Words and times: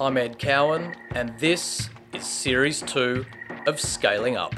I'm 0.00 0.16
Ed 0.16 0.40
Cowan, 0.40 0.92
and 1.12 1.38
this 1.38 1.88
is 2.12 2.26
Series 2.26 2.82
2 2.82 3.24
of 3.68 3.78
Scaling 3.78 4.36
Up. 4.36 4.52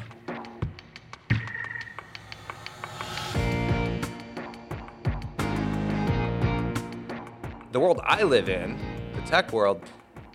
The 7.72 7.78
world 7.78 8.00
I 8.02 8.22
live 8.22 8.48
in, 8.48 8.78
the 9.14 9.20
tech 9.26 9.52
world, 9.52 9.82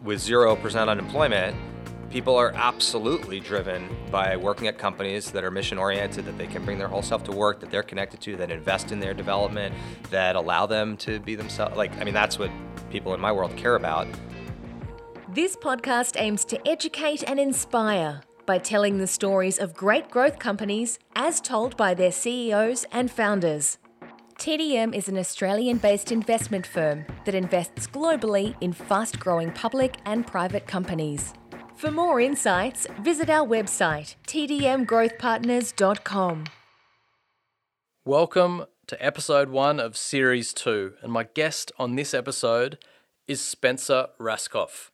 with 0.03 0.19
0% 0.19 0.87
unemployment, 0.87 1.57
people 2.11 2.35
are 2.35 2.51
absolutely 2.53 3.39
driven 3.39 3.89
by 4.11 4.37
working 4.37 4.67
at 4.67 4.77
companies 4.77 5.31
that 5.31 5.43
are 5.43 5.49
mission 5.49 5.79
oriented, 5.79 6.25
that 6.25 6.37
they 6.37 6.45
can 6.45 6.63
bring 6.63 6.77
their 6.77 6.87
whole 6.87 7.01
self 7.01 7.23
to 7.23 7.31
work, 7.31 7.59
that 7.61 7.71
they're 7.71 7.81
connected 7.81 8.21
to, 8.21 8.35
that 8.35 8.51
invest 8.51 8.91
in 8.91 8.99
their 8.99 9.15
development, 9.15 9.73
that 10.11 10.35
allow 10.35 10.67
them 10.67 10.95
to 10.97 11.19
be 11.21 11.33
themselves. 11.33 11.75
Like, 11.75 11.97
I 11.97 12.03
mean, 12.03 12.13
that's 12.13 12.37
what 12.37 12.51
people 12.91 13.15
in 13.15 13.19
my 13.19 13.31
world 13.31 13.57
care 13.57 13.75
about. 13.75 14.05
This 15.33 15.55
podcast 15.55 16.19
aims 16.19 16.43
to 16.43 16.59
educate 16.67 17.23
and 17.25 17.39
inspire 17.39 18.19
by 18.45 18.57
telling 18.57 18.97
the 18.97 19.07
stories 19.07 19.59
of 19.59 19.73
great 19.73 20.11
growth 20.11 20.39
companies 20.39 20.99
as 21.15 21.39
told 21.39 21.77
by 21.77 21.93
their 21.93 22.11
CEOs 22.11 22.85
and 22.91 23.09
founders. 23.09 23.77
TDM 24.37 24.93
is 24.93 25.07
an 25.07 25.17
Australian 25.17 25.77
based 25.77 26.11
investment 26.11 26.67
firm 26.67 27.05
that 27.23 27.33
invests 27.33 27.87
globally 27.87 28.55
in 28.59 28.73
fast 28.73 29.21
growing 29.21 29.53
public 29.53 29.95
and 30.05 30.27
private 30.27 30.67
companies. 30.67 31.33
For 31.75 31.91
more 31.91 32.19
insights, 32.19 32.85
visit 32.99 33.29
our 33.29 33.47
website, 33.47 34.17
tdmgrowthpartners.com. 34.27 36.43
Welcome 38.03 38.65
to 38.87 39.05
episode 39.05 39.47
1 39.47 39.79
of 39.79 39.95
Series 39.95 40.51
2, 40.51 40.95
and 41.01 41.13
my 41.13 41.23
guest 41.23 41.71
on 41.79 41.95
this 41.95 42.13
episode 42.13 42.79
is 43.29 43.39
Spencer 43.39 44.07
Rascoff. 44.19 44.90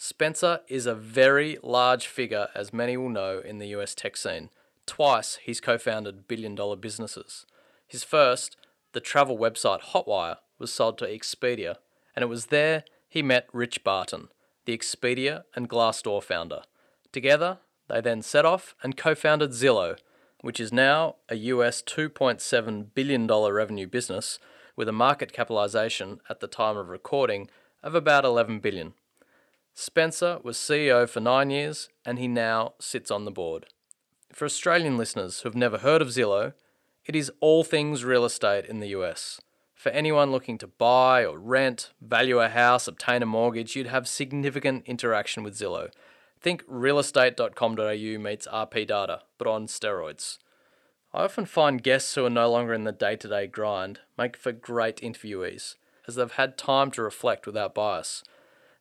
Spencer 0.00 0.60
is 0.68 0.86
a 0.86 0.94
very 0.94 1.58
large 1.60 2.06
figure, 2.06 2.50
as 2.54 2.72
many 2.72 2.96
will 2.96 3.08
know, 3.08 3.40
in 3.40 3.58
the 3.58 3.66
US 3.78 3.96
tech 3.96 4.16
scene. 4.16 4.48
Twice 4.86 5.40
he's 5.42 5.60
co 5.60 5.76
founded 5.76 6.28
billion 6.28 6.54
dollar 6.54 6.76
businesses. 6.76 7.44
His 7.84 8.04
first, 8.04 8.56
the 8.92 9.00
travel 9.00 9.36
website 9.36 9.80
Hotwire, 9.80 10.36
was 10.56 10.72
sold 10.72 10.98
to 10.98 11.04
Expedia, 11.04 11.78
and 12.14 12.22
it 12.22 12.28
was 12.28 12.46
there 12.46 12.84
he 13.08 13.22
met 13.22 13.48
Rich 13.52 13.82
Barton, 13.82 14.28
the 14.66 14.78
Expedia 14.78 15.42
and 15.56 15.68
Glassdoor 15.68 16.22
founder. 16.22 16.62
Together, 17.10 17.58
they 17.88 18.00
then 18.00 18.22
set 18.22 18.44
off 18.44 18.76
and 18.84 18.96
co 18.96 19.16
founded 19.16 19.50
Zillow, 19.50 19.98
which 20.42 20.60
is 20.60 20.72
now 20.72 21.16
a 21.28 21.34
US 21.34 21.82
$2.7 21.82 22.94
billion 22.94 23.26
revenue 23.26 23.88
business 23.88 24.38
with 24.76 24.88
a 24.88 24.92
market 24.92 25.32
capitalization 25.32 26.20
at 26.30 26.38
the 26.38 26.46
time 26.46 26.76
of 26.76 26.88
recording 26.88 27.50
of 27.82 27.96
about 27.96 28.24
11 28.24 28.60
billion. 28.60 28.94
Spencer 29.80 30.40
was 30.42 30.56
CEO 30.56 31.08
for 31.08 31.20
nine 31.20 31.50
years 31.50 31.88
and 32.04 32.18
he 32.18 32.26
now 32.26 32.72
sits 32.80 33.12
on 33.12 33.24
the 33.24 33.30
board. 33.30 33.66
For 34.32 34.44
Australian 34.44 34.96
listeners 34.96 35.38
who 35.38 35.48
have 35.48 35.54
never 35.54 35.78
heard 35.78 36.02
of 36.02 36.08
Zillow, 36.08 36.52
it 37.06 37.14
is 37.14 37.30
all 37.38 37.62
things 37.62 38.02
real 38.02 38.24
estate 38.24 38.66
in 38.66 38.80
the 38.80 38.88
US. 38.88 39.40
For 39.76 39.90
anyone 39.90 40.32
looking 40.32 40.58
to 40.58 40.66
buy 40.66 41.24
or 41.24 41.38
rent, 41.38 41.92
value 42.00 42.40
a 42.40 42.48
house, 42.48 42.88
obtain 42.88 43.22
a 43.22 43.26
mortgage, 43.26 43.76
you'd 43.76 43.86
have 43.86 44.08
significant 44.08 44.82
interaction 44.84 45.44
with 45.44 45.56
Zillow. 45.56 45.92
Think 46.40 46.66
realestate.com.au 46.66 48.18
meets 48.18 48.48
RP 48.48 48.84
data, 48.84 49.22
but 49.38 49.46
on 49.46 49.68
steroids. 49.68 50.38
I 51.14 51.22
often 51.22 51.44
find 51.44 51.84
guests 51.84 52.16
who 52.16 52.26
are 52.26 52.30
no 52.30 52.50
longer 52.50 52.74
in 52.74 52.82
the 52.82 52.90
day 52.90 53.14
to 53.14 53.28
day 53.28 53.46
grind 53.46 54.00
make 54.18 54.36
for 54.36 54.50
great 54.50 54.96
interviewees, 54.96 55.76
as 56.08 56.16
they've 56.16 56.32
had 56.32 56.58
time 56.58 56.90
to 56.90 57.02
reflect 57.02 57.46
without 57.46 57.76
bias. 57.76 58.24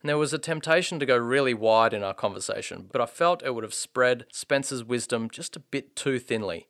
There 0.08 0.17
was 0.17 0.31
a 0.31 0.39
temptation 0.39 1.00
to 1.00 1.05
go 1.05 1.17
really 1.17 1.53
wide 1.53 1.94
in 1.94 2.02
our 2.02 2.13
conversation, 2.13 2.89
but 2.91 3.02
I 3.02 3.05
felt 3.05 3.44
it 3.44 3.53
would 3.53 3.66
have 3.66 3.73
spread 3.73 4.25
Spencer's 4.31 4.83
wisdom 4.83 5.30
just 5.30 5.57
a 5.57 5.59
bit 5.59 5.95
too 5.97 6.18
thinly. 6.18 6.68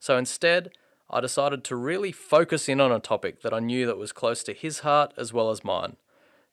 So 0.00 0.18
instead, 0.18 0.72
I 1.08 1.20
decided 1.20 1.62
to 1.64 1.76
really 1.76 2.10
focus 2.10 2.68
in 2.68 2.80
on 2.80 2.90
a 2.90 2.98
topic 2.98 3.42
that 3.42 3.54
I 3.54 3.60
knew 3.60 3.86
that 3.86 3.96
was 3.96 4.12
close 4.12 4.42
to 4.42 4.52
his 4.52 4.80
heart 4.80 5.14
as 5.16 5.32
well 5.32 5.50
as 5.50 5.64
mine 5.64 5.96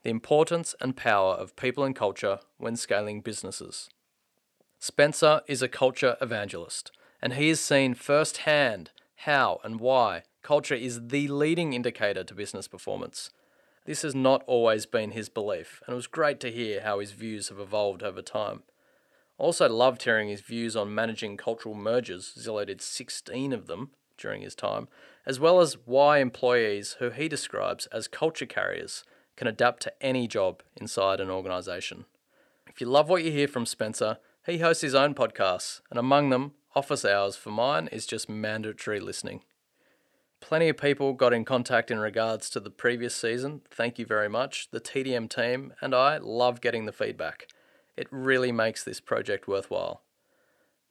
the 0.03 0.11
importance 0.11 0.75
and 0.79 0.95
power 0.95 1.33
of 1.33 1.55
people 1.55 1.83
and 1.83 1.95
culture 1.95 2.39
when 2.57 2.75
scaling 2.75 3.19
businesses. 3.19 3.89
Spencer 4.79 5.41
is 5.47 5.61
a 5.61 5.67
culture 5.67 6.17
evangelist, 6.21 6.91
and 7.21 7.33
he 7.33 7.49
has 7.49 7.59
seen 7.59 7.95
firsthand 7.95 8.91
how 9.25 9.59
and 9.63 9.79
why 9.79 10.23
culture 10.43 10.75
is 10.75 11.07
the 11.07 11.27
leading 11.27 11.73
indicator 11.73 12.23
to 12.23 12.35
business 12.35 12.67
performance. 12.67 13.31
This 13.87 14.01
has 14.01 14.13
not 14.13 14.43
always 14.47 14.85
been 14.85 15.11
his 15.11 15.29
belief, 15.29 15.81
and 15.87 15.93
it 15.93 15.95
was 15.95 16.07
great 16.07 16.41
to 16.41 16.51
hear 16.51 16.81
how 16.81 16.99
his 16.99 17.13
views 17.13 17.47
have 17.47 17.57
evolved 17.57 18.03
over 18.03 18.21
time. 18.21 18.63
I 19.39 19.43
also 19.43 19.69
loved 19.69 20.03
hearing 20.03 20.27
his 20.27 20.41
views 20.41 20.75
on 20.75 20.93
managing 20.93 21.37
cultural 21.37 21.73
mergers. 21.73 22.33
Zillow 22.37 22.67
did 22.67 22.81
16 22.81 23.53
of 23.53 23.67
them 23.67 23.91
during 24.17 24.41
his 24.41 24.55
time, 24.55 24.89
as 25.25 25.39
well 25.39 25.61
as 25.61 25.77
why 25.85 26.17
employees 26.17 26.97
who 26.99 27.11
he 27.11 27.29
describes 27.29 27.85
as 27.85 28.09
culture 28.09 28.45
carriers 28.45 29.05
can 29.37 29.47
adapt 29.47 29.83
to 29.83 30.03
any 30.03 30.27
job 30.27 30.63
inside 30.75 31.21
an 31.21 31.29
organisation. 31.29 32.03
If 32.67 32.81
you 32.81 32.87
love 32.87 33.07
what 33.07 33.23
you 33.23 33.31
hear 33.31 33.47
from 33.47 33.65
Spencer, 33.65 34.17
he 34.45 34.57
hosts 34.57 34.81
his 34.81 34.95
own 34.95 35.15
podcasts, 35.15 35.79
and 35.89 35.97
among 35.97 36.29
them, 36.29 36.55
Office 36.75 37.05
Hours 37.05 37.37
for 37.37 37.51
mine 37.51 37.87
is 37.87 38.05
just 38.05 38.27
mandatory 38.27 38.99
listening. 38.99 39.43
Plenty 40.39 40.69
of 40.69 40.77
people 40.77 41.13
got 41.13 41.33
in 41.33 41.45
contact 41.45 41.91
in 41.91 41.99
regards 41.99 42.49
to 42.51 42.59
the 42.59 42.69
previous 42.69 43.15
season. 43.15 43.61
Thank 43.69 43.99
you 43.99 44.05
very 44.05 44.29
much. 44.29 44.69
The 44.71 44.79
TDM 44.79 45.29
team 45.29 45.73
and 45.81 45.93
I 45.93 46.17
love 46.17 46.61
getting 46.61 46.85
the 46.85 46.91
feedback. 46.91 47.47
It 47.95 48.07
really 48.11 48.51
makes 48.51 48.83
this 48.83 48.99
project 48.99 49.47
worthwhile. 49.47 50.03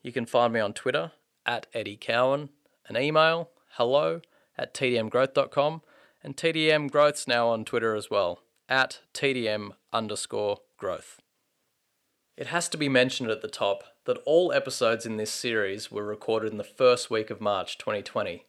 You 0.01 0.11
can 0.11 0.25
find 0.25 0.53
me 0.53 0.59
on 0.59 0.73
Twitter 0.73 1.13
at 1.45 1.67
Eddie 1.73 1.97
Cowan, 1.97 2.49
an 2.87 2.97
email 2.97 3.49
hello 3.71 4.21
at 4.57 4.73
tdmgrowth.com, 4.73 5.81
and 6.23 6.35
TDM 6.35 6.89
Growth's 6.89 7.27
now 7.27 7.49
on 7.49 7.63
Twitter 7.63 7.95
as 7.95 8.09
well, 8.09 8.39
at 8.67 9.01
TDM 9.13 9.71
underscore 9.93 10.57
growth. 10.77 11.21
It 12.35 12.47
has 12.47 12.67
to 12.69 12.77
be 12.77 12.89
mentioned 12.89 13.29
at 13.29 13.41
the 13.41 13.47
top 13.47 13.83
that 14.05 14.17
all 14.25 14.51
episodes 14.51 15.05
in 15.05 15.17
this 15.17 15.31
series 15.31 15.91
were 15.91 16.05
recorded 16.05 16.51
in 16.51 16.57
the 16.57 16.63
first 16.63 17.09
week 17.09 17.29
of 17.29 17.41
March 17.41 17.77
2020. 17.77 18.45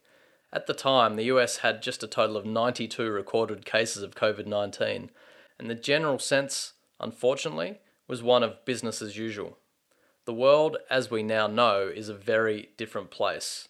At 0.53 0.67
the 0.67 0.75
time, 0.75 1.17
the 1.17 1.25
US 1.25 1.59
had 1.59 1.83
just 1.83 2.03
a 2.03 2.07
total 2.07 2.37
of 2.37 2.47
92 2.47 3.11
recorded 3.11 3.67
cases 3.67 4.03
of 4.03 4.15
COVID 4.15 4.47
19, 4.47 5.11
and 5.59 5.71
the 5.71 5.75
general 5.75 6.19
sense, 6.19 6.73
unfortunately, 6.99 7.81
was 8.07 8.23
one 8.23 8.43
of 8.43 8.65
business 8.65 9.03
as 9.03 9.19
usual. 9.19 9.59
The 10.25 10.35
world, 10.35 10.79
as 10.91 11.11
we 11.11 11.23
now 11.23 11.47
know, 11.47 11.91
is 11.95 12.09
a 12.09 12.15
very 12.15 12.71
different 12.77 13.11
place. 13.11 13.69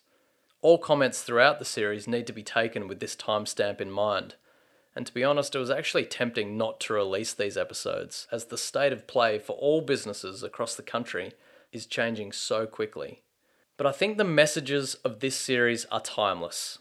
All 0.61 0.79
comments 0.79 1.23
throughout 1.23 1.59
the 1.59 1.65
series 1.65 2.09
need 2.09 2.27
to 2.27 2.33
be 2.33 2.43
taken 2.43 2.89
with 2.89 3.01
this 3.01 3.17
timestamp 3.17 3.81
in 3.81 3.91
mind. 3.91 4.35
And 4.95 5.07
to 5.07 5.15
be 5.15 5.23
honest, 5.23 5.55
it 5.55 5.61
was 5.61 5.71
actually 5.71 6.05
tempting 6.07 6.57
not 6.57 6.81
to 6.81 6.95
release 6.95 7.33
these 7.33 7.57
episodes, 7.57 8.27
as 8.33 8.47
the 8.47 8.59
state 8.59 8.93
of 8.93 9.07
play 9.07 9.39
for 9.39 9.53
all 9.53 9.81
businesses 9.81 10.43
across 10.43 10.75
the 10.75 10.83
country 10.83 11.33
is 11.73 11.87
changing 11.87 12.33
so 12.33 12.67
quickly. 12.67 13.23
But 13.79 13.87
I 13.87 13.93
think 13.93 14.19
the 14.19 14.25
messages 14.25 14.95
of 15.05 15.21
this 15.21 15.37
series 15.37 15.85
are 15.85 16.01
timeless, 16.01 16.81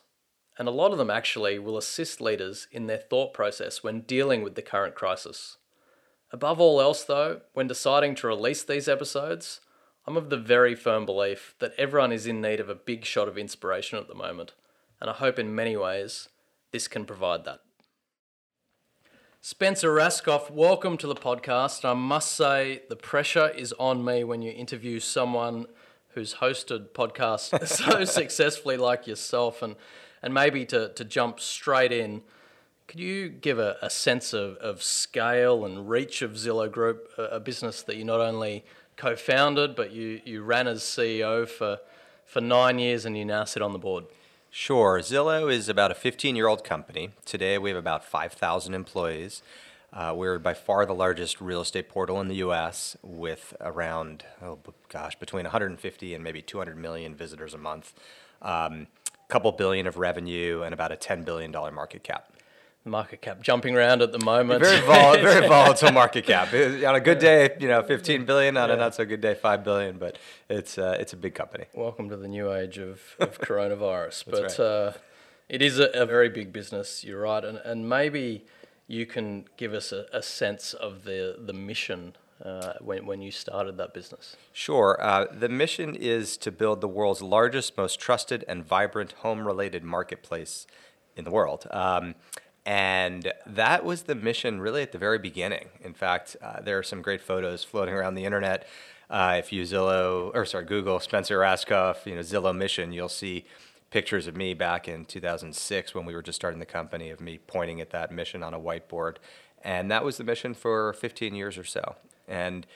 and 0.57 0.67
a 0.67 0.71
lot 0.71 0.91
of 0.91 0.97
them 0.97 1.11
actually 1.11 1.59
will 1.59 1.77
assist 1.77 2.19
leaders 2.19 2.67
in 2.71 2.87
their 2.87 2.97
thought 2.97 3.35
process 3.35 3.83
when 3.83 4.01
dealing 4.01 4.41
with 4.41 4.55
the 4.55 4.63
current 4.63 4.95
crisis. 4.95 5.57
Above 6.31 6.59
all 6.59 6.81
else, 6.81 7.03
though, 7.03 7.41
when 7.53 7.67
deciding 7.67 8.15
to 8.15 8.27
release 8.27 8.63
these 8.63 8.87
episodes, 8.87 9.61
I'm 10.07 10.17
of 10.17 10.31
the 10.31 10.37
very 10.37 10.73
firm 10.73 11.05
belief 11.05 11.53
that 11.59 11.75
everyone 11.77 12.11
is 12.11 12.25
in 12.25 12.41
need 12.41 12.59
of 12.59 12.67
a 12.67 12.73
big 12.73 13.05
shot 13.05 13.27
of 13.27 13.37
inspiration 13.37 13.99
at 13.99 14.07
the 14.07 14.15
moment, 14.15 14.53
and 14.99 15.07
I 15.07 15.13
hope 15.13 15.37
in 15.37 15.53
many 15.53 15.77
ways 15.77 16.29
this 16.71 16.87
can 16.87 17.05
provide 17.05 17.45
that. 17.45 17.59
Spencer 19.39 19.93
Rascoff, 19.93 20.49
welcome 20.49 20.97
to 20.97 21.05
the 21.05 21.13
podcast. 21.13 21.85
I 21.85 21.93
must 21.93 22.31
say 22.31 22.81
the 22.89 22.95
pressure 22.95 23.49
is 23.49 23.71
on 23.73 24.03
me 24.03 24.23
when 24.23 24.41
you 24.41 24.51
interview 24.51 24.99
someone 24.99 25.67
who's 26.17 26.35
hosted 26.35 26.89
podcasts 26.89 27.67
so 27.67 28.03
successfully 28.03 28.75
like 28.75 29.05
yourself 29.05 29.61
and 29.61 29.75
and 30.21 30.33
maybe 30.33 30.65
to, 30.65 30.89
to 30.89 31.05
jump 31.05 31.39
straight 31.39 31.91
in, 31.91 32.21
could 32.87 32.99
you 32.99 33.29
give 33.29 33.59
a, 33.59 33.77
a 33.81 33.89
sense 33.89 34.33
of, 34.33 34.55
of 34.57 34.81
scale 34.81 35.65
and 35.65 35.89
reach 35.89 36.21
of 36.21 36.31
Zillow 36.31 36.71
Group, 36.71 37.09
a, 37.17 37.23
a 37.23 37.39
business 37.39 37.81
that 37.83 37.97
you 37.97 38.03
not 38.03 38.21
only 38.21 38.65
co-founded, 38.95 39.75
but 39.75 39.91
you, 39.91 40.21
you 40.25 40.41
ran 40.41 40.67
as 40.67 40.81
CEO 40.81 41.47
for, 41.47 41.79
for 42.25 42.41
nine 42.41 42.79
years 42.79 43.05
and 43.05 43.17
you 43.17 43.25
now 43.25 43.43
sit 43.43 43.61
on 43.61 43.73
the 43.73 43.79
board. 43.79 44.05
Sure. 44.49 44.99
Zillow 45.01 45.51
is 45.51 45.69
about 45.69 45.91
a 45.91 45.95
15 45.95 46.35
year 46.35 46.47
old 46.47 46.63
company. 46.63 47.11
Today 47.25 47.57
we 47.57 47.69
have 47.69 47.77
about 47.77 48.03
5,000 48.03 48.73
employees. 48.73 49.43
Uh, 49.97 50.13
we're 50.15 50.37
by 50.37 50.53
far 50.53 50.85
the 50.85 50.93
largest 50.93 51.41
real 51.41 51.59
estate 51.59 51.89
portal 51.89 52.21
in 52.21 52.27
the 52.27 52.35
US 52.35 52.95
with 53.01 53.55
around, 53.59 54.23
oh 54.43 54.59
gosh, 54.89 55.15
between 55.15 55.43
150 55.43 56.13
and 56.13 56.23
maybe 56.23 56.39
200 56.39 56.77
million 56.77 57.15
visitors 57.15 57.55
a 57.55 57.57
month, 57.57 57.95
a 58.43 58.53
um, 58.53 58.87
couple 59.27 59.51
billion 59.51 59.87
of 59.87 59.97
revenue, 59.97 60.61
and 60.61 60.71
about 60.71 60.91
a 60.91 60.95
$10 60.95 61.25
billion 61.25 61.51
market 61.51 62.03
cap. 62.03 62.31
market 62.85 63.23
cap 63.23 63.41
jumping 63.41 63.75
around 63.75 64.03
at 64.03 64.11
the 64.11 64.23
moment. 64.23 64.61
Very 64.61 64.81
vol- 64.81 65.13
very 65.19 65.47
volatile 65.47 65.91
market 65.91 66.27
cap. 66.27 66.53
It- 66.53 66.83
on 66.83 66.93
a 66.93 66.99
good 66.99 67.17
day, 67.17 67.57
you 67.59 67.67
know, 67.67 67.81
15 67.81 68.23
billion. 68.23 68.55
On 68.55 68.69
a 68.69 68.75
not 68.75 68.93
so 68.93 69.03
good 69.03 69.19
day, 69.19 69.33
5 69.33 69.63
billion. 69.63 69.97
But 69.97 70.19
it's 70.47 70.77
uh, 70.77 70.95
it's 70.99 71.13
a 71.13 71.17
big 71.17 71.33
company. 71.33 71.65
Welcome 71.73 72.07
to 72.09 72.17
the 72.17 72.27
new 72.27 72.53
age 72.53 72.77
of, 72.77 73.01
of 73.19 73.41
coronavirus. 73.41 74.25
but 74.27 74.43
right. 74.43 74.59
uh, 74.59 74.93
it 75.49 75.63
is 75.63 75.79
a, 75.79 75.89
a 75.95 76.05
very 76.05 76.29
big 76.29 76.53
business, 76.53 77.03
you're 77.03 77.21
right. 77.21 77.43
And, 77.43 77.57
and 77.57 77.89
maybe 77.89 78.45
you 78.87 79.05
can 79.05 79.45
give 79.57 79.73
us 79.73 79.91
a, 79.91 80.05
a 80.13 80.21
sense 80.21 80.73
of 80.73 81.03
the, 81.03 81.35
the 81.39 81.53
mission 81.53 82.15
uh, 82.43 82.73
when, 82.79 83.05
when 83.05 83.21
you 83.21 83.31
started 83.31 83.77
that 83.77 83.93
business. 83.93 84.35
Sure. 84.53 84.97
Uh, 85.01 85.25
the 85.31 85.49
mission 85.49 85.95
is 85.95 86.37
to 86.37 86.51
build 86.51 86.81
the 86.81 86.87
world's 86.87 87.21
largest, 87.21 87.77
most 87.77 87.99
trusted, 87.99 88.45
and 88.47 88.63
vibrant 88.63 89.13
home-related 89.13 89.83
marketplace 89.83 90.67
in 91.15 91.25
the 91.25 91.31
world. 91.31 91.67
Um, 91.71 92.15
and 92.65 93.31
that 93.45 93.83
was 93.83 94.03
the 94.03 94.15
mission 94.15 94.59
really 94.59 94.81
at 94.81 94.91
the 94.91 94.97
very 94.97 95.19
beginning. 95.19 95.69
In 95.81 95.93
fact, 95.93 96.35
uh, 96.41 96.61
there 96.61 96.77
are 96.77 96.83
some 96.83 97.01
great 97.01 97.21
photos 97.21 97.63
floating 97.63 97.93
around 97.93 98.15
the 98.15 98.25
internet. 98.25 98.67
Uh, 99.09 99.35
if 99.39 99.53
you 99.53 99.63
Zillow, 99.63 100.31
or 100.33 100.45
sorry, 100.45 100.65
Google 100.65 100.99
Spencer 100.99 101.39
Rascoff, 101.39 102.05
you 102.05 102.15
know, 102.15 102.21
Zillow 102.21 102.55
mission, 102.55 102.91
you'll 102.91 103.07
see 103.07 103.45
pictures 103.89 104.27
of 104.27 104.35
me 104.35 104.53
back 104.53 104.87
in 104.87 105.05
2006 105.05 105.95
when 105.95 106.05
we 106.05 106.13
were 106.13 106.21
just 106.21 106.35
starting 106.35 106.59
the 106.59 106.65
company 106.65 107.09
of 107.09 107.21
me 107.21 107.39
pointing 107.47 107.79
at 107.79 107.91
that 107.91 108.11
mission 108.11 108.43
on 108.43 108.53
a 108.53 108.59
whiteboard. 108.59 109.17
And 109.63 109.89
that 109.91 110.03
was 110.03 110.17
the 110.17 110.23
mission 110.23 110.53
for 110.53 110.93
15 110.93 111.33
years 111.33 111.57
or 111.57 111.63
so. 111.63 111.95
And 112.27 112.67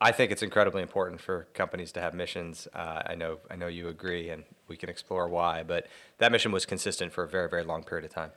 I 0.00 0.12
think 0.12 0.30
it's 0.30 0.42
incredibly 0.42 0.82
important 0.82 1.20
for 1.20 1.46
companies 1.54 1.92
to 1.92 2.00
have 2.00 2.12
missions. 2.12 2.68
Uh, 2.74 3.02
I 3.06 3.14
know, 3.14 3.38
I 3.50 3.56
know 3.56 3.66
you 3.66 3.88
agree, 3.88 4.28
and 4.28 4.44
we 4.68 4.76
can 4.76 4.90
explore 4.90 5.28
why. 5.28 5.62
But 5.62 5.86
that 6.18 6.30
mission 6.32 6.52
was 6.52 6.66
consistent 6.66 7.12
for 7.12 7.24
a 7.24 7.28
very, 7.28 7.48
very 7.48 7.64
long 7.64 7.82
period 7.82 8.04
of 8.04 8.12
time. 8.12 8.32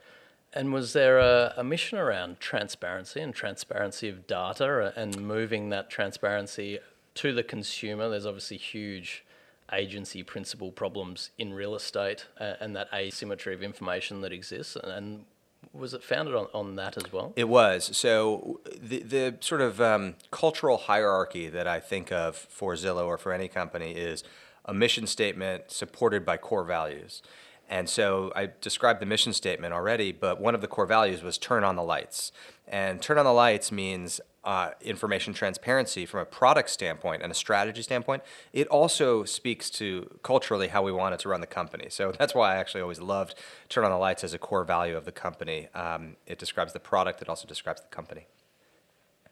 And 0.52 0.72
was 0.72 0.94
there 0.94 1.18
a, 1.18 1.52
a 1.56 1.62
mission 1.62 1.98
around 1.98 2.40
transparency 2.40 3.20
and 3.20 3.34
transparency 3.34 4.08
of 4.08 4.26
data 4.26 4.92
and 4.96 5.20
moving 5.20 5.68
that 5.68 5.90
transparency 5.90 6.78
to 7.16 7.32
the 7.32 7.42
consumer? 7.42 8.08
There's 8.08 8.26
obviously 8.26 8.56
huge 8.56 9.24
agency 9.72 10.22
principle 10.22 10.72
problems 10.72 11.30
in 11.38 11.52
real 11.52 11.74
estate 11.74 12.26
uh, 12.38 12.54
and 12.60 12.74
that 12.76 12.88
asymmetry 12.92 13.54
of 13.54 13.62
information 13.62 14.20
that 14.22 14.32
exists. 14.32 14.76
And 14.76 15.24
was 15.72 15.94
it 15.94 16.02
founded 16.02 16.34
on, 16.34 16.46
on 16.52 16.76
that 16.76 16.96
as 16.96 17.12
well? 17.12 17.32
It 17.36 17.48
was. 17.48 17.96
So 17.96 18.60
the, 18.80 19.02
the 19.02 19.36
sort 19.40 19.60
of 19.60 19.80
um, 19.80 20.14
cultural 20.30 20.76
hierarchy 20.76 21.48
that 21.48 21.66
I 21.66 21.80
think 21.80 22.10
of 22.10 22.36
for 22.36 22.74
Zillow 22.74 23.06
or 23.06 23.18
for 23.18 23.32
any 23.32 23.48
company 23.48 23.92
is 23.92 24.24
a 24.64 24.74
mission 24.74 25.06
statement 25.06 25.70
supported 25.70 26.24
by 26.24 26.36
core 26.36 26.64
values. 26.64 27.22
And 27.68 27.88
so 27.88 28.32
I 28.34 28.50
described 28.60 29.00
the 29.00 29.06
mission 29.06 29.32
statement 29.32 29.72
already, 29.72 30.10
but 30.10 30.40
one 30.40 30.56
of 30.56 30.60
the 30.60 30.66
core 30.66 30.86
values 30.86 31.22
was 31.22 31.38
turn 31.38 31.62
on 31.62 31.76
the 31.76 31.84
lights. 31.84 32.32
And 32.66 33.00
turn 33.00 33.16
on 33.16 33.24
the 33.24 33.32
lights 33.32 33.70
means 33.70 34.20
uh, 34.44 34.70
information 34.80 35.34
transparency 35.34 36.06
from 36.06 36.20
a 36.20 36.24
product 36.24 36.70
standpoint 36.70 37.22
and 37.22 37.30
a 37.30 37.34
strategy 37.34 37.82
standpoint. 37.82 38.22
It 38.52 38.66
also 38.68 39.24
speaks 39.24 39.68
to 39.70 40.18
culturally 40.22 40.68
how 40.68 40.82
we 40.82 40.92
wanted 40.92 41.18
to 41.20 41.28
run 41.28 41.40
the 41.40 41.46
company. 41.46 41.88
So 41.90 42.12
that's 42.18 42.34
why 42.34 42.54
I 42.54 42.56
actually 42.56 42.80
always 42.80 43.00
loved 43.00 43.34
turn 43.68 43.84
on 43.84 43.90
the 43.90 43.98
lights 43.98 44.24
as 44.24 44.34
a 44.34 44.38
core 44.38 44.64
value 44.64 44.96
of 44.96 45.04
the 45.04 45.12
company. 45.12 45.68
Um, 45.74 46.16
it 46.26 46.38
describes 46.38 46.72
the 46.72 46.80
product, 46.80 47.20
it 47.22 47.28
also 47.28 47.46
describes 47.46 47.80
the 47.80 47.88
company. 47.88 48.26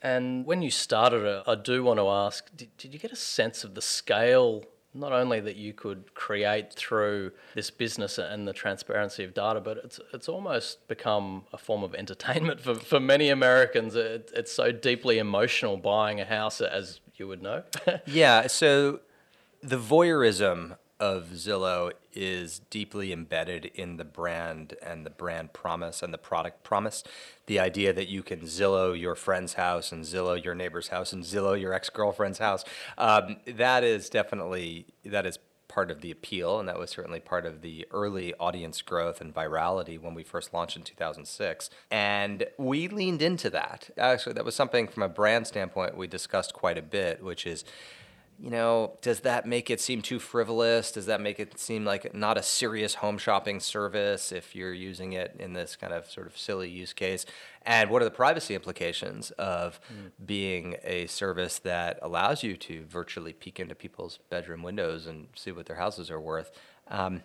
And 0.01 0.47
when 0.47 0.63
you 0.63 0.71
started 0.71 1.25
it, 1.25 1.43
I 1.47 1.57
do 1.57 1.83
want 1.83 1.99
to 1.99 2.09
ask 2.09 2.55
did, 2.55 2.77
did 2.77 2.93
you 2.93 3.01
get 3.01 3.11
a 3.11 3.17
sense 3.17 3.65
of 3.65 3.75
the 3.75 3.83
scale, 3.83 4.65
not 4.95 5.13
only 5.13 5.41
that 5.41 5.57
you 5.57 5.73
could 5.73 6.15
create 6.15 6.73
through 6.73 7.33
this 7.55 7.71
business 7.71 8.19
and 8.19 8.49
the 8.49 8.53
transparency 8.53 9.25
of 9.25 9.35
data, 9.35 9.61
but 9.61 9.79
it's, 9.79 10.01
it's 10.13 10.29
almost 10.29 10.87
become 10.89 11.45
a 11.53 11.59
form 11.59 11.83
of 11.83 11.95
entertainment 11.95 12.61
for, 12.65 12.75
for 12.75 13.01
many 13.01 13.29
Americans. 13.29 13.95
It, 13.95 14.31
it's 14.35 14.53
so 14.53 14.73
deeply 14.73 15.19
emotional 15.19 15.77
buying 15.77 16.21
a 16.21 16.25
house, 16.25 16.61
as 16.61 17.01
you 17.17 17.29
would 17.29 17.43
know. 17.43 17.63
Yeah, 18.07 18.47
so 18.47 19.01
the 19.63 19.77
voyeurism 19.77 20.77
of 21.01 21.29
Zillow 21.35 21.93
is 22.13 22.61
deeply 22.71 23.13
embedded 23.13 23.67
in 23.67 23.97
the 23.97 24.05
brand 24.05 24.75
and 24.83 25.07
the 25.07 25.11
brand 25.11 25.53
promise 25.53 26.03
and 26.03 26.13
the 26.13 26.19
product 26.19 26.65
promise. 26.65 27.05
The 27.47 27.61
idea 27.61 27.93
that 27.93 28.09
you 28.09 28.23
can 28.23 28.41
Zillow 28.41 28.99
your 28.99 29.15
friend's 29.15 29.55
house 29.55 29.93
and 29.93 30.05
Zillow 30.05 30.43
your 30.43 30.55
neighbor's 30.55 30.89
house 30.89 31.13
and 31.13 31.23
Zillow 31.23 31.59
your 31.59 31.73
ex 31.73 31.91
girlfriend's 31.91 32.39
house, 32.39 32.65
um, 32.97 33.37
that 33.47 33.85
is 33.85 34.09
definitely 34.09 34.87
that 35.05 35.27
is 35.27 35.39
part 35.69 35.91
of 35.91 36.01
the 36.01 36.11
appeal, 36.11 36.59
and 36.59 36.69
that 36.69 36.79
was 36.79 36.91
certainly 36.91 37.21
part 37.21 37.47
of 37.47 37.61
the 37.61 37.87
early 37.93 38.35
audience 38.41 38.83
growth 38.83 39.21
and 39.21 39.35
virality 39.35 40.01
when 40.01 40.15
we 40.15 40.25
first 40.25 40.53
launched 40.53 40.77
in 40.77 40.83
2006. 40.83 41.71
And 41.91 42.47
we 42.57 42.89
leaned 42.89 43.23
into 43.23 43.51
that. 43.51 43.91
Actually, 43.97 44.33
that 44.33 44.45
was 44.45 44.57
something 44.57 44.89
from 44.89 45.03
a 45.03 45.09
brand 45.09 45.47
standpoint 45.47 45.97
we 45.97 46.07
discussed 46.07 46.55
quite 46.55 46.79
a 46.79 46.83
bit, 46.83 47.23
which 47.23 47.47
is 47.47 47.65
you 48.41 48.51
know, 48.51 48.97
does 49.03 49.21
that 49.21 49.47
make 49.47 49.69
it 49.69 49.81
seem 49.81 50.01
too 50.01 50.21
frivolous? 50.21 50.93
Does 50.93 51.07
that 51.07 51.21
make 51.21 51.41
it 51.41 51.59
seem 51.59 51.85
like 51.85 52.15
not 52.15 52.39
a 52.39 52.43
serious 52.43 52.95
home 52.95 53.19
shopping 53.19 53.59
service 53.59 54.31
if 54.31 54.55
you're 54.55 54.73
using 54.73 55.13
it 55.13 55.35
in 55.41 55.55
this 55.55 55.75
kind 55.75 55.93
of 55.93 56.09
sort 56.09 56.29
of 56.29 56.39
silly 56.39 56.71
use 56.71 56.93
case? 56.93 57.27
And 57.63 57.91
what 57.91 58.01
are 58.01 58.05
the 58.05 58.13
privacy 58.13 58.55
implications 58.55 59.33
of 59.33 59.81
being 60.25 60.77
a 60.85 61.07
service 61.07 61.59
that 61.61 61.99
allows 62.01 62.45
you 62.45 62.57
to 62.59 62.85
virtually 62.85 63.33
peek 63.33 63.59
into 63.59 63.75
people's 63.75 64.19
bedroom 64.31 64.63
windows 64.63 65.07
and 65.07 65.27
see 65.35 65.51
what 65.51 65.67
their 65.67 65.77
houses 65.77 66.09
are 66.09 66.21
worth? 66.21 66.53
Um, 66.87 67.23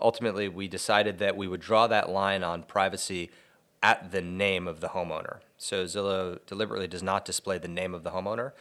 ultimately, 0.00 0.48
we 0.48 0.66
decided 0.66 1.18
that 1.18 1.36
we 1.36 1.46
would 1.46 1.60
draw 1.60 1.86
that 1.86 2.10
line 2.10 2.42
on 2.42 2.64
privacy 2.64 3.30
at 3.82 4.10
the 4.10 4.20
name 4.20 4.66
of 4.66 4.80
the 4.80 4.88
homeowner. 4.88 5.38
So 5.58 5.84
Zillow 5.84 6.40
deliberately 6.46 6.88
does 6.88 7.02
not 7.02 7.24
display 7.24 7.58
the 7.58 7.68
name 7.68 7.94
of 7.94 8.02
the 8.02 8.10
homeowner, 8.10 8.52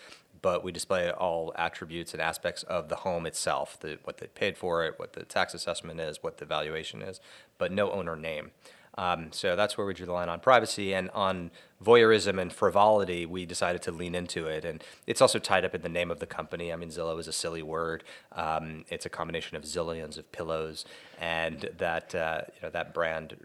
but 0.45 0.63
we 0.63 0.71
display 0.71 1.09
all 1.09 1.51
attributes 1.56 2.13
and 2.13 2.21
aspects 2.21 2.62
of 2.62 2.88
the 2.88 2.97
home 2.97 3.25
itself, 3.25 3.80
the, 3.80 3.97
what 4.03 4.19
they 4.19 4.27
paid 4.27 4.56
for 4.56 4.86
it, 4.86 4.94
what 5.00 5.13
the 5.13 5.24
tax 5.24 5.56
assessment 5.56 6.00
is, 6.00 6.21
what 6.21 6.38
the 6.38 6.45
valuation 6.45 7.01
is, 7.01 7.19
but 7.57 7.71
no 7.71 7.89
owner 7.89 8.15
name. 8.15 8.51
Um, 8.95 9.31
so 9.31 9.56
that's 9.56 9.75
where 9.75 9.88
we 9.88 9.95
drew 9.95 10.06
the 10.06 10.12
line 10.12 10.30
on 10.30 10.39
privacy 10.39 10.94
and 10.94 11.09
on 11.15 11.50
voyeurism 11.83 12.39
and 12.39 12.53
frivolity. 12.53 13.25
We 13.25 13.47
decided 13.47 13.81
to 13.81 13.92
lean 13.92 14.13
into 14.13 14.45
it, 14.45 14.65
and 14.65 14.83
it's 15.07 15.19
also 15.19 15.39
tied 15.39 15.65
up 15.65 15.74
in 15.74 15.81
the 15.81 15.89
name 15.89 16.12
of 16.12 16.19
the 16.19 16.27
company. 16.27 16.71
I 16.71 16.75
mean, 16.75 16.89
Zillow 16.89 17.19
is 17.19 17.27
a 17.27 17.33
silly 17.33 17.63
word. 17.63 18.03
Um, 18.31 18.86
it's 18.89 19.07
a 19.07 19.09
combination 19.09 19.57
of 19.57 19.63
zillions 19.63 20.19
of 20.19 20.31
pillows, 20.31 20.86
and 21.19 21.71
that 21.80 22.13
uh, 22.13 22.41
you 22.53 22.62
know 22.62 22.69
that 22.69 22.94
brand 22.94 23.36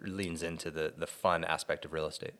leans 0.00 0.42
into 0.42 0.72
the 0.72 0.92
the 0.98 1.06
fun 1.06 1.44
aspect 1.44 1.84
of 1.84 1.92
real 1.92 2.06
estate. 2.06 2.34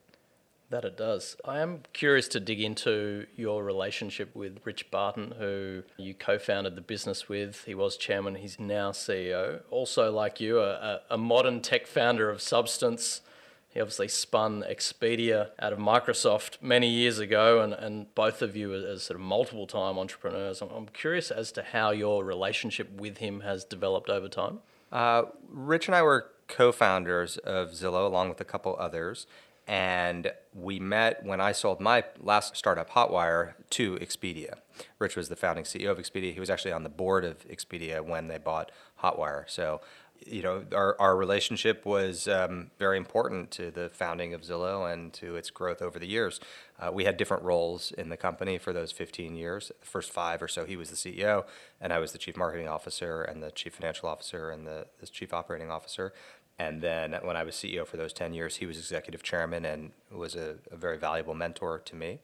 That 0.72 0.86
it 0.86 0.96
does. 0.96 1.36
I 1.44 1.60
am 1.60 1.82
curious 1.92 2.28
to 2.28 2.40
dig 2.40 2.58
into 2.58 3.26
your 3.36 3.62
relationship 3.62 4.34
with 4.34 4.58
Rich 4.64 4.90
Barton, 4.90 5.34
who 5.38 5.82
you 5.98 6.14
co 6.14 6.38
founded 6.38 6.76
the 6.76 6.80
business 6.80 7.28
with. 7.28 7.64
He 7.66 7.74
was 7.74 7.98
chairman, 7.98 8.36
he's 8.36 8.58
now 8.58 8.90
CEO. 8.92 9.60
Also, 9.70 10.10
like 10.10 10.40
you, 10.40 10.60
a, 10.60 11.02
a 11.10 11.18
modern 11.18 11.60
tech 11.60 11.86
founder 11.86 12.30
of 12.30 12.40
substance. 12.40 13.20
He 13.68 13.82
obviously 13.82 14.08
spun 14.08 14.64
Expedia 14.66 15.50
out 15.58 15.74
of 15.74 15.78
Microsoft 15.78 16.62
many 16.62 16.88
years 16.88 17.18
ago, 17.18 17.60
and, 17.60 17.74
and 17.74 18.14
both 18.14 18.40
of 18.40 18.56
you 18.56 18.72
as 18.72 19.02
sort 19.02 19.20
of 19.20 19.26
multiple 19.26 19.66
time 19.66 19.98
entrepreneurs. 19.98 20.62
I'm, 20.62 20.86
curious 20.94 21.30
as 21.30 21.52
to 21.52 21.62
how 21.62 21.90
your 21.90 22.24
relationship 22.24 22.90
with 22.98 23.18
him 23.18 23.40
has 23.40 23.62
developed 23.62 24.08
over 24.08 24.28
time. 24.28 24.60
Uh, 24.90 25.24
Rich 25.50 25.88
and 25.88 25.94
I 25.94 26.00
were 26.00 26.30
co-founders 26.48 27.36
of 27.36 27.72
Zillow, 27.72 28.06
along 28.06 28.30
with 28.30 28.40
a 28.40 28.44
couple 28.44 28.74
others, 28.78 29.26
and 29.66 30.32
we 30.54 30.80
met 30.80 31.24
when 31.24 31.40
I 31.40 31.52
sold 31.52 31.80
my 31.80 32.04
last 32.20 32.56
startup, 32.56 32.90
Hotwire, 32.90 33.54
to 33.70 33.96
Expedia. 33.96 34.58
Rich 34.98 35.16
was 35.16 35.28
the 35.28 35.36
founding 35.36 35.64
CEO 35.64 35.90
of 35.90 35.98
Expedia. 35.98 36.32
He 36.32 36.40
was 36.40 36.50
actually 36.50 36.72
on 36.72 36.82
the 36.82 36.88
board 36.88 37.24
of 37.24 37.46
Expedia 37.48 38.04
when 38.04 38.28
they 38.28 38.38
bought 38.38 38.72
Hotwire. 39.02 39.44
So, 39.48 39.80
you 40.26 40.42
know, 40.42 40.64
our, 40.72 40.96
our 41.00 41.16
relationship 41.16 41.84
was 41.84 42.28
um, 42.28 42.70
very 42.78 42.96
important 42.96 43.50
to 43.52 43.70
the 43.70 43.90
founding 43.92 44.34
of 44.34 44.42
Zillow 44.42 44.92
and 44.92 45.12
to 45.14 45.36
its 45.36 45.50
growth 45.50 45.82
over 45.82 45.98
the 45.98 46.06
years. 46.06 46.40
Uh, 46.78 46.90
we 46.92 47.04
had 47.04 47.16
different 47.16 47.42
roles 47.42 47.92
in 47.92 48.08
the 48.08 48.16
company 48.16 48.58
for 48.58 48.72
those 48.72 48.92
15 48.92 49.36
years. 49.36 49.70
The 49.80 49.86
first 49.86 50.12
five 50.12 50.42
or 50.42 50.48
so, 50.48 50.64
he 50.64 50.76
was 50.76 50.90
the 50.90 50.96
CEO, 50.96 51.44
and 51.80 51.92
I 51.92 51.98
was 51.98 52.12
the 52.12 52.18
chief 52.18 52.36
marketing 52.36 52.68
officer, 52.68 53.22
and 53.22 53.42
the 53.42 53.50
chief 53.50 53.74
financial 53.74 54.08
officer, 54.08 54.50
and 54.50 54.66
the, 54.66 54.86
the 55.00 55.06
chief 55.06 55.32
operating 55.32 55.70
officer. 55.70 56.12
And 56.58 56.80
then 56.80 57.16
when 57.22 57.36
I 57.36 57.42
was 57.42 57.54
CEO 57.54 57.86
for 57.86 57.96
those 57.96 58.12
10 58.12 58.34
years, 58.34 58.56
he 58.56 58.66
was 58.66 58.78
executive 58.78 59.22
chairman 59.22 59.64
and 59.64 59.90
was 60.10 60.34
a, 60.34 60.56
a 60.70 60.76
very 60.76 60.98
valuable 60.98 61.34
mentor 61.34 61.80
to 61.80 61.96
me. 61.96 62.20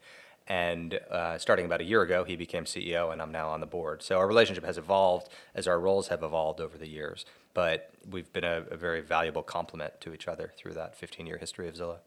And 0.47 0.99
uh, 1.11 1.37
starting 1.37 1.65
about 1.65 1.81
a 1.81 1.83
year 1.83 2.01
ago, 2.01 2.23
he 2.23 2.35
became 2.35 2.65
CEO, 2.65 3.13
and 3.13 3.21
I'm 3.21 3.31
now 3.31 3.49
on 3.49 3.59
the 3.59 3.67
board. 3.67 4.01
So 4.01 4.17
our 4.17 4.27
relationship 4.27 4.65
has 4.65 4.79
evolved 4.79 5.29
as 5.53 5.67
our 5.67 5.79
roles 5.79 6.07
have 6.07 6.23
evolved 6.23 6.59
over 6.59 6.77
the 6.77 6.87
years. 6.87 7.23
But 7.53 7.91
we've 8.09 8.31
been 8.33 8.43
a, 8.43 8.63
a 8.71 8.77
very 8.77 9.01
valuable 9.01 9.43
complement 9.43 10.01
to 10.01 10.13
each 10.13 10.27
other 10.27 10.51
through 10.57 10.73
that 10.73 10.95
15 10.95 11.27
year 11.27 11.37
history 11.37 11.67
of 11.67 11.75
Zillow. 11.75 11.97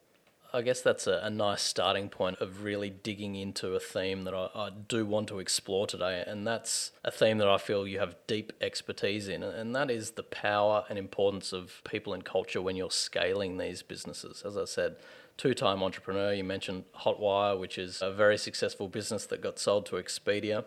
I 0.55 0.61
guess 0.61 0.81
that's 0.81 1.07
a, 1.07 1.19
a, 1.23 1.31
nice 1.31 1.63
starting 1.63 2.09
point 2.09 2.37
of 2.39 2.63
really 2.63 2.91
digging 2.91 3.35
into 3.35 3.73
a 3.73 3.79
theme 3.79 4.23
that 4.25 4.35
I, 4.35 4.49
I, 4.53 4.69
do 4.69 5.03
want 5.03 5.27
to 5.29 5.39
explore 5.39 5.87
today. 5.87 6.23
And 6.27 6.45
that's 6.45 6.91
a 7.03 7.09
theme 7.09 7.39
that 7.39 7.49
I 7.49 7.57
feel 7.57 7.87
you 7.87 7.97
have 7.97 8.15
deep 8.27 8.53
expertise 8.61 9.27
in. 9.27 9.41
And 9.41 9.75
that 9.75 9.89
is 9.89 10.11
the 10.11 10.21
power 10.21 10.85
and 10.89 10.99
importance 10.99 11.53
of 11.53 11.81
people 11.89 12.13
and 12.13 12.23
culture 12.23 12.61
when 12.61 12.75
you're 12.75 12.91
scaling 12.91 13.57
these 13.57 13.81
businesses. 13.81 14.43
As 14.45 14.55
I 14.55 14.65
said, 14.65 14.97
two 15.37 15.55
time 15.55 15.81
entrepreneur, 15.81 16.33
you 16.33 16.43
mentioned 16.43 16.83
Hotwire, 16.99 17.59
which 17.59 17.79
is 17.79 18.03
a 18.03 18.11
very 18.11 18.37
successful 18.37 18.87
business 18.87 19.25
that 19.25 19.41
got 19.41 19.57
sold 19.57 19.87
to 19.87 19.95
Expedia 19.95 20.65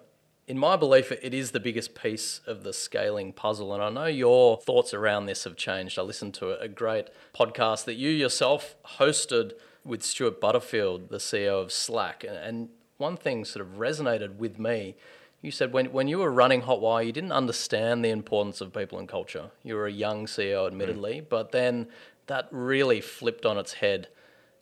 in 0.49 0.59
my 0.59 0.77
belief, 0.77 1.11
it 1.11 1.35
is 1.35 1.51
the 1.51 1.59
biggest 1.59 1.95
piece 2.01 2.41
of 2.47 2.63
the 2.63 2.73
scaling 2.73 3.33
puzzle. 3.33 3.75
And 3.75 3.83
I 3.83 3.91
know 3.91 4.07
your 4.07 4.59
thoughts 4.59 4.95
around 4.95 5.27
this 5.27 5.43
have 5.45 5.57
changed. 5.57 5.99
I 5.99 6.03
listened 6.03 6.35
to 6.35 6.59
a 6.61 6.69
great 6.69 7.09
podcast 7.35 7.85
that 7.87 7.95
you 7.95 8.11
yourself 8.11 8.77
hosted 8.99 9.55
with 9.87 10.03
Stuart 10.03 10.41
Butterfield, 10.41 11.09
the 11.11 11.19
CEO 11.19 11.63
of 11.63 11.73
Slack. 11.73 12.25
And 12.29 12.69
one 12.99 13.17
thing 13.17 13.45
sort 13.45 13.67
of 13.67 13.75
resonated 13.75 14.37
with 14.37 14.59
me. 14.59 14.97
You 15.43 15.51
said 15.51 15.73
when, 15.73 15.87
when 15.93 16.09
you 16.09 16.19
were 16.19 16.33
running 16.33 16.63
Hotwire, 16.63 17.07
you 17.07 17.13
didn't 17.13 17.33
understand 17.33 18.05
the 18.05 18.11
importance 18.11 18.61
of 18.61 18.73
people 18.73 18.99
and 18.99 19.09
culture. 19.09 19.51
You 19.63 19.75
were 19.77 19.87
a 19.87 19.93
young 19.93 20.27
CEO, 20.27 20.67
admittedly, 20.67 21.21
mm. 21.21 21.29
but 21.29 21.53
then 21.53 21.89
that 22.27 22.49
really 22.51 23.01
flipped 23.01 23.47
on 23.47 23.59
its 23.59 23.75
head 23.75 24.09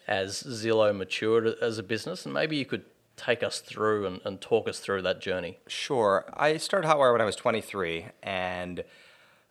as 0.07 0.43
Zillow 0.43 0.95
matured 0.95 1.47
as 1.47 1.79
a 1.79 1.83
business. 1.83 2.27
And 2.27 2.35
maybe 2.35 2.57
you 2.57 2.67
could 2.67 2.85
take 3.17 3.43
us 3.43 3.61
through 3.61 4.07
and, 4.07 4.21
and 4.25 4.41
talk 4.41 4.69
us 4.69 4.81
through 4.81 5.03
that 5.03 5.21
journey? 5.21 5.59
Sure. 5.67 6.25
I 6.35 6.57
started 6.57 6.89
Hotwire 6.89 7.13
when 7.13 7.21
I 7.21 7.25
was 7.25 7.37
23, 7.37 8.07
and 8.23 8.85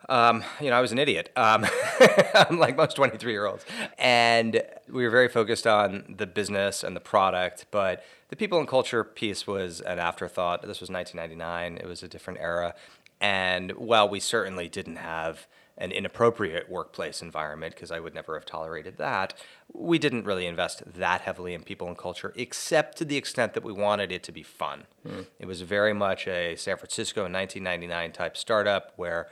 um, 0.09 0.43
you 0.59 0.69
know, 0.69 0.75
I 0.75 0.81
was 0.81 0.91
an 0.91 0.99
idiot, 0.99 1.31
um, 1.35 1.65
like 2.51 2.75
most 2.75 2.95
23 2.95 3.31
year 3.31 3.45
olds. 3.45 3.65
And 3.97 4.61
we 4.89 5.03
were 5.03 5.09
very 5.09 5.29
focused 5.29 5.67
on 5.67 6.15
the 6.17 6.27
business 6.27 6.83
and 6.83 6.95
the 6.95 7.01
product, 7.01 7.65
but 7.71 8.03
the 8.29 8.35
people 8.35 8.59
and 8.59 8.67
culture 8.67 9.03
piece 9.03 9.45
was 9.47 9.81
an 9.81 9.99
afterthought. 9.99 10.61
This 10.61 10.81
was 10.81 10.89
1999, 10.89 11.77
it 11.77 11.87
was 11.87 12.03
a 12.03 12.07
different 12.07 12.39
era. 12.39 12.75
And 13.21 13.71
while 13.73 14.09
we 14.09 14.19
certainly 14.19 14.67
didn't 14.67 14.97
have 14.97 15.47
an 15.77 15.91
inappropriate 15.91 16.69
workplace 16.69 17.21
environment, 17.21 17.73
because 17.73 17.89
I 17.89 17.99
would 17.99 18.13
never 18.13 18.35
have 18.35 18.45
tolerated 18.45 18.97
that, 18.97 19.33
we 19.73 19.97
didn't 19.97 20.25
really 20.25 20.45
invest 20.45 20.83
that 20.85 21.21
heavily 21.21 21.53
in 21.53 21.63
people 21.63 21.87
and 21.87 21.97
culture, 21.97 22.31
except 22.35 22.97
to 22.97 23.05
the 23.05 23.17
extent 23.17 23.53
that 23.53 23.63
we 23.63 23.73
wanted 23.73 24.11
it 24.11 24.23
to 24.23 24.31
be 24.31 24.43
fun. 24.43 24.83
Mm. 25.07 25.25
It 25.39 25.45
was 25.47 25.61
very 25.61 25.93
much 25.93 26.27
a 26.27 26.55
San 26.57 26.77
Francisco 26.77 27.21
1999 27.21 28.11
type 28.11 28.37
startup 28.37 28.93
where 28.97 29.27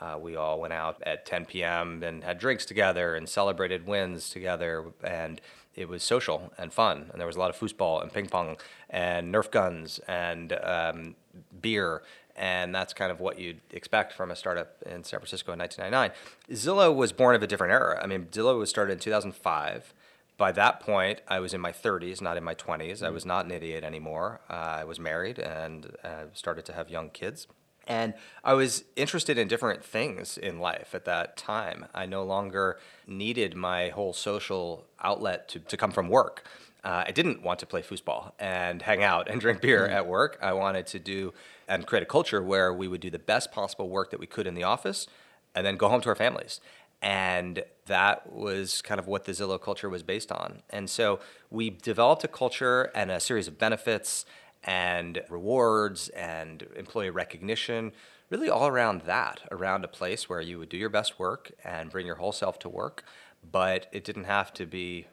uh, 0.00 0.18
we 0.20 0.36
all 0.36 0.60
went 0.60 0.72
out 0.72 1.02
at 1.04 1.26
10 1.26 1.46
p.m. 1.46 2.02
and 2.02 2.24
had 2.24 2.38
drinks 2.38 2.64
together 2.64 3.14
and 3.14 3.28
celebrated 3.28 3.86
wins 3.86 4.30
together, 4.30 4.86
and 5.04 5.40
it 5.74 5.88
was 5.88 6.02
social 6.02 6.52
and 6.58 6.72
fun. 6.72 7.08
And 7.12 7.20
there 7.20 7.26
was 7.26 7.36
a 7.36 7.38
lot 7.38 7.50
of 7.50 7.58
foosball 7.58 8.02
and 8.02 8.12
ping 8.12 8.26
pong 8.26 8.56
and 8.88 9.32
Nerf 9.32 9.50
guns 9.50 10.00
and 10.08 10.52
um, 10.62 11.14
beer 11.60 12.02
and 12.40 12.74
that's 12.74 12.94
kind 12.94 13.12
of 13.12 13.20
what 13.20 13.38
you'd 13.38 13.60
expect 13.70 14.14
from 14.14 14.30
a 14.30 14.36
startup 14.36 14.80
in 14.86 15.04
San 15.04 15.20
Francisco 15.20 15.52
in 15.52 15.58
1999. 15.58 16.10
Zillow 16.56 16.94
was 16.94 17.12
born 17.12 17.34
of 17.34 17.42
a 17.42 17.46
different 17.46 17.72
era. 17.72 18.00
I 18.02 18.06
mean, 18.06 18.26
Zillow 18.26 18.58
was 18.58 18.70
started 18.70 18.94
in 18.94 18.98
2005. 18.98 19.92
By 20.38 20.52
that 20.52 20.80
point, 20.80 21.20
I 21.28 21.38
was 21.38 21.52
in 21.52 21.60
my 21.60 21.70
30s, 21.70 22.22
not 22.22 22.38
in 22.38 22.44
my 22.44 22.54
20s. 22.54 22.92
Mm-hmm. 22.92 23.04
I 23.04 23.10
was 23.10 23.26
not 23.26 23.44
an 23.44 23.50
idiot 23.50 23.84
anymore. 23.84 24.40
Uh, 24.48 24.54
I 24.54 24.84
was 24.84 24.98
married 24.98 25.38
and 25.38 25.94
uh, 26.02 26.24
started 26.32 26.64
to 26.64 26.72
have 26.72 26.88
young 26.88 27.10
kids. 27.10 27.46
And 27.86 28.14
I 28.44 28.54
was 28.54 28.84
interested 28.94 29.38
in 29.38 29.48
different 29.48 29.84
things 29.84 30.38
in 30.38 30.60
life 30.60 30.94
at 30.94 31.04
that 31.06 31.36
time. 31.36 31.86
I 31.94 32.06
no 32.06 32.22
longer 32.22 32.78
needed 33.06 33.56
my 33.56 33.88
whole 33.88 34.12
social 34.12 34.86
outlet 35.02 35.48
to, 35.48 35.60
to 35.60 35.76
come 35.76 35.90
from 35.90 36.08
work. 36.08 36.46
Uh, 36.82 37.04
I 37.06 37.10
didn't 37.10 37.42
want 37.42 37.58
to 37.60 37.66
play 37.66 37.82
foosball 37.82 38.32
and 38.38 38.80
hang 38.82 39.02
out 39.02 39.28
and 39.28 39.40
drink 39.40 39.60
beer 39.60 39.86
mm. 39.86 39.92
at 39.92 40.06
work. 40.06 40.38
I 40.40 40.52
wanted 40.52 40.86
to 40.88 40.98
do 40.98 41.34
and 41.68 41.86
create 41.86 42.02
a 42.02 42.06
culture 42.06 42.42
where 42.42 42.72
we 42.72 42.88
would 42.88 43.00
do 43.00 43.10
the 43.10 43.18
best 43.18 43.52
possible 43.52 43.88
work 43.88 44.10
that 44.10 44.20
we 44.20 44.26
could 44.26 44.46
in 44.46 44.54
the 44.54 44.64
office 44.64 45.06
and 45.54 45.66
then 45.66 45.76
go 45.76 45.88
home 45.88 46.00
to 46.02 46.08
our 46.08 46.14
families. 46.14 46.60
And 47.02 47.64
that 47.86 48.32
was 48.32 48.82
kind 48.82 48.98
of 48.98 49.06
what 49.06 49.24
the 49.24 49.32
Zillow 49.32 49.60
culture 49.60 49.88
was 49.88 50.02
based 50.02 50.30
on. 50.30 50.62
And 50.70 50.88
so 50.88 51.20
we 51.50 51.70
developed 51.70 52.24
a 52.24 52.28
culture 52.28 52.90
and 52.94 53.10
a 53.10 53.20
series 53.20 53.48
of 53.48 53.58
benefits 53.58 54.26
and 54.64 55.22
rewards 55.28 56.08
and 56.10 56.66
employee 56.76 57.10
recognition, 57.10 57.92
really 58.28 58.48
all 58.48 58.66
around 58.66 59.02
that, 59.02 59.40
around 59.50 59.84
a 59.84 59.88
place 59.88 60.28
where 60.28 60.40
you 60.40 60.58
would 60.58 60.68
do 60.68 60.76
your 60.76 60.88
best 60.88 61.18
work 61.18 61.52
and 61.64 61.90
bring 61.90 62.06
your 62.06 62.16
whole 62.16 62.32
self 62.32 62.58
to 62.60 62.68
work. 62.68 63.04
But 63.50 63.86
it 63.92 64.04
didn't 64.04 64.24
have 64.24 64.52
to 64.54 64.66
be 64.66 65.06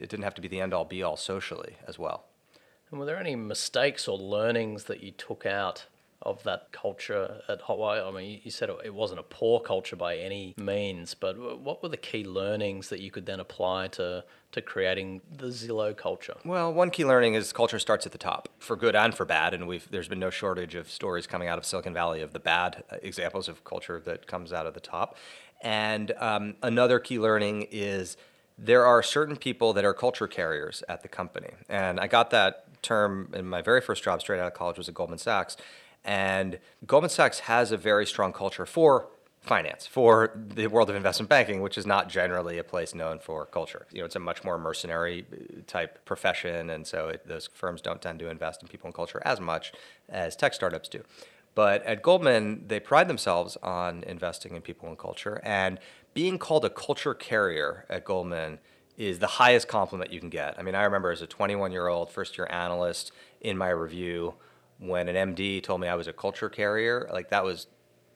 it 0.00 0.08
didn't 0.08 0.24
have 0.24 0.34
to 0.34 0.40
be 0.40 0.48
the 0.48 0.60
end 0.60 0.72
all 0.72 0.84
be 0.84 1.02
all 1.02 1.16
socially 1.16 1.76
as 1.86 1.98
well. 1.98 2.24
And 2.90 3.00
were 3.00 3.06
there 3.06 3.18
any 3.18 3.34
mistakes 3.34 4.06
or 4.06 4.16
learnings 4.16 4.84
that 4.84 5.02
you 5.02 5.10
took 5.10 5.44
out 5.44 5.86
of 6.22 6.42
that 6.42 6.72
culture 6.72 7.42
at 7.48 7.62
Hotwire? 7.62 8.06
I 8.06 8.10
mean, 8.10 8.40
you 8.42 8.50
said 8.50 8.70
it 8.84 8.94
wasn't 8.94 9.20
a 9.20 9.24
poor 9.24 9.60
culture 9.60 9.96
by 9.96 10.16
any 10.16 10.54
means, 10.56 11.14
but 11.14 11.60
what 11.60 11.82
were 11.82 11.88
the 11.88 11.96
key 11.96 12.24
learnings 12.24 12.88
that 12.88 13.00
you 13.00 13.10
could 13.10 13.26
then 13.26 13.40
apply 13.40 13.88
to, 13.88 14.24
to 14.52 14.62
creating 14.62 15.20
the 15.30 15.46
Zillow 15.46 15.96
culture? 15.96 16.36
Well, 16.44 16.72
one 16.72 16.90
key 16.90 17.04
learning 17.04 17.34
is 17.34 17.52
culture 17.52 17.78
starts 17.78 18.04
at 18.06 18.12
the 18.12 18.18
top, 18.18 18.48
for 18.58 18.76
good 18.76 18.96
and 18.96 19.14
for 19.14 19.24
bad, 19.24 19.54
and 19.54 19.68
we've 19.68 19.88
there's 19.90 20.08
been 20.08 20.18
no 20.18 20.30
shortage 20.30 20.74
of 20.74 20.90
stories 20.90 21.26
coming 21.26 21.48
out 21.48 21.58
of 21.58 21.64
Silicon 21.64 21.94
Valley 21.94 22.20
of 22.20 22.32
the 22.32 22.40
bad 22.40 22.84
uh, 22.90 22.96
examples 23.02 23.48
of 23.48 23.64
culture 23.64 24.00
that 24.04 24.26
comes 24.26 24.52
out 24.52 24.66
of 24.66 24.74
the 24.74 24.80
top. 24.80 25.16
And 25.60 26.12
um, 26.18 26.56
another 26.62 26.98
key 26.98 27.18
learning 27.18 27.66
is 27.70 28.16
there 28.56 28.84
are 28.84 29.02
certain 29.02 29.36
people 29.36 29.72
that 29.72 29.84
are 29.84 29.94
culture 29.94 30.26
carriers 30.26 30.82
at 30.88 31.02
the 31.02 31.08
company, 31.08 31.50
and 31.68 32.00
I 32.00 32.08
got 32.08 32.30
that 32.30 32.64
term 32.82 33.30
in 33.34 33.46
my 33.46 33.62
very 33.62 33.80
first 33.80 34.02
job 34.02 34.20
straight 34.20 34.40
out 34.40 34.46
of 34.46 34.54
college 34.54 34.78
was 34.78 34.88
at 34.88 34.94
Goldman 34.94 35.18
Sachs 35.18 35.56
and 36.04 36.58
Goldman 36.86 37.10
Sachs 37.10 37.40
has 37.40 37.72
a 37.72 37.76
very 37.76 38.06
strong 38.06 38.32
culture 38.32 38.66
for 38.66 39.08
finance, 39.40 39.86
for 39.86 40.32
the 40.36 40.66
world 40.66 40.90
of 40.90 40.96
investment 40.96 41.28
banking, 41.28 41.62
which 41.62 41.78
is 41.78 41.86
not 41.86 42.08
generally 42.08 42.58
a 42.58 42.64
place 42.64 42.94
known 42.94 43.18
for 43.18 43.46
culture. 43.46 43.86
You 43.92 44.00
know, 44.00 44.04
it's 44.04 44.16
a 44.16 44.20
much 44.20 44.44
more 44.44 44.58
mercenary 44.58 45.24
uh, 45.32 45.62
type 45.66 46.04
profession, 46.04 46.70
and 46.70 46.86
so 46.86 47.08
it, 47.08 47.26
those 47.26 47.48
firms 47.54 47.80
don't 47.80 48.02
tend 48.02 48.18
to 48.20 48.28
invest 48.28 48.62
in 48.62 48.68
people 48.68 48.88
and 48.88 48.94
culture 48.94 49.22
as 49.24 49.40
much 49.40 49.72
as 50.08 50.36
tech 50.36 50.54
startups 50.54 50.88
do. 50.88 51.02
But 51.54 51.82
at 51.84 52.02
Goldman, 52.02 52.64
they 52.68 52.78
pride 52.78 53.08
themselves 53.08 53.56
on 53.62 54.04
investing 54.04 54.54
in 54.54 54.62
people 54.62 54.88
and 54.88 54.98
culture, 54.98 55.40
and 55.42 55.78
being 56.14 56.38
called 56.38 56.64
a 56.64 56.70
culture 56.70 57.14
carrier 57.14 57.86
at 57.88 58.04
Goldman 58.04 58.58
is 58.96 59.20
the 59.20 59.26
highest 59.26 59.68
compliment 59.68 60.12
you 60.12 60.20
can 60.20 60.28
get. 60.28 60.56
I 60.58 60.62
mean, 60.62 60.74
I 60.74 60.82
remember 60.82 61.10
as 61.10 61.22
a 61.22 61.26
21 61.26 61.72
year 61.72 61.86
old 61.86 62.10
first 62.10 62.36
year 62.36 62.48
analyst 62.50 63.12
in 63.40 63.56
my 63.56 63.70
review 63.70 64.34
when 64.78 65.08
an 65.08 65.34
MD 65.34 65.62
told 65.62 65.80
me 65.80 65.88
I 65.88 65.94
was 65.94 66.06
a 66.06 66.12
culture 66.12 66.48
carrier, 66.48 67.08
like 67.12 67.30
that 67.30 67.44
was 67.44 67.66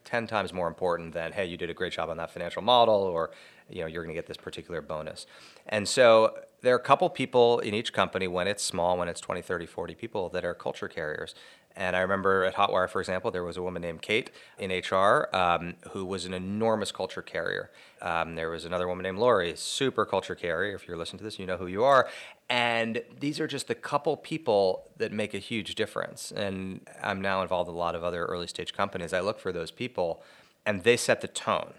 10 0.04 0.26
times 0.26 0.52
more 0.52 0.68
important 0.68 1.14
than, 1.14 1.32
hey, 1.32 1.44
you 1.46 1.56
did 1.56 1.70
a 1.70 1.74
great 1.74 1.92
job 1.92 2.08
on 2.08 2.16
that 2.16 2.30
financial 2.30 2.62
model 2.62 2.94
or, 2.94 3.30
you 3.68 3.80
know, 3.80 3.86
you're 3.86 4.02
going 4.02 4.14
to 4.14 4.18
get 4.18 4.26
this 4.26 4.36
particular 4.36 4.80
bonus. 4.80 5.26
And 5.66 5.88
so 5.88 6.36
there 6.60 6.74
are 6.74 6.78
a 6.78 6.82
couple 6.82 7.08
people 7.10 7.58
in 7.60 7.74
each 7.74 7.92
company 7.92 8.28
when 8.28 8.46
it's 8.46 8.62
small, 8.62 8.98
when 8.98 9.08
it's 9.08 9.20
20, 9.20 9.42
30, 9.42 9.66
40 9.66 9.94
people 9.94 10.28
that 10.30 10.44
are 10.44 10.54
culture 10.54 10.88
carriers. 10.88 11.34
And 11.74 11.96
I 11.96 12.00
remember 12.00 12.44
at 12.44 12.54
Hotwire, 12.54 12.88
for 12.88 13.00
example, 13.00 13.30
there 13.30 13.44
was 13.44 13.56
a 13.56 13.62
woman 13.62 13.80
named 13.80 14.02
Kate 14.02 14.30
in 14.58 14.70
HR 14.70 15.34
um, 15.34 15.74
who 15.92 16.04
was 16.04 16.26
an 16.26 16.34
enormous 16.34 16.92
culture 16.92 17.22
carrier. 17.22 17.70
Um, 18.02 18.34
there 18.34 18.50
was 18.50 18.64
another 18.64 18.86
woman 18.86 19.04
named 19.04 19.18
Lori, 19.18 19.54
super 19.56 20.04
culture 20.04 20.34
carrier. 20.34 20.74
If 20.74 20.86
you're 20.86 20.98
listening 20.98 21.18
to 21.18 21.24
this, 21.24 21.38
you 21.38 21.46
know 21.46 21.56
who 21.56 21.66
you 21.66 21.82
are. 21.82 22.08
And 22.52 23.02
these 23.18 23.40
are 23.40 23.46
just 23.46 23.66
the 23.66 23.74
couple 23.74 24.14
people 24.14 24.90
that 24.98 25.10
make 25.10 25.32
a 25.32 25.38
huge 25.38 25.74
difference. 25.74 26.30
And 26.30 26.86
I'm 27.02 27.22
now 27.22 27.40
involved 27.40 27.70
in 27.70 27.74
a 27.74 27.78
lot 27.78 27.94
of 27.94 28.04
other 28.04 28.26
early 28.26 28.46
stage 28.46 28.74
companies. 28.74 29.14
I 29.14 29.20
look 29.20 29.40
for 29.40 29.52
those 29.52 29.70
people, 29.70 30.22
and 30.66 30.82
they 30.82 30.98
set 30.98 31.22
the 31.22 31.28
tone. 31.28 31.72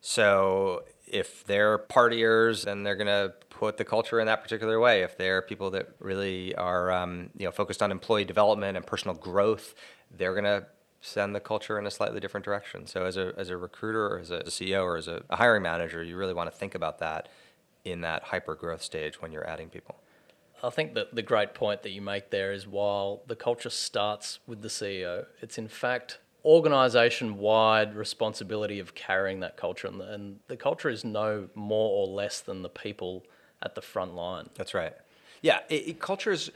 So 0.00 0.82
if 1.06 1.44
they're 1.44 1.78
partiers, 1.78 2.64
then 2.64 2.82
they're 2.82 2.96
going 2.96 3.06
to 3.06 3.32
put 3.48 3.76
the 3.76 3.84
culture 3.84 4.18
in 4.18 4.26
that 4.26 4.42
particular 4.42 4.80
way. 4.80 5.02
If 5.02 5.16
they're 5.16 5.40
people 5.40 5.70
that 5.70 5.90
really 6.00 6.52
are 6.56 6.90
um, 6.90 7.30
you 7.38 7.44
know 7.44 7.52
focused 7.52 7.80
on 7.80 7.92
employee 7.92 8.24
development 8.24 8.76
and 8.76 8.84
personal 8.84 9.16
growth, 9.16 9.76
they're 10.10 10.34
going 10.34 10.42
to 10.42 10.66
send 11.00 11.32
the 11.32 11.40
culture 11.40 11.78
in 11.78 11.86
a 11.86 11.92
slightly 11.92 12.18
different 12.18 12.44
direction. 12.44 12.88
So 12.88 13.04
as 13.04 13.16
a 13.16 13.34
as 13.36 13.50
a 13.50 13.56
recruiter 13.56 14.04
or 14.08 14.18
as 14.18 14.32
a 14.32 14.42
CEO 14.46 14.82
or 14.82 14.96
as 14.96 15.06
a, 15.06 15.22
a 15.30 15.36
hiring 15.36 15.62
manager, 15.62 16.02
you 16.02 16.16
really 16.16 16.34
want 16.34 16.50
to 16.50 16.58
think 16.58 16.74
about 16.74 16.98
that 16.98 17.28
in 17.84 18.00
that 18.00 18.24
hyper 18.24 18.56
growth 18.56 18.82
stage 18.82 19.22
when 19.22 19.30
you're 19.30 19.48
adding 19.48 19.68
people. 19.68 19.94
I 20.62 20.70
think 20.70 20.94
that 20.94 21.14
the 21.14 21.22
great 21.22 21.54
point 21.54 21.82
that 21.82 21.90
you 21.90 22.02
make 22.02 22.30
there 22.30 22.52
is 22.52 22.66
while 22.66 23.22
the 23.26 23.36
culture 23.36 23.70
starts 23.70 24.40
with 24.46 24.62
the 24.62 24.68
CEO, 24.68 25.26
it's 25.40 25.58
in 25.58 25.68
fact 25.68 26.18
organization 26.44 27.38
wide 27.38 27.94
responsibility 27.94 28.78
of 28.78 28.94
carrying 28.94 29.40
that 29.40 29.56
culture. 29.56 29.86
And 29.86 30.00
the, 30.00 30.12
and 30.12 30.40
the 30.48 30.56
culture 30.56 30.88
is 30.88 31.04
no 31.04 31.48
more 31.54 31.90
or 31.90 32.06
less 32.06 32.40
than 32.40 32.62
the 32.62 32.68
people 32.68 33.24
at 33.62 33.74
the 33.74 33.82
front 33.82 34.14
line. 34.14 34.50
That's 34.54 34.74
right. 34.74 34.94
Yeah, 35.42 35.60
it, 35.68 35.88
it, 35.88 36.00
cultures. 36.00 36.50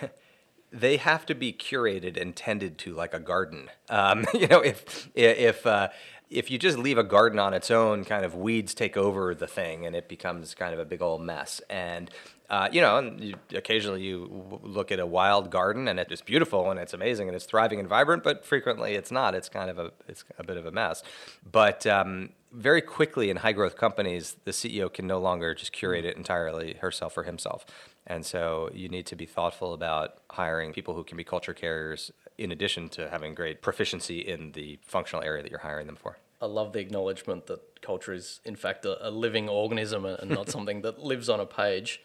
they 0.72 0.98
have 0.98 1.24
to 1.26 1.34
be 1.34 1.52
curated 1.52 2.20
and 2.20 2.36
tended 2.36 2.78
to 2.78 2.94
like 2.94 3.14
a 3.14 3.20
garden. 3.20 3.70
Um, 3.88 4.26
you 4.34 4.46
know, 4.46 4.60
if 4.60 5.08
if 5.14 5.66
uh, 5.66 5.88
if 6.30 6.50
you 6.50 6.58
just 6.58 6.78
leave 6.78 6.98
a 6.98 7.04
garden 7.04 7.38
on 7.38 7.54
its 7.54 7.70
own, 7.70 8.04
kind 8.04 8.24
of 8.24 8.34
weeds 8.34 8.74
take 8.74 8.96
over 8.96 9.34
the 9.34 9.46
thing 9.46 9.86
and 9.86 9.96
it 9.96 10.08
becomes 10.08 10.54
kind 10.54 10.74
of 10.74 10.78
a 10.78 10.84
big 10.84 11.00
old 11.00 11.22
mess. 11.22 11.60
And 11.70 12.10
uh, 12.50 12.68
you 12.72 12.80
know, 12.80 12.96
and 12.96 13.22
you, 13.22 13.34
occasionally 13.54 14.02
you 14.02 14.58
look 14.62 14.90
at 14.90 14.98
a 14.98 15.06
wild 15.06 15.50
garden 15.50 15.86
and 15.86 16.00
it's 16.00 16.22
beautiful 16.22 16.70
and 16.70 16.80
it's 16.80 16.94
amazing 16.94 17.28
and 17.28 17.36
it's 17.36 17.44
thriving 17.44 17.78
and 17.78 17.88
vibrant, 17.88 18.22
but 18.22 18.44
frequently 18.44 18.94
it's 18.94 19.10
not. 19.10 19.34
It's 19.34 19.48
kind 19.48 19.68
of 19.68 19.78
a 19.78 19.92
it's 20.06 20.24
a 20.38 20.44
bit 20.44 20.56
of 20.56 20.64
a 20.64 20.70
mess. 20.70 21.02
But 21.50 21.86
um, 21.86 22.30
very 22.50 22.80
quickly 22.80 23.28
in 23.28 23.38
high 23.38 23.52
growth 23.52 23.76
companies, 23.76 24.36
the 24.44 24.52
CEO 24.52 24.92
can 24.92 25.06
no 25.06 25.18
longer 25.18 25.54
just 25.54 25.72
curate 25.72 26.06
it 26.06 26.16
entirely 26.16 26.74
herself 26.80 27.18
or 27.18 27.24
himself. 27.24 27.66
And 28.06 28.24
so 28.24 28.70
you 28.72 28.88
need 28.88 29.04
to 29.06 29.16
be 29.16 29.26
thoughtful 29.26 29.74
about 29.74 30.14
hiring 30.30 30.72
people 30.72 30.94
who 30.94 31.04
can 31.04 31.18
be 31.18 31.24
culture 31.24 31.52
carriers 31.52 32.10
in 32.38 32.50
addition 32.50 32.88
to 32.90 33.10
having 33.10 33.34
great 33.34 33.60
proficiency 33.60 34.20
in 34.20 34.52
the 34.52 34.78
functional 34.82 35.22
area 35.22 35.42
that 35.42 35.50
you're 35.50 35.60
hiring 35.60 35.86
them 35.86 35.96
for. 35.96 36.16
I 36.40 36.46
love 36.46 36.72
the 36.72 36.78
acknowledgement 36.78 37.46
that 37.46 37.82
culture 37.82 38.12
is, 38.12 38.40
in 38.44 38.56
fact, 38.56 38.86
a, 38.86 39.08
a 39.08 39.10
living 39.10 39.48
organism 39.48 40.06
and 40.06 40.30
not 40.30 40.48
something 40.48 40.82
that 40.82 41.00
lives 41.00 41.28
on 41.28 41.40
a 41.40 41.46
page. 41.46 42.00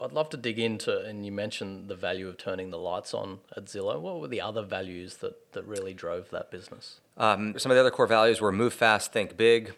I'd 0.00 0.12
love 0.12 0.28
to 0.30 0.36
dig 0.36 0.60
into, 0.60 1.00
and 1.00 1.26
you 1.26 1.32
mentioned 1.32 1.88
the 1.88 1.96
value 1.96 2.28
of 2.28 2.38
turning 2.38 2.70
the 2.70 2.78
lights 2.78 3.12
on 3.12 3.40
at 3.56 3.64
Zillow. 3.64 4.00
What 4.00 4.20
were 4.20 4.28
the 4.28 4.40
other 4.40 4.62
values 4.62 5.16
that, 5.16 5.52
that 5.52 5.64
really 5.66 5.92
drove 5.92 6.30
that 6.30 6.52
business? 6.52 7.00
Um, 7.16 7.58
some 7.58 7.72
of 7.72 7.76
the 7.76 7.80
other 7.80 7.90
core 7.90 8.06
values 8.06 8.40
were 8.40 8.52
move 8.52 8.72
fast, 8.72 9.12
think 9.12 9.36
big, 9.36 9.74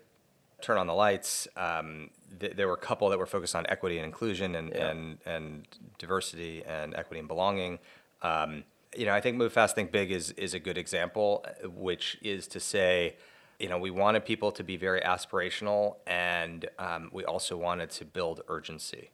turn 0.60 0.76
on 0.76 0.86
the 0.86 0.92
lights. 0.94 1.48
Um, 1.56 2.10
th- 2.38 2.54
there 2.54 2.68
were 2.68 2.74
a 2.74 2.78
couple 2.78 3.08
that 3.08 3.18
were 3.18 3.24
focused 3.26 3.56
on 3.56 3.64
equity 3.70 3.96
and 3.96 4.04
inclusion 4.04 4.54
and, 4.56 4.68
Yeah. 4.74 4.90
and, 4.90 5.18
and 5.24 5.68
diversity 5.98 6.62
and 6.66 6.94
equity 6.94 7.20
and 7.20 7.28
belonging. 7.28 7.78
Um, 8.20 8.64
you 8.94 9.06
know, 9.06 9.14
I 9.14 9.22
think 9.22 9.38
move 9.38 9.54
fast, 9.54 9.74
think 9.74 9.90
big 9.90 10.10
is, 10.10 10.32
is 10.32 10.52
a 10.52 10.58
good 10.58 10.76
example, 10.76 11.46
which 11.64 12.18
is 12.20 12.46
to 12.48 12.60
say, 12.60 13.16
you 13.58 13.70
know, 13.70 13.78
we 13.78 13.90
wanted 13.90 14.26
people 14.26 14.52
to 14.52 14.62
be 14.64 14.76
very 14.76 15.00
aspirational 15.00 15.96
and 16.06 16.68
um, 16.78 17.08
we 17.10 17.24
also 17.24 17.56
wanted 17.56 17.88
to 17.92 18.04
build 18.04 18.42
urgency. 18.48 19.10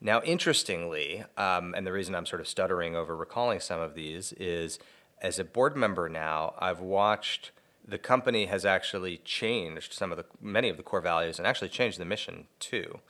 Now, 0.00 0.22
interestingly, 0.22 1.24
um, 1.36 1.74
and 1.76 1.86
the 1.86 1.92
reason 1.92 2.14
I'm 2.14 2.26
sort 2.26 2.40
of 2.40 2.48
stuttering 2.48 2.96
over 2.96 3.14
recalling 3.14 3.60
some 3.60 3.80
of 3.80 3.94
these 3.94 4.32
is 4.34 4.78
as 5.20 5.38
a 5.38 5.44
board 5.44 5.76
member 5.76 6.08
now, 6.08 6.54
I've 6.58 6.80
watched 6.80 7.50
the 7.86 7.98
company 7.98 8.46
has 8.46 8.64
actually 8.64 9.18
changed 9.24 9.92
some 9.92 10.10
of 10.12 10.16
the 10.18 10.24
many 10.40 10.68
of 10.68 10.76
the 10.76 10.82
core 10.82 11.00
values 11.00 11.38
and 11.38 11.46
actually 11.46 11.68
changed 11.68 11.98
the 11.98 12.04
mission 12.04 12.46
too. 12.60 13.00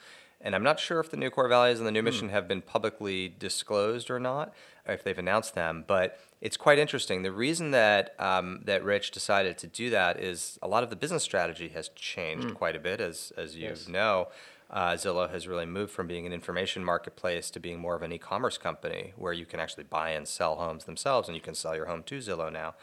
And 0.40 0.54
I'm 0.54 0.62
not 0.62 0.80
sure 0.80 1.00
if 1.00 1.11
the 1.11 1.18
new 1.18 1.28
core 1.28 1.49
values 1.49 1.78
and 1.78 1.87
the 1.87 1.92
new 1.92 2.02
mission 2.02 2.30
have 2.30 2.49
been 2.49 2.62
publicly 2.62 3.28
disclosed 3.28 4.11
or 4.11 4.18
not, 4.18 4.54
or 4.88 4.94
if 4.94 5.04
they've 5.04 5.18
announced 5.18 5.54
them. 5.54 5.85
But 5.87 6.18
it's 6.40 6.56
quite 6.56 6.78
interesting. 6.78 7.23
The 7.23 7.30
reason 7.32 7.73
that 7.73 8.14
um, 8.18 8.62
that 8.64 8.82
Rich 8.82 9.11
decided 9.11 9.59
to 9.59 9.66
do 9.66 9.90
that 9.90 10.18
is 10.18 10.59
a 10.62 10.68
lot 10.68 10.82
of 10.82 10.88
the 10.88 10.97
business 10.97 11.23
strategy 11.23 11.68
has 11.68 11.88
changed 11.90 12.54
quite 12.54 12.75
a 12.75 12.80
bit, 12.80 13.00
as 13.02 13.32
as 13.37 13.54
you 13.54 13.68
Yes. 13.68 13.87
know. 13.87 14.28
Uh, 14.71 14.93
Zillow 14.93 15.29
has 15.29 15.49
really 15.49 15.67
moved 15.67 15.91
from 15.93 16.07
being 16.07 16.27
an 16.27 16.33
information 16.33 16.85
marketplace 16.85 17.50
to 17.50 17.61
being 17.61 17.81
more 17.81 17.97
of 17.97 18.03
an 18.03 18.12
e-commerce 18.12 18.57
company, 18.57 19.12
where 19.17 19.33
you 19.33 19.45
can 19.45 19.59
actually 19.59 19.85
buy 19.85 20.11
and 20.11 20.29
sell 20.29 20.57
homes 20.57 20.85
themselves, 20.85 21.29
and 21.29 21.35
you 21.35 21.43
can 21.43 21.55
sell 21.55 21.75
your 21.75 21.87
home 21.87 22.05
to 22.05 22.19
Zillow 22.19 22.53
now. 22.53 22.75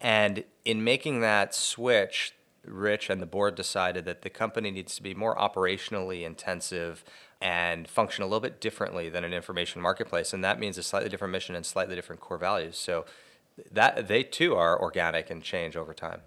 And 0.00 0.44
in 0.64 0.84
making 0.84 1.20
that 1.20 1.54
switch, 1.54 2.34
Rich 2.64 3.10
and 3.10 3.20
the 3.20 3.26
board 3.26 3.54
decided 3.54 4.04
that 4.04 4.22
the 4.22 4.30
company 4.30 4.70
needs 4.70 4.94
to 4.94 5.02
be 5.02 5.14
more 5.14 5.34
operationally 5.36 6.22
intensive 6.22 7.02
and 7.40 7.88
function 7.88 8.22
a 8.22 8.26
little 8.26 8.40
bit 8.40 8.60
differently 8.60 9.08
than 9.08 9.24
an 9.24 9.32
information 9.32 9.82
marketplace. 9.82 10.32
And 10.32 10.44
that 10.44 10.60
means 10.60 10.78
a 10.78 10.82
slightly 10.82 11.08
different 11.08 11.32
mission 11.32 11.56
and 11.56 11.66
slightly 11.66 11.96
different 11.96 12.20
core 12.20 12.38
values. 12.38 12.76
So 12.76 13.04
that 13.70 14.06
they 14.06 14.22
too 14.22 14.54
are 14.54 14.80
organic 14.80 15.28
and 15.28 15.42
change 15.42 15.76
over 15.76 15.92
time. 15.92 16.20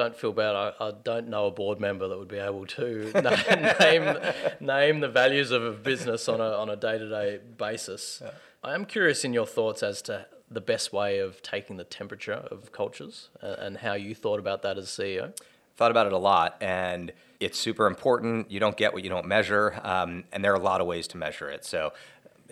Don't 0.00 0.16
feel 0.16 0.32
bad. 0.32 0.56
I, 0.56 0.72
I 0.80 0.92
don't 1.04 1.28
know 1.28 1.44
a 1.44 1.50
board 1.50 1.78
member 1.78 2.08
that 2.08 2.18
would 2.18 2.26
be 2.26 2.38
able 2.38 2.64
to 2.64 3.12
na- 3.22 3.74
name 3.78 4.16
name 4.58 5.00
the 5.00 5.10
values 5.10 5.50
of 5.50 5.62
a 5.62 5.72
business 5.72 6.26
on 6.26 6.40
a 6.40 6.50
on 6.62 6.70
a 6.70 6.76
day 6.76 6.96
to 6.96 7.06
day 7.06 7.38
basis. 7.58 8.22
I 8.64 8.74
am 8.74 8.86
curious 8.86 9.26
in 9.26 9.34
your 9.34 9.44
thoughts 9.44 9.82
as 9.82 10.00
to 10.02 10.24
the 10.50 10.62
best 10.62 10.90
way 10.94 11.18
of 11.18 11.42
taking 11.42 11.76
the 11.76 11.84
temperature 11.84 12.32
of 12.32 12.72
cultures 12.72 13.28
uh, 13.42 13.56
and 13.58 13.76
how 13.76 13.92
you 13.92 14.14
thought 14.14 14.38
about 14.38 14.62
that 14.62 14.78
as 14.78 14.86
CEO. 14.86 15.34
thought 15.76 15.90
about 15.90 16.06
it 16.06 16.14
a 16.14 16.18
lot 16.18 16.56
and 16.62 17.12
it's 17.38 17.58
super 17.58 17.86
important 17.86 18.50
you 18.50 18.58
don't 18.58 18.78
get 18.78 18.94
what 18.94 19.04
you 19.04 19.10
don't 19.10 19.26
measure 19.26 19.78
um, 19.84 20.24
and 20.32 20.42
there 20.42 20.52
are 20.52 20.56
a 20.56 20.66
lot 20.72 20.80
of 20.80 20.86
ways 20.86 21.06
to 21.08 21.18
measure 21.18 21.50
it 21.50 21.62
so 21.64 21.92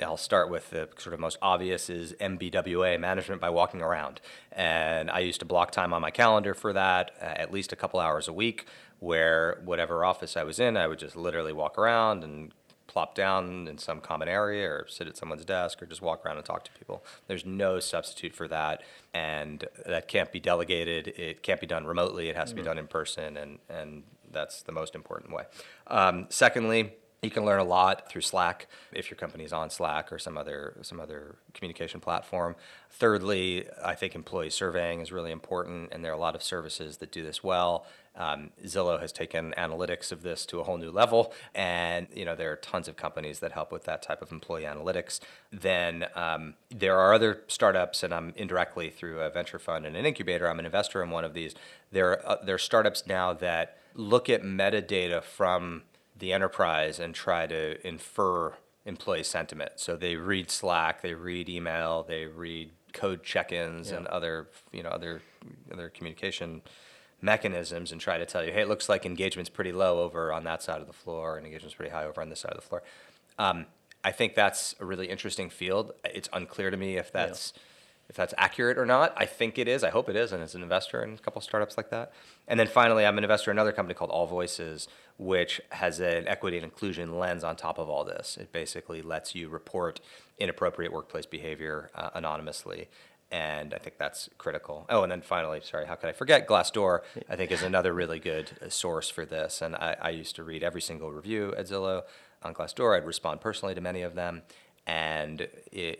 i'll 0.02 0.16
start 0.16 0.50
with 0.50 0.70
the 0.70 0.88
sort 0.98 1.14
of 1.14 1.20
most 1.20 1.38
obvious 1.42 1.90
is 1.90 2.12
mbwa 2.14 2.98
management 2.98 3.40
by 3.40 3.50
walking 3.50 3.82
around 3.82 4.20
and 4.52 5.10
i 5.10 5.18
used 5.18 5.40
to 5.40 5.46
block 5.46 5.70
time 5.70 5.92
on 5.92 6.00
my 6.00 6.10
calendar 6.10 6.54
for 6.54 6.72
that 6.72 7.10
uh, 7.20 7.24
at 7.24 7.52
least 7.52 7.72
a 7.72 7.76
couple 7.76 8.00
hours 8.00 8.28
a 8.28 8.32
week 8.32 8.66
where 9.00 9.60
whatever 9.64 10.04
office 10.04 10.36
i 10.36 10.42
was 10.42 10.58
in 10.58 10.76
i 10.76 10.86
would 10.86 10.98
just 10.98 11.16
literally 11.16 11.52
walk 11.52 11.78
around 11.78 12.24
and 12.24 12.52
plop 12.88 13.14
down 13.14 13.68
in 13.68 13.78
some 13.78 14.00
common 14.00 14.28
area 14.28 14.68
or 14.68 14.86
sit 14.88 15.06
at 15.06 15.16
someone's 15.16 15.44
desk 15.44 15.80
or 15.80 15.86
just 15.86 16.02
walk 16.02 16.26
around 16.26 16.36
and 16.36 16.44
talk 16.44 16.64
to 16.64 16.72
people. 16.72 17.04
There's 17.28 17.46
no 17.46 17.78
substitute 17.78 18.34
for 18.34 18.48
that, 18.48 18.82
and 19.14 19.64
that 19.86 20.08
can't 20.08 20.32
be 20.32 20.40
delegated. 20.40 21.08
It 21.08 21.42
can't 21.44 21.60
be 21.60 21.66
done 21.66 21.86
remotely. 21.86 22.28
It 22.28 22.34
has 22.34 22.48
to 22.48 22.56
be 22.56 22.62
done 22.62 22.78
in 22.78 22.88
person, 22.88 23.36
and, 23.36 23.58
and 23.68 24.02
that's 24.32 24.62
the 24.62 24.72
most 24.72 24.94
important 24.96 25.32
way. 25.32 25.44
Um, 25.86 26.26
secondly, 26.30 26.94
you 27.22 27.30
can 27.30 27.44
learn 27.44 27.58
a 27.58 27.64
lot 27.64 28.08
through 28.08 28.20
Slack 28.20 28.68
if 28.92 29.10
your 29.10 29.16
company's 29.16 29.52
on 29.52 29.70
Slack 29.70 30.12
or 30.12 30.18
some 30.18 30.38
other 30.38 30.74
some 30.82 31.00
other 31.00 31.36
communication 31.52 32.00
platform. 32.00 32.54
Thirdly, 32.90 33.66
I 33.84 33.94
think 33.94 34.14
employee 34.14 34.50
surveying 34.50 35.00
is 35.00 35.10
really 35.10 35.32
important, 35.32 35.92
and 35.92 36.04
there 36.04 36.12
are 36.12 36.14
a 36.14 36.20
lot 36.20 36.36
of 36.36 36.42
services 36.42 36.98
that 36.98 37.10
do 37.10 37.22
this 37.24 37.42
well. 37.42 37.86
Um, 38.14 38.50
Zillow 38.64 39.00
has 39.00 39.12
taken 39.12 39.52
analytics 39.56 40.10
of 40.10 40.22
this 40.22 40.46
to 40.46 40.60
a 40.60 40.64
whole 40.64 40.76
new 40.76 40.90
level, 40.90 41.32
and 41.54 42.06
you 42.14 42.24
know 42.24 42.36
there 42.36 42.52
are 42.52 42.56
tons 42.56 42.86
of 42.86 42.96
companies 42.96 43.40
that 43.40 43.52
help 43.52 43.72
with 43.72 43.84
that 43.84 44.00
type 44.00 44.22
of 44.22 44.30
employee 44.30 44.62
analytics. 44.62 45.18
Then 45.50 46.06
um, 46.14 46.54
there 46.70 46.98
are 46.98 47.14
other 47.14 47.42
startups, 47.48 48.04
and 48.04 48.14
I'm 48.14 48.32
indirectly 48.36 48.90
through 48.90 49.20
a 49.20 49.30
venture 49.30 49.58
fund 49.58 49.86
and 49.86 49.96
an 49.96 50.06
incubator. 50.06 50.48
I'm 50.48 50.60
an 50.60 50.66
investor 50.66 51.02
in 51.02 51.10
one 51.10 51.24
of 51.24 51.34
these. 51.34 51.56
There 51.90 52.10
are, 52.10 52.28
uh, 52.28 52.44
there 52.44 52.54
are 52.54 52.58
startups 52.58 53.08
now 53.08 53.32
that 53.32 53.76
look 53.94 54.30
at 54.30 54.42
metadata 54.42 55.22
from 55.22 55.82
the 56.18 56.32
enterprise 56.32 56.98
and 56.98 57.14
try 57.14 57.46
to 57.46 57.86
infer 57.86 58.54
employee 58.84 59.22
sentiment. 59.22 59.72
So 59.76 59.96
they 59.96 60.16
read 60.16 60.50
Slack, 60.50 61.02
they 61.02 61.14
read 61.14 61.48
email, 61.48 62.02
they 62.02 62.26
read 62.26 62.72
code 62.92 63.22
check-ins 63.22 63.90
and 63.90 64.06
other 64.06 64.48
you 64.72 64.82
know 64.82 64.88
other 64.88 65.20
other 65.70 65.88
communication 65.90 66.62
mechanisms 67.20 67.92
and 67.92 68.00
try 68.00 68.16
to 68.18 68.24
tell 68.24 68.44
you, 68.44 68.52
hey, 68.52 68.62
it 68.62 68.68
looks 68.68 68.88
like 68.88 69.04
engagement's 69.04 69.50
pretty 69.50 69.72
low 69.72 70.00
over 70.00 70.32
on 70.32 70.44
that 70.44 70.62
side 70.62 70.80
of 70.80 70.86
the 70.86 70.92
floor, 70.92 71.36
and 71.36 71.46
engagement's 71.46 71.74
pretty 71.74 71.90
high 71.92 72.04
over 72.04 72.20
on 72.20 72.28
this 72.28 72.40
side 72.40 72.52
of 72.52 72.60
the 72.60 72.66
floor. 72.66 72.82
Um, 73.38 73.66
I 74.04 74.12
think 74.12 74.34
that's 74.34 74.74
a 74.80 74.84
really 74.84 75.08
interesting 75.08 75.50
field. 75.50 75.92
It's 76.04 76.28
unclear 76.32 76.70
to 76.70 76.76
me 76.76 76.96
if 76.96 77.12
that's 77.12 77.52
if 78.08 78.16
that's 78.16 78.32
accurate 78.38 78.78
or 78.78 78.86
not. 78.86 79.12
I 79.16 79.26
think 79.26 79.58
it 79.58 79.68
is. 79.68 79.84
I 79.84 79.90
hope 79.90 80.08
it 80.08 80.16
is. 80.16 80.32
And 80.32 80.42
as 80.42 80.54
an 80.54 80.62
investor 80.62 81.02
in 81.02 81.14
a 81.14 81.18
couple 81.18 81.40
startups 81.42 81.76
like 81.76 81.90
that. 81.90 82.12
And 82.46 82.58
then 82.58 82.66
finally, 82.66 83.04
I'm 83.04 83.18
an 83.18 83.24
investor 83.24 83.50
in 83.50 83.56
another 83.56 83.72
company 83.72 83.94
called 83.94 84.10
All 84.10 84.26
Voices, 84.26 84.88
which 85.18 85.60
has 85.70 86.00
an 86.00 86.26
equity 86.26 86.56
and 86.56 86.64
inclusion 86.64 87.18
lens 87.18 87.44
on 87.44 87.56
top 87.56 87.78
of 87.78 87.90
all 87.90 88.04
this. 88.04 88.38
It 88.40 88.52
basically 88.52 89.02
lets 89.02 89.34
you 89.34 89.48
report 89.48 90.00
inappropriate 90.38 90.92
workplace 90.92 91.26
behavior 91.26 91.90
uh, 91.94 92.10
anonymously. 92.14 92.88
And 93.30 93.74
I 93.74 93.78
think 93.78 93.98
that's 93.98 94.30
critical. 94.38 94.86
Oh, 94.88 95.02
and 95.02 95.12
then 95.12 95.20
finally, 95.20 95.60
sorry, 95.62 95.86
how 95.86 95.96
could 95.96 96.08
I 96.08 96.12
forget? 96.12 96.48
Glassdoor, 96.48 97.00
I 97.28 97.36
think, 97.36 97.52
is 97.52 97.62
another 97.62 97.92
really 97.92 98.18
good 98.18 98.52
uh, 98.64 98.70
source 98.70 99.10
for 99.10 99.26
this. 99.26 99.60
And 99.60 99.76
I, 99.76 99.96
I 100.00 100.10
used 100.10 100.34
to 100.36 100.44
read 100.44 100.62
every 100.62 100.80
single 100.80 101.12
review 101.12 101.54
at 101.58 101.66
Zillow 101.66 102.04
on 102.42 102.54
Glassdoor. 102.54 102.96
I'd 102.96 103.04
respond 103.04 103.42
personally 103.42 103.74
to 103.74 103.82
many 103.82 104.00
of 104.00 104.14
them 104.14 104.42
and 104.88 105.46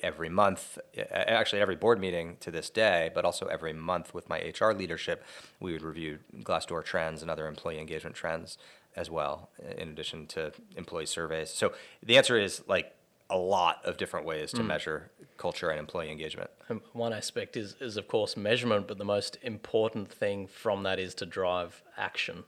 every 0.03 0.31
month, 0.31 0.79
actually 1.11 1.61
every 1.61 1.77
board 1.77 2.01
meeting 2.01 2.39
to 2.41 2.51
this 2.51 2.71
day, 2.71 3.11
but 3.15 3.23
also 3.23 3.45
every 3.47 3.75
month 3.75 4.15
with 4.15 4.31
my 4.31 4.39
HR 4.59 4.73
leadership, 4.73 5.23
we 5.61 5.73
would 5.73 5.83
review 5.83 6.21
Glassdoor 6.39 6.83
trends 6.83 7.21
and 7.21 7.31
other 7.31 7.47
employee 7.47 7.79
engagement 7.79 8.17
trends 8.17 8.57
as 8.97 9.11
well, 9.11 9.51
in 9.77 9.91
addition 9.91 10.27
to 10.29 10.53
employee 10.75 11.05
surveys. 11.05 11.51
So 11.51 11.75
the 12.03 12.17
answer 12.17 12.39
is 12.39 12.63
like 12.67 12.95
a 13.29 13.37
lot 13.37 13.85
of 13.85 13.99
different 13.99 14.25
ways 14.25 14.53
to 14.53 14.63
hmm. 14.63 14.69
measure 14.69 15.11
culture 15.37 15.69
and 15.69 15.79
employee 15.79 16.11
engagement. 16.11 16.49
Um, 16.71 16.81
one 16.95 17.13
aspect 17.13 17.59
is, 17.59 17.77
is, 17.81 17.99
of 17.99 18.09
course, 18.09 18.39
measurement, 18.39 18.89
but 18.89 18.97
the 18.97 19.05
most 19.05 19.37
important 19.43 20.11
thing 20.11 20.47
from 20.47 20.83
that 20.85 20.99
is 20.99 21.15
to 21.17 21.27
drive 21.27 21.83
action. 21.99 22.45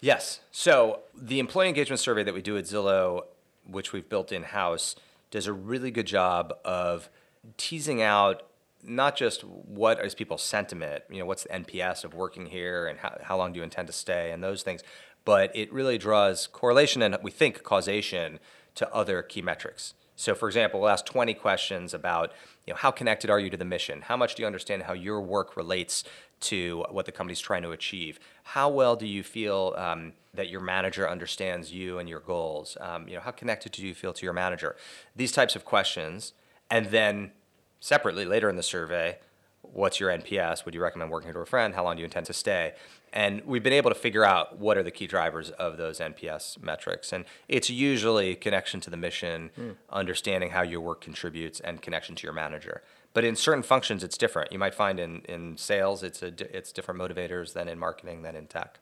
Yes. 0.00 0.40
So 0.52 1.00
the 1.12 1.40
employee 1.40 1.68
engagement 1.68 1.98
survey 1.98 2.22
that 2.22 2.34
we 2.34 2.40
do 2.40 2.56
at 2.56 2.64
Zillow, 2.64 3.24
which 3.66 3.92
we've 3.92 4.08
built 4.08 4.30
in 4.30 4.44
house, 4.44 4.94
does 5.30 5.46
a 5.46 5.52
really 5.52 5.90
good 5.90 6.06
job 6.06 6.54
of 6.64 7.08
teasing 7.56 8.02
out 8.02 8.42
not 8.82 9.16
just 9.16 9.42
what 9.44 10.04
is 10.04 10.14
people's 10.14 10.42
sentiment, 10.42 11.04
you 11.10 11.18
know, 11.18 11.26
what's 11.26 11.42
the 11.42 11.50
NPS 11.50 12.04
of 12.04 12.14
working 12.14 12.46
here 12.46 12.86
and 12.86 12.98
how, 12.98 13.18
how 13.22 13.36
long 13.36 13.52
do 13.52 13.58
you 13.58 13.64
intend 13.64 13.86
to 13.88 13.92
stay 13.92 14.30
and 14.30 14.42
those 14.42 14.62
things, 14.62 14.82
but 15.24 15.54
it 15.54 15.72
really 15.72 15.98
draws 15.98 16.46
correlation 16.46 17.02
and 17.02 17.16
we 17.22 17.30
think 17.30 17.62
causation 17.62 18.38
to 18.74 18.92
other 18.94 19.22
key 19.22 19.42
metrics. 19.42 19.94
So, 20.16 20.34
for 20.34 20.48
example, 20.48 20.80
we'll 20.80 20.90
ask 20.90 21.06
20 21.06 21.34
questions 21.34 21.94
about, 21.94 22.32
you 22.66 22.72
know, 22.72 22.76
how 22.76 22.90
connected 22.90 23.30
are 23.30 23.40
you 23.40 23.48
to 23.50 23.56
the 23.56 23.64
mission? 23.64 24.02
How 24.02 24.16
much 24.16 24.34
do 24.34 24.42
you 24.42 24.46
understand 24.46 24.82
how 24.82 24.92
your 24.92 25.20
work 25.20 25.56
relates 25.56 26.04
to 26.40 26.84
what 26.90 27.06
the 27.06 27.12
company's 27.12 27.40
trying 27.40 27.62
to 27.62 27.70
achieve? 27.70 28.18
How 28.42 28.68
well 28.68 28.96
do 28.96 29.06
you 29.06 29.22
feel 29.22 29.74
um, 29.76 30.12
that 30.34 30.48
your 30.48 30.60
manager 30.60 31.08
understands 31.08 31.72
you 31.72 31.98
and 31.98 32.08
your 32.08 32.20
goals? 32.20 32.76
Um, 32.80 33.08
you 33.08 33.14
know, 33.14 33.20
how 33.20 33.30
connected 33.30 33.72
do 33.72 33.86
you 33.86 33.94
feel 33.94 34.12
to 34.12 34.26
your 34.26 34.32
manager? 34.32 34.76
These 35.14 35.32
types 35.32 35.56
of 35.56 35.64
questions, 35.64 36.32
and 36.70 36.86
then 36.86 37.32
separately 37.80 38.24
later 38.24 38.48
in 38.48 38.56
the 38.56 38.62
survey, 38.62 39.18
what's 39.62 40.00
your 40.00 40.10
NPS? 40.10 40.64
Would 40.64 40.74
you 40.74 40.82
recommend 40.82 41.10
working 41.10 41.28
here 41.28 41.34
to 41.34 41.40
a 41.40 41.46
friend? 41.46 41.74
How 41.74 41.84
long 41.84 41.96
do 41.96 42.00
you 42.00 42.04
intend 42.04 42.26
to 42.26 42.32
stay? 42.32 42.74
And 43.12 43.42
we've 43.44 43.62
been 43.62 43.72
able 43.72 43.90
to 43.90 43.96
figure 43.96 44.24
out 44.24 44.58
what 44.58 44.76
are 44.76 44.82
the 44.82 44.90
key 44.90 45.06
drivers 45.06 45.50
of 45.50 45.76
those 45.76 45.98
NPS 45.98 46.62
metrics. 46.62 47.12
And 47.12 47.24
it's 47.48 47.68
usually 47.68 48.36
connection 48.36 48.80
to 48.82 48.90
the 48.90 48.96
mission, 48.96 49.50
mm. 49.58 49.74
understanding 49.90 50.50
how 50.50 50.62
your 50.62 50.80
work 50.80 51.00
contributes, 51.00 51.60
and 51.60 51.82
connection 51.82 52.14
to 52.14 52.22
your 52.26 52.32
manager. 52.32 52.82
But 53.12 53.24
in 53.24 53.34
certain 53.34 53.62
functions, 53.62 54.04
it's 54.04 54.16
different. 54.16 54.52
You 54.52 54.58
might 54.58 54.74
find 54.74 55.00
in, 55.00 55.20
in 55.22 55.56
sales, 55.56 56.02
it's, 56.02 56.22
a, 56.22 56.32
it's 56.56 56.72
different 56.72 57.00
motivators 57.00 57.52
than 57.52 57.68
in 57.68 57.78
marketing, 57.78 58.22
than 58.22 58.36
in 58.36 58.46
tech. 58.46 58.78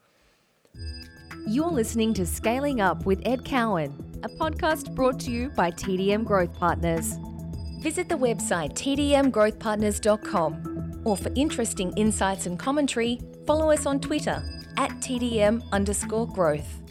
You're 1.47 1.71
listening 1.71 2.13
to 2.15 2.27
Scaling 2.27 2.81
Up 2.81 3.07
with 3.07 3.23
Ed 3.25 3.45
Cowan, 3.45 4.21
a 4.23 4.29
podcast 4.29 4.95
brought 4.95 5.19
to 5.21 5.31
you 5.31 5.49
by 5.51 5.71
TDM 5.71 6.25
Growth 6.25 6.59
Partners. 6.59 7.17
Visit 7.81 8.09
the 8.09 8.17
website 8.17 8.75
tdmgrowthpartners.com 8.75 11.03
or 11.05 11.17
for 11.17 11.31
interesting 11.35 11.93
insights 11.93 12.47
and 12.47 12.59
commentary, 12.59 13.21
follow 13.47 13.71
us 13.71 13.87
on 13.87 14.01
Twitter 14.01 14.43
at 14.77 14.91
TDM 15.01 15.63
underscore 15.73 16.27
growth. 16.27 16.83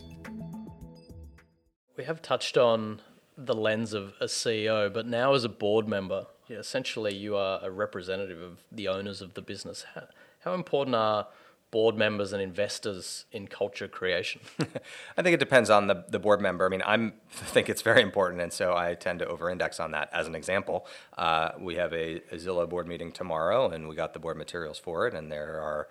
We 1.95 2.03
have 2.05 2.21
touched 2.21 2.57
on 2.57 3.01
the 3.37 3.53
lens 3.53 3.93
of 3.93 4.13
a 4.19 4.25
CEO, 4.25 4.91
but 4.91 5.05
now 5.05 5.33
as 5.33 5.43
a 5.43 5.49
board 5.49 5.87
member, 5.87 6.25
yeah, 6.47 6.57
essentially 6.57 7.15
you 7.15 7.35
are 7.35 7.59
a 7.61 7.69
representative 7.69 8.41
of 8.41 8.63
the 8.71 8.87
owners 8.87 9.21
of 9.21 9.33
the 9.33 9.41
business. 9.41 9.85
How, 9.93 10.03
how 10.39 10.53
important 10.53 10.95
are 10.95 11.27
board 11.69 11.95
members 11.95 12.31
and 12.31 12.41
investors 12.41 13.25
in 13.31 13.47
culture 13.47 13.87
creation? 13.87 14.41
I 15.17 15.21
think 15.21 15.33
it 15.33 15.39
depends 15.39 15.69
on 15.69 15.87
the, 15.87 16.05
the 16.07 16.19
board 16.19 16.39
member. 16.41 16.65
I 16.65 16.69
mean, 16.69 16.81
I 16.85 17.11
think 17.29 17.69
it's 17.69 17.81
very 17.81 18.01
important, 18.01 18.41
and 18.41 18.53
so 18.53 18.75
I 18.75 18.93
tend 18.95 19.19
to 19.19 19.27
over-index 19.27 19.79
on 19.79 19.91
that. 19.91 20.09
As 20.13 20.27
an 20.27 20.35
example, 20.35 20.85
uh, 21.17 21.51
we 21.59 21.75
have 21.75 21.93
a, 21.93 22.21
a 22.31 22.37
Zillow 22.37 22.67
board 22.69 22.87
meeting 22.87 23.11
tomorrow, 23.11 23.69
and 23.69 23.87
we 23.87 23.95
got 23.95 24.13
the 24.13 24.19
board 24.19 24.37
materials 24.37 24.79
for 24.79 25.07
it, 25.07 25.13
and 25.13 25.31
there 25.31 25.59
are 25.61 25.87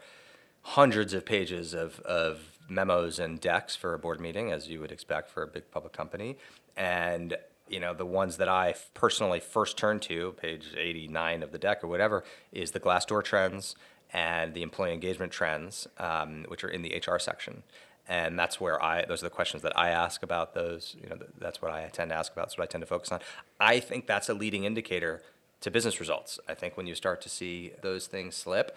hundreds 0.63 1.13
of 1.13 1.25
pages 1.25 1.75
of, 1.75 2.01
of 2.01 2.59
memos 2.69 3.19
and 3.19 3.41
decks 3.41 3.77
for 3.77 3.95
a 3.95 3.99
board 3.99 4.21
meeting, 4.21 4.51
as 4.51 4.69
you 4.69 4.81
would 4.81 4.91
expect 4.91 5.31
for 5.31 5.43
a 5.43 5.47
big 5.47 5.71
public 5.71 5.93
company. 5.93 6.37
And 6.77 7.37
you 7.69 7.81
know, 7.81 7.95
the 7.95 8.07
ones 8.07 8.37
that 8.37 8.49
I 8.49 8.75
personally 8.95 9.41
first 9.41 9.77
turned 9.77 10.03
to, 10.03 10.33
page 10.33 10.75
89 10.77 11.43
of 11.43 11.53
the 11.53 11.59
deck 11.59 11.83
or 11.83 11.89
whatever, 11.89 12.25
is 12.53 12.71
the 12.71 12.81
Glassdoor 12.81 13.23
trends 13.23 13.75
and 14.13 14.55
the 14.55 14.63
employee 14.63 14.93
engagement 14.93 15.33
trends, 15.33 15.87
um, 15.99 16.45
which 16.49 16.63
are 16.65 16.69
in 16.69 16.83
the 16.83 16.95
HR 16.97 17.19
section. 17.19 17.63
And 18.09 18.39
that's 18.39 18.61
where 18.61 18.81
I, 18.83 19.05
those 19.05 19.23
are 19.23 19.27
the 19.27 19.31
questions 19.31 19.63
that 19.65 19.77
I 19.77 19.91
ask 19.91 20.23
about 20.23 20.55
those, 20.55 20.95
you 21.03 21.09
know, 21.09 21.17
that's 21.39 21.61
what 21.61 21.73
I 21.73 21.89
tend 21.93 22.11
to 22.11 22.17
ask 22.17 22.33
about, 22.33 22.47
that's 22.47 22.59
what 22.59 22.65
I 22.65 22.71
tend 22.71 22.83
to 22.83 22.87
focus 22.87 23.11
on. 23.11 23.21
I 23.59 23.81
think 23.81 24.07
that's 24.07 24.29
a 24.29 24.35
leading 24.35 24.65
indicator 24.65 25.23
to 25.61 25.71
business 25.71 25.99
results. 25.99 26.39
I 26.49 26.55
think 26.55 26.77
when 26.77 26.87
you 26.87 26.95
start 26.95 27.21
to 27.23 27.29
see 27.29 27.73
those 27.83 28.07
things 28.07 28.37
slip, 28.37 28.77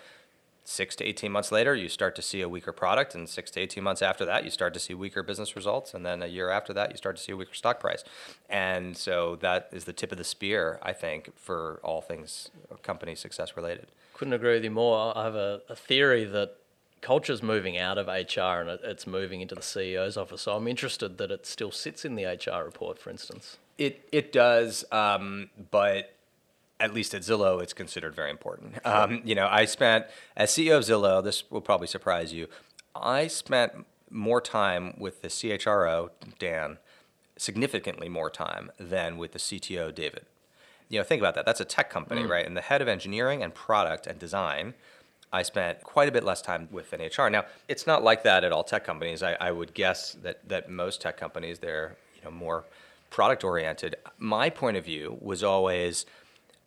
six 0.69 0.95
to 0.95 1.03
18 1.03 1.32
months 1.32 1.51
later, 1.51 1.73
you 1.73 1.89
start 1.89 2.15
to 2.15 2.21
see 2.21 2.41
a 2.41 2.47
weaker 2.47 2.71
product. 2.71 3.15
And 3.15 3.27
six 3.27 3.49
to 3.51 3.60
18 3.60 3.84
months 3.84 4.03
after 4.03 4.23
that, 4.25 4.43
you 4.43 4.51
start 4.51 4.73
to 4.75 4.79
see 4.79 4.93
weaker 4.93 5.23
business 5.23 5.55
results. 5.55 5.95
And 5.95 6.05
then 6.05 6.21
a 6.21 6.27
year 6.27 6.51
after 6.51 6.73
that, 6.73 6.91
you 6.91 6.97
start 6.97 7.17
to 7.17 7.23
see 7.23 7.32
a 7.32 7.36
weaker 7.36 7.55
stock 7.55 7.79
price. 7.79 8.03
And 8.49 8.95
so 8.95 9.36
that 9.38 9.69
is 9.71 9.86
the 9.86 9.93
tip 9.93 10.12
of 10.12 10.19
the 10.19 10.23
spear, 10.23 10.79
I 10.84 10.93
think, 10.93 11.36
for 11.36 11.79
all 11.84 12.01
things 12.01 12.51
company 12.84 13.15
success 13.15 13.58
related. 13.58 13.88
Couldn't 14.13 14.34
agree 14.34 14.53
with 14.53 14.63
you 14.63 14.71
more. 14.71 15.17
I 15.17 15.23
have 15.23 15.36
a, 15.36 15.62
a 15.69 15.75
theory 15.75 16.23
that 16.25 16.58
culture 17.01 17.34
is 17.34 17.41
moving 17.41 17.77
out 17.77 17.97
of 17.97 18.08
HR 18.08 18.62
and 18.62 18.69
it, 18.69 18.82
it's 18.84 19.08
moving 19.08 19.41
into 19.41 19.55
the 19.55 19.62
CEO's 19.62 20.17
office. 20.17 20.43
So 20.43 20.55
I'm 20.55 20.67
interested 20.67 21.17
that 21.17 21.32
it 21.32 21.47
still 21.47 21.71
sits 21.71 22.05
in 22.05 22.13
the 22.13 22.25
HR 22.25 22.63
report, 22.63 22.99
for 22.99 23.10
instance. 23.10 23.58
It, 23.79 24.08
it 24.12 24.32
does, 24.32 24.86
um, 24.91 25.49
but 25.71 26.13
at 26.79 26.93
least 26.93 27.13
at 27.13 27.21
Zillow, 27.21 27.61
it's 27.61 27.73
considered 27.73 28.15
very 28.15 28.29
important. 28.29 28.85
Um, 28.85 29.21
you 29.25 29.35
know, 29.35 29.47
I 29.49 29.65
spent, 29.65 30.05
as 30.35 30.51
CEO 30.51 30.77
of 30.77 30.83
Zillow, 30.83 31.23
this 31.23 31.49
will 31.51 31.61
probably 31.61 31.87
surprise 31.87 32.31
you, 32.33 32.47
I 32.95 33.27
spent 33.27 33.85
more 34.09 34.41
time 34.41 34.95
with 34.97 35.21
the 35.21 35.27
CHRO, 35.27 36.09
Dan, 36.39 36.77
significantly 37.37 38.09
more 38.09 38.29
time 38.29 38.71
than 38.79 39.17
with 39.17 39.33
the 39.33 39.39
CTO, 39.39 39.93
David. 39.93 40.25
You 40.87 40.99
know, 40.99 41.03
think 41.03 41.21
about 41.21 41.35
that. 41.35 41.45
That's 41.45 41.61
a 41.61 41.65
tech 41.65 41.89
company, 41.89 42.23
mm. 42.23 42.29
right? 42.29 42.45
And 42.45 42.57
the 42.57 42.61
head 42.61 42.81
of 42.81 42.87
engineering 42.87 43.43
and 43.43 43.53
product 43.53 44.07
and 44.07 44.17
design, 44.17 44.73
I 45.31 45.43
spent 45.43 45.83
quite 45.83 46.09
a 46.09 46.11
bit 46.11 46.23
less 46.23 46.41
time 46.41 46.67
with 46.71 46.89
than 46.89 47.01
HR. 47.01 47.29
Now, 47.29 47.45
it's 47.67 47.85
not 47.85 48.03
like 48.03 48.23
that 48.23 48.43
at 48.43 48.51
all 48.51 48.63
tech 48.63 48.83
companies. 48.83 49.21
I, 49.21 49.33
I 49.33 49.51
would 49.51 49.73
guess 49.73 50.13
that, 50.23 50.47
that 50.49 50.69
most 50.69 51.01
tech 51.01 51.17
companies, 51.17 51.59
they're, 51.59 51.97
you 52.15 52.23
know, 52.23 52.31
more 52.31 52.65
product 53.11 53.43
oriented. 53.43 53.95
My 54.17 54.49
point 54.49 54.77
of 54.77 54.85
view 54.85 55.17
was 55.19 55.43
always– 55.43 56.05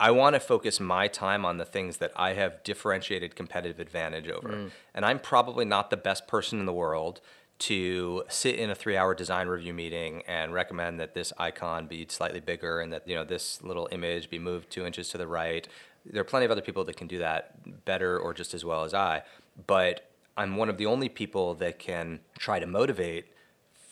I 0.02 0.10
want 0.10 0.34
to 0.34 0.40
focus 0.40 0.80
my 0.80 1.06
time 1.06 1.44
on 1.44 1.58
the 1.58 1.64
things 1.64 1.98
that 1.98 2.10
I 2.16 2.32
have 2.32 2.64
differentiated 2.64 3.36
competitive 3.36 3.78
advantage 3.78 4.26
over. 4.28 4.48
Mm. 4.48 4.70
And 4.96 5.04
I'm 5.04 5.20
probably 5.20 5.64
not 5.64 5.90
the 5.90 5.96
best 5.96 6.26
person 6.26 6.58
in 6.58 6.66
the 6.66 6.72
world 6.72 7.20
to 7.60 8.24
sit 8.28 8.56
in 8.56 8.68
a 8.68 8.74
three-hour 8.74 9.14
design 9.14 9.46
review 9.46 9.72
meeting 9.72 10.24
and 10.26 10.52
recommend 10.52 10.98
that 10.98 11.14
this 11.14 11.32
icon 11.38 11.86
be 11.86 12.04
slightly 12.08 12.40
bigger 12.40 12.80
and 12.80 12.92
that 12.92 13.06
you 13.06 13.14
know 13.14 13.22
this 13.22 13.62
little 13.62 13.88
image 13.92 14.28
be 14.28 14.40
moved 14.40 14.70
two 14.70 14.84
inches 14.84 15.08
to 15.10 15.18
the 15.18 15.28
right. 15.28 15.68
There 16.04 16.20
are 16.20 16.24
plenty 16.24 16.46
of 16.46 16.50
other 16.50 16.62
people 16.62 16.82
that 16.86 16.96
can 16.96 17.06
do 17.06 17.18
that 17.18 17.84
better 17.84 18.18
or 18.18 18.34
just 18.34 18.54
as 18.54 18.64
well 18.64 18.82
as 18.82 18.94
I, 18.94 19.22
but 19.68 20.10
I'm 20.36 20.56
one 20.56 20.68
of 20.68 20.78
the 20.78 20.86
only 20.86 21.08
people 21.08 21.54
that 21.54 21.78
can 21.78 22.18
try 22.36 22.58
to 22.58 22.66
motivate 22.66 23.26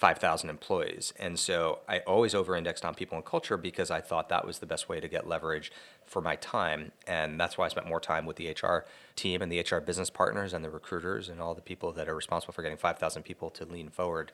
5,000 0.00 0.48
employees. 0.48 1.12
And 1.18 1.38
so 1.38 1.80
I 1.86 1.98
always 1.98 2.34
over 2.34 2.56
indexed 2.56 2.86
on 2.86 2.94
people 2.94 3.16
and 3.16 3.24
culture 3.24 3.58
because 3.58 3.90
I 3.90 4.00
thought 4.00 4.30
that 4.30 4.46
was 4.46 4.58
the 4.58 4.64
best 4.64 4.88
way 4.88 4.98
to 4.98 5.08
get 5.08 5.28
leverage 5.28 5.70
for 6.10 6.20
my 6.20 6.36
time. 6.36 6.92
And 7.06 7.40
that's 7.40 7.56
why 7.56 7.64
I 7.64 7.68
spent 7.68 7.88
more 7.88 8.00
time 8.00 8.26
with 8.26 8.36
the 8.36 8.50
HR 8.50 8.84
team 9.16 9.40
and 9.40 9.50
the 9.50 9.60
HR 9.60 9.78
business 9.78 10.10
partners 10.10 10.52
and 10.52 10.62
the 10.62 10.70
recruiters 10.70 11.28
and 11.28 11.40
all 11.40 11.54
the 11.54 11.62
people 11.62 11.92
that 11.92 12.08
are 12.08 12.14
responsible 12.14 12.52
for 12.52 12.62
getting 12.62 12.76
5,000 12.76 13.22
people 13.22 13.48
to 13.50 13.64
lean 13.64 13.88
forward 13.88 14.32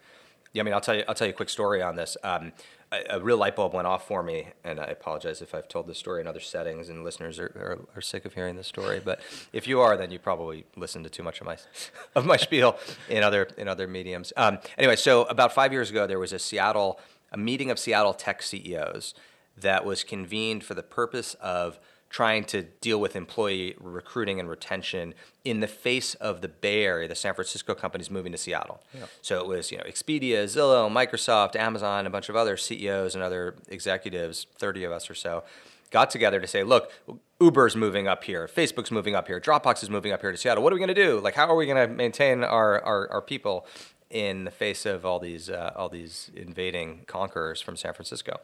yeah, 0.57 0.63
I 0.63 0.65
mean, 0.65 0.73
I'll 0.73 0.81
tell 0.81 0.95
you. 0.95 1.05
I'll 1.07 1.15
tell 1.15 1.27
you 1.27 1.35
a 1.35 1.37
quick 1.37 1.51
story 1.51 1.83
on 1.83 1.97
this. 1.97 2.17
Um, 2.25 2.53
a, 2.91 3.17
a, 3.17 3.21
real 3.21 3.37
light 3.37 3.57
bulb 3.57 3.75
went 3.75 3.87
off 3.87 4.07
for 4.07 4.23
me, 4.23 4.49
and 4.65 4.81
I 4.81 4.85
apologize 4.85 5.43
if 5.43 5.55
I've 5.55 5.69
told 5.69 5.87
this 5.87 5.99
story 5.99 6.23
in 6.23 6.27
other 6.27 6.41
settings, 6.41 6.89
and 6.89 7.05
listeners 7.05 7.39
are, 7.39 7.53
are, 7.95 7.99
are 7.99 8.01
sick 8.01 8.25
of 8.25 8.33
hearing 8.33 8.57
this 8.57 8.67
story. 8.67 9.01
But 9.05 9.21
if 9.53 9.69
you 9.69 9.81
are, 9.81 9.99
then 9.99 10.11
you 10.11 10.19
probably 10.19 10.65
listened 10.75 11.05
to 11.05 11.11
too 11.11 11.23
much 11.23 11.41
of 11.41 11.47
my 11.47 11.59
of 12.15 12.25
my 12.25 12.39
spiel 12.39 12.79
in 13.11 13.23
other 13.23 13.49
in 13.59 13.69
other 13.69 13.87
mediums. 13.87 14.33
Um, 14.37 14.59
anyway, 14.79 14.97
so 14.97 15.25
about 15.25 15.53
five 15.53 15.73
years 15.73 15.91
ago, 15.91 16.07
there 16.07 16.19
was 16.19 16.33
a 16.33 16.39
Seattle 16.39 17.01
a 17.33 17.37
meeting 17.37 17.71
of 17.71 17.79
Seattle 17.79 18.15
tech 18.15 18.41
CEOs 18.41 19.15
that 19.57 19.85
was 19.85 20.05
convened 20.05 20.65
for 20.65 20.75
the 20.75 20.83
purpose 20.83 21.35
of 21.35 21.79
trying 22.09 22.45
to 22.45 22.63
deal 22.63 23.01
with 23.01 23.17
employee 23.17 23.75
recruiting 23.81 24.39
and 24.39 24.49
retention 24.49 25.13
in 25.45 25.61
the 25.61 25.67
face 25.67 26.15
of 26.15 26.41
the 26.41 26.49
Bay 26.49 26.85
Area, 26.85 27.09
the 27.09 27.15
San 27.15 27.35
Francisco 27.35 27.75
companies 27.75 28.11
moving 28.11 28.33
to 28.33 28.39
Seattle. 28.39 28.81
Yeah. 28.95 29.07
So 29.23 29.41
it 29.41 29.47
was, 29.47 29.73
you 29.73 29.79
know, 29.79 29.85
Expedia, 29.85 30.45
Zillow, 30.45 30.91
Microsoft, 30.91 31.57
Amazon, 31.57 32.07
a 32.07 32.11
bunch 32.11 32.29
of 32.29 32.37
other 32.37 32.57
CEOs 32.57 33.15
and 33.15 33.25
other 33.25 33.57
executives, 33.69 34.47
30 34.57 34.85
of 34.85 34.93
us 34.93 35.11
or 35.11 35.15
so, 35.15 35.43
got 35.91 36.11
together 36.11 36.41
to 36.41 36.47
say, 36.47 36.63
look, 36.63 36.93
Uber's 37.41 37.77
moving 37.77 38.07
up 38.09 38.25
here, 38.25 38.49
Facebook's 38.49 38.91
moving 38.91 39.15
up 39.15 39.27
here, 39.27 39.41
Dropbox 39.41 39.83
is 39.83 39.91
moving 39.91 40.13
up 40.13 40.21
here 40.21 40.33
to 40.33 40.39
Seattle. 40.39 40.63
What 40.63 40.73
are 40.73 40.77
we 40.77 40.81
going 40.81 40.95
to 40.95 40.95
do? 40.95 41.21
Like, 41.21 41.35
how 41.35 41.49
are 41.49 41.57
we 41.57 41.67
going 41.67 41.89
to 41.89 41.95
maintain 41.95 42.45
our, 42.45 42.83
our, 42.83 43.11
our 43.11 43.23
people 43.23 43.67
in 44.11 44.45
the 44.45 44.51
face 44.51 44.87
of 44.87 45.05
all 45.05 45.19
these 45.19 45.51
uh, 45.51 45.73
all 45.75 45.89
these 45.89 46.31
invading 46.35 47.03
conquerors 47.07 47.61
from 47.61 47.77
San 47.77 47.93
Francisco? 47.93 48.39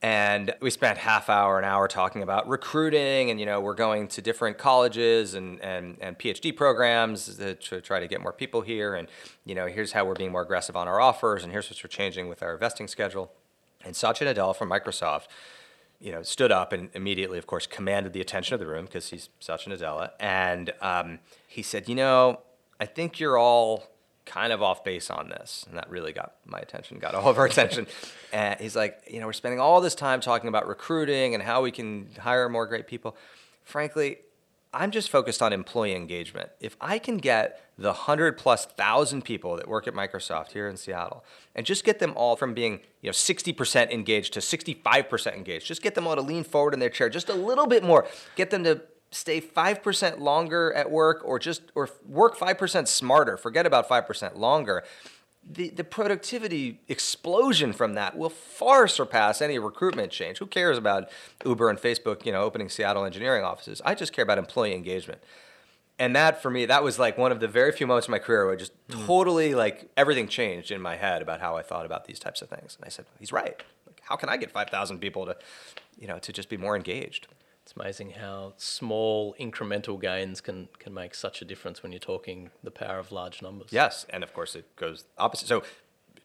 And 0.00 0.54
we 0.60 0.70
spent 0.70 0.96
half 0.96 1.28
hour 1.28 1.58
an 1.58 1.64
hour 1.64 1.88
talking 1.88 2.22
about 2.22 2.48
recruiting 2.48 3.30
and 3.30 3.40
you 3.40 3.46
know 3.46 3.60
we're 3.60 3.74
going 3.74 4.06
to 4.06 4.22
different 4.22 4.56
colleges 4.56 5.34
and, 5.34 5.60
and, 5.60 5.96
and 6.00 6.16
phd 6.18 6.54
programs 6.56 7.36
to, 7.36 7.80
try 7.80 7.98
to 7.98 8.06
get 8.06 8.20
more 8.20 8.32
people 8.32 8.60
here. 8.60 8.94
And 8.94 9.08
you 9.44 9.54
know 9.54 9.66
here's 9.66 9.92
how 9.92 10.04
we're 10.04 10.14
being 10.14 10.32
more 10.32 10.42
aggressive 10.42 10.76
on 10.76 10.86
our 10.86 11.00
offers 11.00 11.42
and 11.42 11.52
here's 11.52 11.68
what 11.68 11.82
we're 11.82 11.88
changing 11.88 12.28
with 12.28 12.42
our 12.42 12.56
vesting 12.56 12.86
schedule. 12.86 13.32
And 13.84 13.96
satya 13.96 14.32
nadella 14.32 14.54
from 14.54 14.70
microsoft 14.70 15.26
you 16.00 16.12
know 16.12 16.22
stood 16.22 16.52
up 16.52 16.72
and 16.72 16.90
immediately 16.94 17.38
of 17.38 17.48
course 17.48 17.66
commanded 17.66 18.12
the 18.12 18.20
attention 18.20 18.54
of 18.54 18.60
the 18.60 18.66
room 18.66 18.84
because 18.84 19.10
he's 19.10 19.30
satya 19.40 19.76
nadella. 19.76 20.10
And 20.20 20.72
um, 20.80 21.18
he 21.48 21.62
said 21.62 21.88
you 21.88 21.96
know 21.96 22.40
i 22.78 22.86
think 22.86 23.18
you're 23.18 23.36
all 23.36 23.88
kind 24.28 24.52
of 24.52 24.62
off 24.62 24.84
base 24.84 25.10
on 25.10 25.28
this. 25.28 25.64
And 25.68 25.76
that 25.76 25.90
really 25.90 26.12
got 26.12 26.34
my 26.44 26.58
attention, 26.58 26.98
got 26.98 27.14
all 27.14 27.28
of 27.28 27.38
our 27.38 27.46
attention. 27.46 27.86
And 28.30 28.60
he's 28.60 28.76
like, 28.76 29.04
you 29.10 29.20
know, 29.20 29.26
we're 29.26 29.32
spending 29.32 29.58
all 29.58 29.80
this 29.80 29.94
time 29.94 30.20
talking 30.20 30.48
about 30.48 30.68
recruiting 30.68 31.32
and 31.32 31.42
how 31.42 31.62
we 31.62 31.70
can 31.70 32.10
hire 32.20 32.46
more 32.50 32.66
great 32.66 32.86
people. 32.86 33.16
Frankly, 33.64 34.18
I'm 34.74 34.90
just 34.90 35.08
focused 35.08 35.40
on 35.40 35.54
employee 35.54 35.94
engagement. 35.94 36.50
If 36.60 36.76
I 36.78 36.98
can 36.98 37.16
get 37.16 37.64
the 37.78 37.88
100 37.88 38.36
plus 38.36 38.66
thousand 38.66 39.24
people 39.24 39.56
that 39.56 39.66
work 39.66 39.88
at 39.88 39.94
Microsoft 39.94 40.52
here 40.52 40.68
in 40.68 40.76
Seattle 40.76 41.24
and 41.54 41.64
just 41.64 41.84
get 41.84 42.00
them 42.00 42.12
all 42.16 42.36
from 42.36 42.52
being, 42.52 42.80
you 43.00 43.08
know, 43.08 43.12
60% 43.12 43.90
engaged 43.90 44.34
to 44.34 44.40
65% 44.40 45.34
engaged, 45.34 45.66
just 45.66 45.80
get 45.80 45.94
them 45.94 46.06
all 46.06 46.16
to 46.16 46.20
lean 46.20 46.44
forward 46.44 46.74
in 46.74 46.80
their 46.80 46.90
chair 46.90 47.08
just 47.08 47.30
a 47.30 47.34
little 47.34 47.66
bit 47.66 47.82
more, 47.82 48.06
get 48.36 48.50
them 48.50 48.62
to 48.64 48.82
stay 49.10 49.40
5% 49.40 50.20
longer 50.20 50.72
at 50.72 50.90
work 50.90 51.22
or 51.24 51.38
just 51.38 51.62
or 51.74 51.88
work 52.06 52.36
5% 52.36 52.88
smarter, 52.88 53.36
forget 53.36 53.66
about 53.66 53.88
5% 53.88 54.36
longer 54.36 54.84
the, 55.50 55.70
the 55.70 55.84
productivity 55.84 56.80
explosion 56.88 57.72
from 57.72 57.94
that 57.94 58.16
will 58.16 58.30
far 58.30 58.86
surpass 58.86 59.40
any 59.40 59.58
recruitment 59.58 60.12
change. 60.12 60.38
Who 60.38 60.46
cares 60.46 60.76
about 60.76 61.08
Uber 61.44 61.70
and 61.70 61.78
Facebook, 61.78 62.26
you 62.26 62.32
know, 62.32 62.42
opening 62.42 62.68
Seattle 62.68 63.04
engineering 63.04 63.44
offices? 63.44 63.80
I 63.84 63.94
just 63.94 64.12
care 64.12 64.22
about 64.22 64.38
employee 64.38 64.74
engagement. 64.74 65.22
And 65.98 66.14
that 66.14 66.42
for 66.42 66.50
me, 66.50 66.66
that 66.66 66.84
was 66.84 66.98
like 66.98 67.18
one 67.18 67.32
of 67.32 67.40
the 67.40 67.48
very 67.48 67.72
few 67.72 67.86
moments 67.86 68.06
in 68.06 68.12
my 68.12 68.18
career 68.18 68.46
where 68.46 68.56
just 68.56 68.72
mm. 68.88 69.06
totally 69.06 69.54
like 69.54 69.90
everything 69.96 70.28
changed 70.28 70.70
in 70.70 70.80
my 70.80 70.96
head 70.96 71.22
about 71.22 71.40
how 71.40 71.56
I 71.56 71.62
thought 71.62 71.86
about 71.86 72.04
these 72.04 72.18
types 72.18 72.42
of 72.42 72.48
things. 72.48 72.76
And 72.76 72.86
I 72.86 72.88
said, 72.88 73.06
he's 73.18 73.32
right. 73.32 73.60
Like, 73.86 74.02
how 74.04 74.16
can 74.16 74.28
I 74.28 74.36
get 74.36 74.50
5,000 74.50 74.98
people 75.00 75.26
to, 75.26 75.36
you 75.98 76.06
know, 76.06 76.18
to 76.18 76.32
just 76.32 76.48
be 76.48 76.56
more 76.56 76.76
engaged? 76.76 77.26
It's 77.68 77.76
amazing 77.76 78.12
how 78.12 78.54
small 78.56 79.34
incremental 79.38 80.00
gains 80.00 80.40
can 80.40 80.70
can 80.78 80.94
make 80.94 81.14
such 81.14 81.42
a 81.42 81.44
difference 81.44 81.82
when 81.82 81.92
you're 81.92 81.98
talking 81.98 82.50
the 82.64 82.70
power 82.70 82.98
of 82.98 83.12
large 83.12 83.42
numbers. 83.42 83.68
Yes, 83.70 84.06
and 84.08 84.22
of 84.22 84.32
course 84.32 84.54
it 84.54 84.74
goes 84.76 85.04
opposite. 85.18 85.48
So 85.48 85.62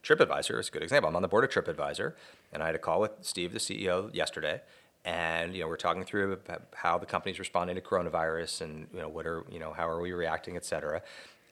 TripAdvisor 0.04 0.58
is 0.58 0.70
a 0.70 0.72
good 0.72 0.84
example. 0.84 1.10
I'm 1.10 1.18
on 1.18 1.22
the 1.22 1.28
board 1.28 1.44
of 1.44 1.50
TripAdvisor, 1.50 2.14
and 2.54 2.64
I 2.64 2.68
had 2.68 2.76
a 2.76 2.80
call 2.80 3.02
with 3.02 3.12
Steve, 3.20 3.52
the 3.52 3.60
CEO, 3.60 4.10
yesterday, 4.16 4.62
and 5.04 5.54
you 5.54 5.60
know 5.60 5.68
we're 5.68 5.76
talking 5.76 6.06
through 6.06 6.40
how 6.76 6.98
the 6.98 7.06
company's 7.06 7.40
responding 7.40 7.76
to 7.76 7.82
coronavirus, 7.82 8.62
and 8.62 8.88
you 8.94 9.02
know 9.02 9.10
what 9.10 9.28
are 9.28 9.44
you 9.52 9.60
know 9.60 9.74
how 9.74 9.86
are 9.86 10.00
we 10.00 10.14
reacting, 10.14 10.56
et 10.56 10.64
cetera. 10.64 11.02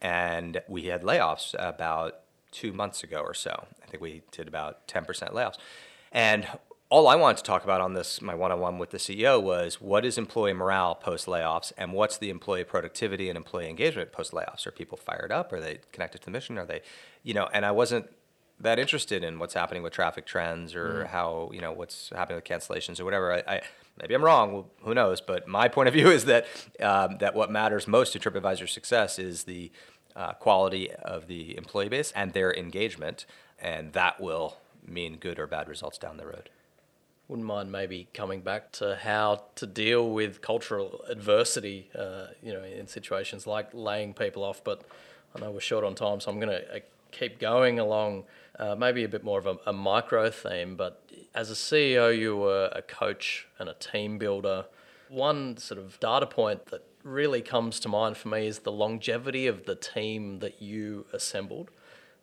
And 0.01 0.61
we 0.69 0.85
had 0.85 1.01
layoffs 1.01 1.53
about 1.59 2.21
two 2.53 2.71
months 2.71 3.03
ago 3.03 3.19
or 3.19 3.33
so. 3.33 3.67
I 3.83 3.87
think 3.87 4.01
we 4.01 4.21
did 4.31 4.47
about 4.47 4.87
10% 4.87 5.05
layoffs. 5.33 5.57
And 6.13 6.47
all 6.91 7.07
I 7.07 7.15
wanted 7.15 7.37
to 7.37 7.43
talk 7.43 7.63
about 7.63 7.79
on 7.79 7.93
this, 7.93 8.21
my 8.21 8.35
one 8.35 8.51
on 8.51 8.59
one 8.59 8.77
with 8.77 8.89
the 8.89 8.97
CEO, 8.97 9.41
was 9.41 9.79
what 9.79 10.03
is 10.03 10.17
employee 10.17 10.51
morale 10.51 10.93
post 10.93 11.25
layoffs 11.25 11.71
and 11.77 11.93
what's 11.93 12.17
the 12.17 12.29
employee 12.29 12.65
productivity 12.65 13.29
and 13.29 13.37
employee 13.37 13.69
engagement 13.69 14.11
post 14.11 14.33
layoffs? 14.33 14.67
Are 14.67 14.71
people 14.71 14.97
fired 14.97 15.31
up? 15.31 15.53
Are 15.53 15.61
they 15.61 15.79
connected 15.93 16.19
to 16.19 16.25
the 16.25 16.31
mission? 16.31 16.57
Are 16.57 16.65
they, 16.65 16.81
you 17.23 17.33
know, 17.33 17.47
and 17.53 17.65
I 17.65 17.71
wasn't 17.71 18.09
that 18.59 18.77
interested 18.77 19.23
in 19.23 19.39
what's 19.39 19.53
happening 19.53 19.83
with 19.83 19.93
traffic 19.93 20.25
trends 20.25 20.75
or 20.75 21.05
mm. 21.05 21.07
how, 21.07 21.49
you 21.53 21.61
know, 21.61 21.71
what's 21.71 22.09
happening 22.09 22.35
with 22.35 22.43
cancellations 22.43 22.99
or 22.99 23.05
whatever. 23.05 23.31
I, 23.31 23.43
I 23.47 23.61
maybe 23.97 24.13
I'm 24.13 24.23
wrong, 24.23 24.51
well, 24.51 24.69
who 24.83 24.93
knows? 24.93 25.21
But 25.21 25.47
my 25.47 25.69
point 25.69 25.87
of 25.87 25.93
view 25.93 26.09
is 26.11 26.25
that, 26.25 26.45
um, 26.81 27.19
that 27.19 27.33
what 27.33 27.49
matters 27.49 27.87
most 27.87 28.11
to 28.13 28.19
TripAdvisor's 28.19 28.73
success 28.73 29.17
is 29.17 29.45
the 29.45 29.71
uh, 30.13 30.33
quality 30.33 30.91
of 30.91 31.27
the 31.27 31.55
employee 31.55 31.87
base 31.87 32.11
and 32.11 32.33
their 32.33 32.53
engagement, 32.53 33.25
and 33.57 33.93
that 33.93 34.19
will 34.19 34.57
mean 34.85 35.15
good 35.15 35.39
or 35.39 35.47
bad 35.47 35.69
results 35.69 35.97
down 35.97 36.17
the 36.17 36.25
road 36.25 36.49
wouldn't 37.31 37.47
mind 37.47 37.71
maybe 37.71 38.09
coming 38.13 38.41
back 38.41 38.73
to 38.73 38.99
how 39.01 39.41
to 39.55 39.65
deal 39.65 40.09
with 40.09 40.41
cultural 40.41 41.01
adversity, 41.07 41.89
uh, 41.97 42.25
you 42.43 42.51
know, 42.51 42.61
in 42.61 42.85
situations 42.87 43.47
like 43.47 43.69
laying 43.73 44.13
people 44.13 44.43
off. 44.43 44.61
But 44.61 44.81
I 45.33 45.39
know 45.39 45.49
we're 45.49 45.61
short 45.61 45.85
on 45.85 45.95
time, 45.95 46.19
so 46.19 46.29
I'm 46.29 46.41
going 46.41 46.49
to 46.49 46.75
uh, 46.75 46.79
keep 47.11 47.39
going 47.39 47.79
along 47.79 48.25
uh, 48.59 48.75
maybe 48.75 49.05
a 49.05 49.07
bit 49.07 49.23
more 49.23 49.39
of 49.39 49.47
a, 49.47 49.57
a, 49.65 49.71
micro 49.71 50.29
theme. 50.29 50.75
But 50.75 51.09
as 51.33 51.49
a 51.49 51.53
CEO, 51.53 52.15
you 52.15 52.35
were 52.35 52.69
a 52.73 52.81
coach 52.81 53.47
and 53.57 53.69
a 53.69 53.75
team 53.75 54.17
builder. 54.17 54.65
One 55.07 55.55
sort 55.55 55.79
of 55.79 55.97
data 56.01 56.27
point 56.27 56.65
that 56.65 56.83
really 57.01 57.41
comes 57.41 57.79
to 57.79 57.87
mind 57.87 58.17
for 58.17 58.27
me 58.27 58.45
is 58.45 58.59
the 58.59 58.73
longevity 58.73 59.47
of 59.47 59.65
the 59.65 59.75
team 59.75 60.39
that 60.39 60.61
you 60.61 61.05
assembled. 61.13 61.71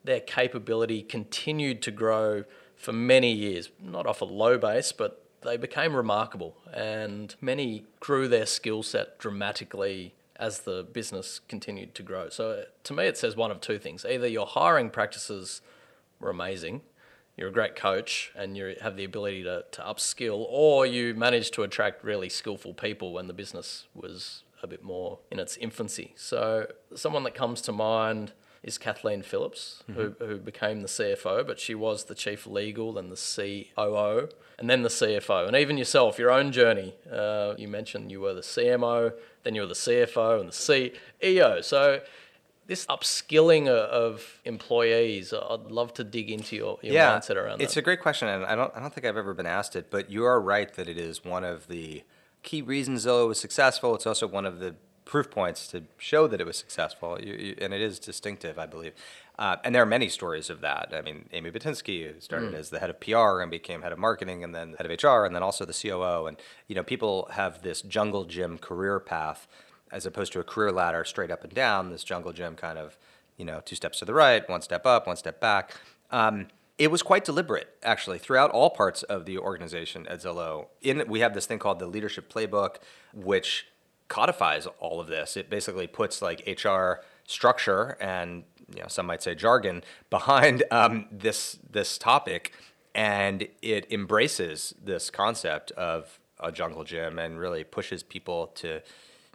Their 0.04 0.20
capability 0.20 1.00
continued 1.00 1.80
to 1.80 1.90
grow 1.90 2.44
for 2.78 2.92
many 2.92 3.32
years, 3.32 3.70
not 3.82 4.06
off 4.06 4.22
a 4.22 4.24
low 4.24 4.56
base, 4.56 4.92
but 4.92 5.24
they 5.42 5.56
became 5.56 5.94
remarkable 5.94 6.56
and 6.72 7.34
many 7.40 7.84
grew 8.00 8.28
their 8.28 8.46
skill 8.46 8.82
set 8.82 9.18
dramatically 9.18 10.14
as 10.36 10.60
the 10.60 10.84
business 10.84 11.40
continued 11.48 11.94
to 11.96 12.02
grow. 12.02 12.28
So 12.28 12.50
uh, 12.50 12.62
to 12.84 12.92
me, 12.92 13.06
it 13.06 13.18
says 13.18 13.36
one 13.36 13.50
of 13.50 13.60
two 13.60 13.78
things. 13.78 14.04
Either 14.04 14.28
your 14.28 14.46
hiring 14.46 14.90
practices 14.90 15.60
were 16.20 16.30
amazing, 16.30 16.82
you're 17.36 17.48
a 17.48 17.52
great 17.52 17.76
coach 17.76 18.32
and 18.36 18.56
you 18.56 18.76
have 18.80 18.96
the 18.96 19.04
ability 19.04 19.42
to, 19.44 19.64
to 19.72 19.82
upskill, 19.82 20.46
or 20.48 20.86
you 20.86 21.14
managed 21.14 21.54
to 21.54 21.62
attract 21.62 22.04
really 22.04 22.28
skillful 22.28 22.74
people 22.74 23.12
when 23.12 23.26
the 23.26 23.32
business 23.32 23.86
was 23.94 24.42
a 24.62 24.66
bit 24.66 24.82
more 24.82 25.18
in 25.30 25.38
its 25.38 25.56
infancy. 25.56 26.12
So 26.16 26.66
someone 26.94 27.24
that 27.24 27.34
comes 27.34 27.60
to 27.62 27.72
mind 27.72 28.32
is 28.68 28.78
Kathleen 28.78 29.22
Phillips, 29.22 29.82
mm-hmm. 29.90 30.00
who, 30.00 30.14
who 30.26 30.36
became 30.36 30.82
the 30.82 30.88
CFO, 30.88 31.44
but 31.46 31.58
she 31.58 31.74
was 31.74 32.04
the 32.04 32.14
chief 32.14 32.46
legal 32.46 32.98
and 32.98 33.10
the 33.10 33.16
COO, 33.16 34.28
and 34.58 34.70
then 34.70 34.82
the 34.82 34.88
CFO. 34.88 35.48
And 35.48 35.56
even 35.56 35.76
yourself, 35.78 36.18
your 36.18 36.30
own 36.30 36.52
journey, 36.52 36.94
uh, 37.10 37.54
you 37.58 37.66
mentioned 37.66 38.12
you 38.12 38.20
were 38.20 38.34
the 38.34 38.42
CMO, 38.42 39.12
then 39.42 39.54
you 39.54 39.62
were 39.62 39.66
the 39.66 39.74
CFO 39.74 40.40
and 40.40 40.48
the 40.50 40.92
CEO. 41.22 41.64
So 41.64 42.02
this 42.66 42.84
upskilling 42.86 43.66
of 43.66 44.40
employees, 44.44 45.32
I'd 45.32 45.70
love 45.70 45.94
to 45.94 46.04
dig 46.04 46.30
into 46.30 46.54
your, 46.54 46.78
your 46.82 46.94
yeah, 46.94 47.18
mindset 47.18 47.36
around 47.36 47.58
that. 47.58 47.64
It's 47.64 47.78
a 47.78 47.82
great 47.82 48.00
question, 48.00 48.28
and 48.28 48.44
I 48.44 48.54
don't, 48.54 48.72
I 48.76 48.80
don't 48.80 48.94
think 48.94 49.06
I've 49.06 49.16
ever 49.16 49.34
been 49.34 49.46
asked 49.46 49.74
it, 49.74 49.90
but 49.90 50.10
you 50.10 50.24
are 50.24 50.40
right 50.40 50.72
that 50.74 50.88
it 50.88 50.98
is 50.98 51.24
one 51.24 51.44
of 51.44 51.66
the 51.68 52.04
key 52.42 52.62
reasons 52.62 53.06
Zillow 53.06 53.28
was 53.28 53.40
successful. 53.40 53.94
It's 53.94 54.06
also 54.06 54.26
one 54.26 54.44
of 54.44 54.60
the 54.60 54.76
proof 55.08 55.30
points 55.30 55.66
to 55.68 55.82
show 55.96 56.28
that 56.28 56.40
it 56.40 56.46
was 56.46 56.56
successful, 56.56 57.18
you, 57.20 57.32
you, 57.32 57.56
and 57.60 57.72
it 57.72 57.80
is 57.80 57.98
distinctive, 57.98 58.58
I 58.58 58.66
believe. 58.66 58.92
Uh, 59.38 59.56
and 59.64 59.74
there 59.74 59.82
are 59.82 59.86
many 59.86 60.08
stories 60.08 60.50
of 60.50 60.60
that. 60.60 60.92
I 60.92 61.00
mean, 61.00 61.28
Amy 61.32 61.50
Bohutinsky, 61.50 62.12
who 62.12 62.20
started 62.20 62.52
mm. 62.52 62.58
as 62.58 62.70
the 62.70 62.78
head 62.78 62.90
of 62.90 63.00
PR 63.00 63.40
and 63.40 63.50
became 63.50 63.82
head 63.82 63.92
of 63.92 63.98
marketing, 63.98 64.44
and 64.44 64.54
then 64.54 64.74
head 64.74 64.88
of 64.88 65.02
HR, 65.02 65.24
and 65.24 65.34
then 65.34 65.42
also 65.42 65.64
the 65.64 65.72
COO. 65.72 66.26
And 66.26 66.36
you 66.66 66.74
know, 66.74 66.82
people 66.82 67.28
have 67.32 67.62
this 67.62 67.80
jungle 67.82 68.24
gym 68.24 68.58
career 68.58 69.00
path 69.00 69.48
as 69.90 70.04
opposed 70.04 70.32
to 70.34 70.40
a 70.40 70.44
career 70.44 70.70
ladder 70.70 71.04
straight 71.04 71.30
up 71.30 71.42
and 71.42 71.54
down. 71.54 71.90
This 71.90 72.04
jungle 72.04 72.32
gym 72.32 72.54
kind 72.54 72.78
of, 72.78 72.98
you 73.38 73.44
know, 73.44 73.62
two 73.64 73.76
steps 73.76 74.00
to 74.00 74.04
the 74.04 74.14
right, 74.14 74.46
one 74.48 74.60
step 74.60 74.84
up, 74.84 75.06
one 75.06 75.16
step 75.16 75.40
back. 75.40 75.72
Um, 76.10 76.48
it 76.76 76.90
was 76.90 77.02
quite 77.02 77.24
deliberate, 77.24 77.76
actually, 77.82 78.18
throughout 78.18 78.50
all 78.50 78.70
parts 78.70 79.02
of 79.04 79.24
the 79.24 79.38
organization 79.38 80.06
at 80.08 80.20
Zillow. 80.20 80.66
In 80.82 81.04
we 81.08 81.20
have 81.20 81.32
this 81.32 81.46
thing 81.46 81.58
called 81.58 81.78
the 81.78 81.86
leadership 81.86 82.32
playbook, 82.32 82.76
which 83.14 83.66
codifies 84.08 84.66
all 84.80 85.00
of 85.00 85.06
this. 85.06 85.36
It 85.36 85.50
basically 85.50 85.86
puts 85.86 86.20
like 86.22 86.42
HR 86.46 87.00
structure 87.26 87.96
and 88.00 88.44
you 88.74 88.82
know 88.82 88.88
some 88.88 89.06
might 89.06 89.22
say 89.22 89.34
jargon 89.34 89.82
behind 90.10 90.64
um, 90.70 91.06
this 91.10 91.58
this 91.70 91.98
topic, 91.98 92.52
and 92.94 93.48
it 93.62 93.90
embraces 93.90 94.74
this 94.82 95.10
concept 95.10 95.70
of 95.72 96.18
a 96.40 96.52
jungle 96.52 96.84
gym 96.84 97.18
and 97.18 97.38
really 97.38 97.64
pushes 97.64 98.02
people 98.02 98.48
to 98.48 98.80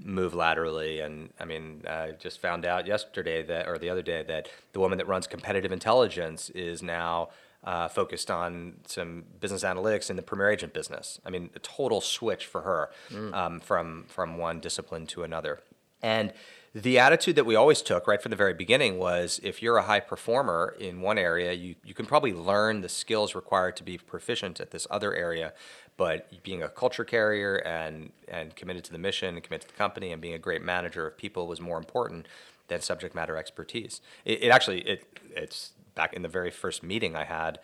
move 0.04 0.34
laterally. 0.34 1.00
And 1.00 1.32
I 1.40 1.46
mean, 1.46 1.84
I 1.88 2.12
just 2.12 2.40
found 2.40 2.66
out 2.66 2.88
yesterday 2.88 3.44
that, 3.44 3.68
or 3.68 3.78
the 3.78 3.90
other 3.90 4.02
day, 4.02 4.24
that 4.24 4.50
the 4.72 4.80
woman 4.80 4.98
that 4.98 5.08
runs 5.08 5.28
competitive 5.28 5.72
intelligence 5.72 6.50
is 6.52 6.82
now 6.82 7.30
uh, 7.64 7.88
focused 7.88 8.30
on 8.30 8.76
some 8.86 9.24
business 9.40 9.64
analytics 9.64 10.10
in 10.10 10.16
the 10.16 10.22
premier 10.22 10.50
agent 10.50 10.74
business. 10.74 11.20
I 11.26 11.30
mean, 11.30 11.50
a 11.56 11.60
total 11.60 12.02
switch 12.02 12.46
for 12.46 12.62
her 12.62 12.90
mm. 13.10 13.34
um, 13.34 13.60
from 13.60 14.06
from 14.08 14.38
one 14.38 14.60
discipline 14.60 15.08
to 15.08 15.24
another. 15.24 15.62
And 16.02 16.34
the 16.76 16.98
attitude 16.98 17.36
that 17.36 17.46
we 17.46 17.56
always 17.56 17.82
took 17.84 18.08
right 18.08 18.22
from 18.22 18.32
the 18.32 18.36
very 18.36 18.54
beginning 18.54 18.98
was 18.98 19.40
if 19.44 19.62
you're 19.62 19.78
a 19.78 19.84
high 19.84 20.00
performer 20.00 20.76
in 20.80 21.02
one 21.02 21.20
area, 21.20 21.54
you, 21.54 21.76
you 21.86 21.94
can 21.94 22.08
probably 22.08 22.34
learn 22.34 22.82
the 22.82 22.90
skills 22.90 23.36
required 23.36 23.78
to 23.78 23.84
be 23.84 23.98
proficient 24.00 24.60
at 24.60 24.72
this 24.72 24.88
other 24.90 25.14
area. 25.14 25.54
But 25.98 26.42
being 26.42 26.64
a 26.64 26.70
culture 26.70 27.04
carrier 27.04 27.58
and, 27.58 28.12
and 28.28 28.56
committed 28.56 28.84
to 28.86 28.92
the 28.92 28.98
mission 28.98 29.36
and 29.36 29.44
committed 29.44 29.68
to 29.68 29.74
the 29.76 29.78
company 29.78 30.12
and 30.12 30.20
being 30.20 30.34
a 30.34 30.40
great 30.40 30.64
manager 30.64 31.06
of 31.06 31.16
people 31.16 31.46
was 31.46 31.62
more 31.62 31.78
important 31.78 32.28
than 32.70 32.82
subject 32.82 33.14
matter 33.14 33.38
expertise. 33.38 34.02
It, 34.26 34.44
it 34.44 34.50
actually 34.50 34.82
it 34.82 35.06
it's 35.36 35.74
back 35.96 36.14
in 36.14 36.22
the 36.22 36.28
very 36.28 36.52
first 36.52 36.84
meeting 36.84 37.16
I 37.16 37.24
had 37.24 37.60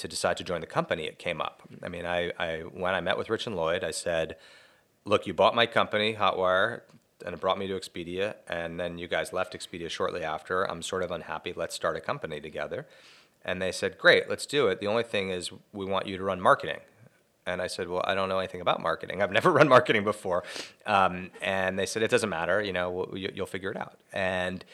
to 0.00 0.08
decide 0.08 0.36
to 0.38 0.44
join 0.44 0.60
the 0.60 0.66
company, 0.66 1.04
it 1.04 1.18
came 1.18 1.40
up. 1.40 1.62
I 1.82 1.88
mean, 1.88 2.06
I, 2.06 2.32
I 2.38 2.60
when 2.60 2.94
I 2.94 3.00
met 3.00 3.18
with 3.18 3.28
Rich 3.28 3.46
and 3.46 3.54
Lloyd, 3.54 3.84
I 3.84 3.90
said, 3.90 4.36
"Look, 5.04 5.26
you 5.26 5.34
bought 5.34 5.54
my 5.54 5.66
company, 5.66 6.14
Hotwire, 6.14 6.82
and 7.24 7.34
it 7.34 7.40
brought 7.40 7.58
me 7.58 7.66
to 7.66 7.74
Expedia, 7.74 8.34
and 8.48 8.80
then 8.80 8.98
you 8.98 9.06
guys 9.08 9.32
left 9.32 9.52
Expedia 9.52 9.90
shortly 9.90 10.24
after. 10.24 10.64
I'm 10.64 10.82
sort 10.82 11.02
of 11.02 11.10
unhappy. 11.10 11.52
Let's 11.54 11.74
start 11.74 11.96
a 11.96 12.00
company 12.00 12.40
together." 12.40 12.86
And 13.44 13.60
they 13.60 13.72
said, 13.72 13.98
"Great, 13.98 14.28
let's 14.28 14.46
do 14.46 14.68
it. 14.68 14.80
The 14.80 14.86
only 14.86 15.02
thing 15.02 15.30
is, 15.30 15.50
we 15.72 15.84
want 15.84 16.06
you 16.06 16.16
to 16.16 16.24
run 16.24 16.40
marketing." 16.40 16.80
And 17.46 17.60
I 17.60 17.66
said, 17.66 17.88
"Well, 17.88 18.02
I 18.04 18.14
don't 18.14 18.30
know 18.30 18.38
anything 18.38 18.62
about 18.62 18.80
marketing. 18.80 19.22
I've 19.22 19.32
never 19.38 19.50
run 19.52 19.68
marketing 19.68 20.04
before." 20.04 20.44
Um, 20.86 21.30
and 21.42 21.78
they 21.78 21.86
said, 21.86 22.02
"It 22.02 22.10
doesn't 22.10 22.30
matter. 22.30 22.62
You 22.62 22.72
know, 22.72 23.12
you'll 23.14 23.46
figure 23.46 23.70
it 23.70 23.76
out." 23.76 23.98
And 24.14 24.64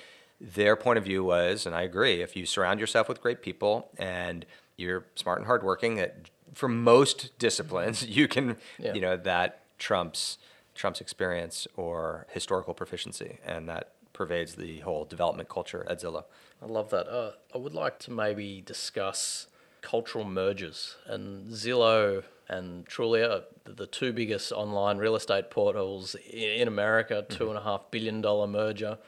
their 0.40 0.77
point 0.77 0.99
of 0.99 1.05
view 1.05 1.25
was, 1.25 1.66
and 1.66 1.75
I 1.75 1.83
agree, 1.83 2.20
if 2.22 2.37
you 2.37 2.46
surround 2.46 2.81
yourself 2.81 3.09
with 3.09 3.20
great 3.20 3.42
people 3.42 3.90
and 3.96 4.44
you're 4.77 5.07
smart 5.14 5.38
and 5.38 5.46
hardworking, 5.46 5.96
that 5.96 6.31
for 6.53 6.68
most 6.68 7.38
disciplines, 7.38 8.05
you 8.07 8.29
can, 8.29 8.57
yeah. 8.79 8.94
you 8.94 9.01
know, 9.01 9.16
that 9.16 9.62
trumps 9.79 10.38
Trump's 10.75 11.01
experience 11.01 11.66
or 11.77 12.27
historical 12.31 12.75
proficiency, 12.75 13.38
and 13.44 13.68
that 13.68 13.92
pervades 14.12 14.55
the 14.55 14.81
whole 14.81 15.05
development 15.05 15.49
culture 15.49 15.87
at 15.88 16.01
Zillow. 16.01 16.25
I 16.62 16.66
love 16.66 16.90
that. 16.90 17.09
Uh, 17.09 17.33
I 17.55 17.59
would 17.59 17.75
like 17.75 17.99
to 18.01 18.11
maybe 18.11 18.62
discuss 18.64 19.46
cultural 19.81 20.25
mergers 20.25 20.96
and 21.07 21.51
Zillow 21.51 22.25
and 22.49 22.87
Trulia, 22.87 23.44
the 23.64 23.87
two 23.87 24.12
biggest 24.12 24.53
online 24.53 24.99
real 24.99 25.16
estate 25.16 25.51
portals 25.51 26.14
in 26.31 26.68
America, 26.68 27.25
two 27.29 27.49
and 27.49 27.59
a 27.59 27.62
half 27.62 27.90
billion 27.90 28.20
dollar 28.20 28.46
merger. 28.46 28.99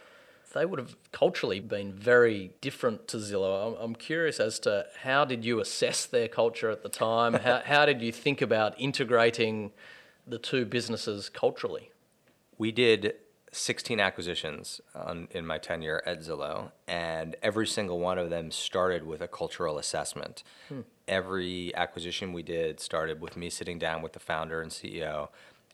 They 0.59 0.67
would 0.67 0.81
have 0.81 0.97
culturally 1.13 1.61
been 1.61 1.93
very 1.93 2.51
different 2.61 3.07
to 3.09 3.19
Zillow. 3.19 3.69
I'm, 3.69 3.81
I'm 3.81 3.95
curious 3.95 4.41
as 4.41 4.59
to 4.61 4.87
how 5.03 5.25
did 5.25 5.45
you 5.45 5.61
assess 5.61 6.05
their 6.05 6.27
culture 6.27 6.69
at 6.69 6.83
the 6.83 6.89
time? 6.89 7.35
how, 7.35 7.61
how 7.65 7.87
did 7.87 8.03
you 8.03 8.11
think 8.11 8.43
about 8.43 8.75
integrating 8.79 9.71
the 10.27 10.39
two 10.39 10.65
businesses 10.65 11.29
culturally? 11.29 11.93
We 12.59 12.73
did 12.73 13.15
16 13.53 14.01
acquisitions 14.01 14.81
on, 14.97 15.29
in 15.31 15.47
my 15.47 15.59
tenure 15.59 16.03
at 16.05 16.23
Zillow, 16.23 16.73
and 16.89 17.37
every 17.41 17.67
single 17.67 18.01
one 18.01 18.19
of 18.19 18.29
them 18.29 18.51
started 18.51 19.07
with 19.07 19.21
a 19.21 19.29
cultural 19.29 19.79
assessment. 19.79 20.43
Hmm. 20.69 20.81
Every 21.07 21.73
acquisition 21.77 22.33
we 22.33 22.43
did 22.43 22.81
started 22.81 23.21
with 23.21 23.37
me 23.37 23.49
sitting 23.49 23.79
down 23.79 24.03
with 24.03 24.13
the 24.13 24.21
founder 24.21 24.61
and 24.61 24.73
CEO 24.73 25.29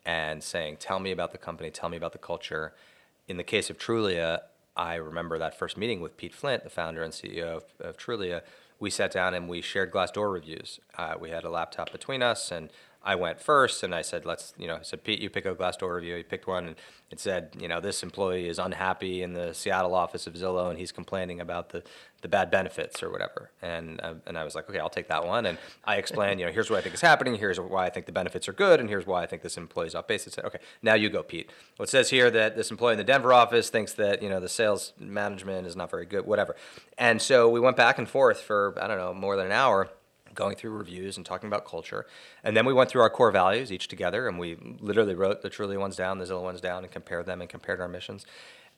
and 0.05 0.42
saying, 0.42 0.77
Tell 0.77 1.01
me 1.01 1.11
about 1.11 1.33
the 1.33 1.38
company, 1.38 1.70
tell 1.70 1.88
me 1.88 1.97
about 1.97 2.12
the 2.12 2.18
culture. 2.18 2.75
In 3.27 3.38
the 3.38 3.44
case 3.44 3.70
of 3.70 3.79
Trulia, 3.79 4.42
I 4.76 4.96
remember 4.96 5.38
that 5.38 5.58
first 5.58 5.76
meeting 5.76 6.00
with 6.00 6.16
Pete 6.16 6.34
Flint, 6.34 6.64
the 6.64 6.70
founder 6.70 7.02
and 7.02 7.12
CEO 7.12 7.56
of, 7.56 7.64
of 7.80 7.96
Trulia. 7.96 8.42
We 8.80 8.90
sat 8.90 9.12
down 9.12 9.34
and 9.34 9.48
we 9.48 9.60
shared 9.60 9.92
Glassdoor 9.92 10.32
reviews. 10.32 10.80
Uh, 10.98 11.14
we 11.18 11.30
had 11.30 11.44
a 11.44 11.50
laptop 11.50 11.92
between 11.92 12.22
us, 12.22 12.50
and 12.50 12.70
I 13.05 13.17
went 13.17 13.38
first 13.38 13.83
and 13.83 13.95
I 13.95 14.01
said, 14.01 14.25
let's, 14.25 14.55
you 14.57 14.67
know, 14.67 14.77
I 14.77 14.83
said, 14.83 15.05
Pete, 15.05 15.21
you 15.21 15.29
pick 15.29 15.45
a 15.45 15.55
Glassdoor 15.55 15.95
review. 15.95 16.17
He 16.17 16.23
picked 16.23 16.47
one 16.47 16.67
and 16.69 16.77
it 17.11 17.21
said, 17.21 17.51
you 17.61 17.69
know, 17.69 17.79
this 17.79 18.03
employee 18.03 18.49
is 18.49 18.59
unhappy 18.59 19.23
in 19.23 19.35
the 19.35 19.53
Seattle 19.53 19.95
office 19.95 20.27
of 20.27 20.33
Zillow 20.35 20.71
and 20.71 20.79
he's 20.79 20.90
complaining 20.90 21.38
about 21.38 21.69
the, 21.69 21.83
the 22.23 22.29
bad 22.29 22.51
benefits 22.51 23.03
or 23.03 23.11
whatever. 23.11 23.51
And, 23.61 24.01
uh, 24.01 24.14
and 24.27 24.38
I 24.38 24.43
was 24.43 24.55
like, 24.55 24.71
okay, 24.71 24.79
I'll 24.79 24.88
take 24.88 25.09
that 25.09 25.27
one. 25.27 25.45
And 25.45 25.59
I 25.85 25.97
explained, 25.97 26.40
you 26.40 26.47
know, 26.47 26.53
here's 26.53 26.71
what 26.71 26.79
I 26.79 26.81
think 26.81 26.95
is 26.95 27.03
happening. 27.03 27.35
Here's 27.35 27.61
why 27.61 27.85
I 27.85 27.90
think 27.90 28.07
the 28.07 28.12
benefits 28.12 28.49
are 28.49 28.55
good. 28.55 28.81
And 28.81 28.88
here's 28.88 29.07
why 29.07 29.23
I 29.23 29.27
think 29.27 29.43
this 29.43 29.59
employee's 29.59 29.95
off 29.95 30.07
base. 30.07 30.27
I 30.27 30.31
said, 30.31 30.47
okay, 30.47 30.61
now 30.83 30.95
you 30.95 31.11
go, 31.11 31.23
Pete. 31.23 31.51
Well, 31.79 31.85
it 31.85 31.90
says 31.90 32.09
here 32.09 32.31
that 32.31 32.57
this 32.57 32.71
employee 32.71 32.93
in 32.93 32.99
the 32.99 33.05
Denver 33.05 33.35
office 33.35 33.69
thinks 33.69 33.93
that, 33.93 34.23
you 34.23 34.31
know, 34.31 34.40
the 34.40 34.49
sales 34.49 34.95
management 34.99 35.67
is 35.67 35.77
not 35.77 35.90
very 35.90 36.07
good, 36.07 36.25
whatever. 36.25 36.57
And 36.97 37.21
so 37.21 37.51
we 37.51 37.61
went 37.61 37.77
back 37.77 37.99
and 37.99 38.09
forth 38.09 38.40
for, 38.40 38.75
I 38.81 38.87
don't 38.87 38.99
know, 38.99 39.12
more 39.12 39.37
than 39.37 39.47
an 39.47 39.53
hour 39.53 39.90
going 40.35 40.57
through 40.57 40.70
reviews 40.70 41.16
and 41.16 41.25
talking 41.25 41.47
about 41.47 41.64
culture. 41.64 42.07
And 42.42 42.57
then 42.57 42.66
we 42.66 42.73
went 42.73 42.90
through 42.90 43.03
our 43.03 43.11
core 43.11 43.31
values 43.31 43.73
each 43.73 43.88
together 43.88 44.29
and 44.29 44.38
we 44.38 44.57
literally 44.81 45.14
wrote 45.14 45.42
the 45.42 45.51
Trulia 45.51 45.79
ones 45.79 45.97
down, 45.97 46.18
the 46.18 46.25
Zillow 46.25 46.42
ones 46.42 46.61
down, 46.61 46.85
and 46.85 46.92
compared 46.92 47.27
them 47.27 47.40
and 47.40 47.49
compared 47.49 47.81
our 47.81 47.88
missions. 47.88 48.27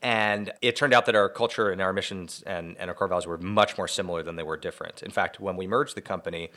And 0.03 0.53
it 0.61 0.77
turned 0.77 0.92
out 0.92 1.07
that 1.07 1.14
our 1.14 1.29
culture 1.29 1.71
and 1.71 1.81
our 1.81 1.92
missions 1.92 2.42
and, 2.47 2.77
and 2.79 2.90
our 2.90 2.95
core 2.95 3.09
values 3.09 3.27
were 3.27 3.38
much 3.38 3.79
more 3.79 3.88
similar 3.88 4.23
than 4.23 4.37
they 4.37 4.42
were 4.42 4.57
different. 4.57 5.03
In 5.03 5.11
fact, 5.11 5.40
when 5.40 5.57
we 5.57 5.66
merged 5.66 5.97
the 5.97 6.03
company, 6.03 6.51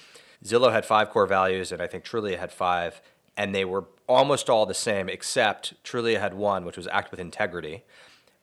Zillow 0.43 0.71
had 0.71 0.85
five 0.85 1.09
core 1.09 1.25
values, 1.25 1.71
and 1.71 1.81
I 1.81 1.87
think 1.87 2.03
Trulia 2.03 2.37
had 2.37 2.51
five, 2.51 3.01
and 3.37 3.55
they 3.55 3.65
were 3.65 3.85
almost 4.07 4.49
all 4.49 4.65
the 4.65 4.73
same, 4.73 5.07
except 5.07 5.81
Trulia 5.83 6.19
had 6.19 6.33
one, 6.33 6.65
which 6.65 6.77
was 6.77 6.87
act 6.87 7.11
with 7.11 7.19
integrity, 7.19 7.83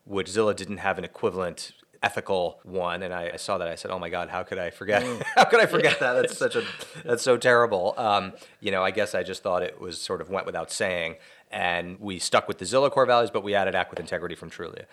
which 0.05 0.29
Zillow 0.29 0.57
didn't 0.57 0.79
have 0.79 0.99
an 0.99 1.05
equivalent 1.05 1.73
ethical 2.07 2.61
one, 2.62 3.03
and 3.03 3.12
I, 3.12 3.33
I, 3.35 3.37
saw 3.37 3.59
that. 3.59 3.66
I 3.66 3.75
said, 3.75 3.90
"Oh 3.90 3.99
my 3.99 4.09
God, 4.09 4.29
how 4.29 4.42
could 4.45 4.59
I 4.59 4.71
forget? 4.71 5.03
Mm. 5.03 5.23
how 5.35 5.45
could 5.45 5.61
I 5.61 5.66
forget 5.66 5.99
that? 5.99 6.12
That's 6.12 6.38
such 6.45 6.55
a 6.55 6.62
that's 7.05 7.23
so 7.23 7.37
terrible." 7.37 7.95
Um, 7.97 8.33
you 8.61 8.71
know, 8.71 8.83
I 8.85 8.92
guess 8.92 9.14
I 9.14 9.23
just 9.23 9.42
thought 9.42 9.62
it 9.62 9.81
was 9.81 10.01
sort 10.01 10.21
of 10.21 10.31
went 10.31 10.47
without 10.47 10.71
saying, 10.71 11.16
and 11.51 11.99
we 11.99 12.19
stuck 12.21 12.47
with 12.47 12.59
the 12.59 12.64
Zillow 12.64 12.90
core 12.90 13.07
values, 13.07 13.31
but 13.31 13.42
we 13.42 13.55
added 13.55 13.75
Act 13.75 13.90
with 13.90 13.99
Integrity 13.99 14.37
from 14.37 14.51
Trulia. 14.51 14.85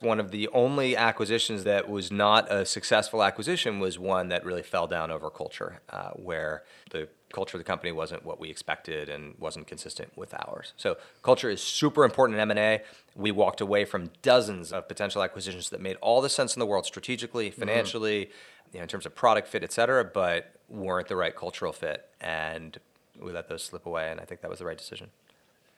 One 0.00 0.18
of 0.18 0.30
the 0.30 0.48
only 0.48 0.96
acquisitions 0.96 1.62
that 1.64 1.88
was 1.88 2.10
not 2.10 2.50
a 2.50 2.64
successful 2.64 3.22
acquisition 3.22 3.78
was 3.78 3.98
one 3.98 4.28
that 4.30 4.44
really 4.44 4.62
fell 4.62 4.86
down 4.88 5.10
over 5.10 5.30
culture, 5.30 5.80
uh, 5.90 6.10
where 6.10 6.64
the 6.90 7.08
culture 7.32 7.56
of 7.56 7.60
the 7.60 7.66
company 7.66 7.92
wasn't 7.92 8.24
what 8.24 8.38
we 8.38 8.50
expected 8.50 9.08
and 9.08 9.34
wasn't 9.38 9.66
consistent 9.66 10.16
with 10.16 10.34
ours. 10.34 10.72
So 10.76 10.96
culture 11.22 11.50
is 11.50 11.62
super 11.62 12.04
important 12.04 12.38
in 12.38 12.50
M&A. 12.50 12.82
We 13.16 13.30
walked 13.30 13.60
away 13.60 13.84
from 13.84 14.10
dozens 14.22 14.72
of 14.72 14.88
potential 14.88 15.22
acquisitions 15.22 15.70
that 15.70 15.80
made 15.80 15.96
all 16.00 16.20
the 16.20 16.28
sense 16.28 16.54
in 16.54 16.60
the 16.60 16.66
world 16.66 16.86
strategically, 16.86 17.50
mm-hmm. 17.50 17.60
financially, 17.60 18.26
mm-hmm. 18.26 18.68
you 18.72 18.78
know, 18.78 18.82
in 18.82 18.88
terms 18.88 19.06
of 19.06 19.14
product 19.14 19.48
fit, 19.48 19.62
et 19.62 19.72
cetera, 19.72 20.04
but 20.04 20.52
weren't 20.68 21.08
the 21.08 21.16
right 21.16 21.34
cultural 21.34 21.72
fit. 21.72 22.08
And 22.20 22.78
we 23.20 23.32
let 23.32 23.48
those 23.48 23.62
slip 23.62 23.86
away, 23.86 24.10
and 24.10 24.20
I 24.20 24.24
think 24.24 24.40
that 24.40 24.50
was 24.50 24.58
the 24.58 24.66
right 24.66 24.78
decision. 24.78 25.10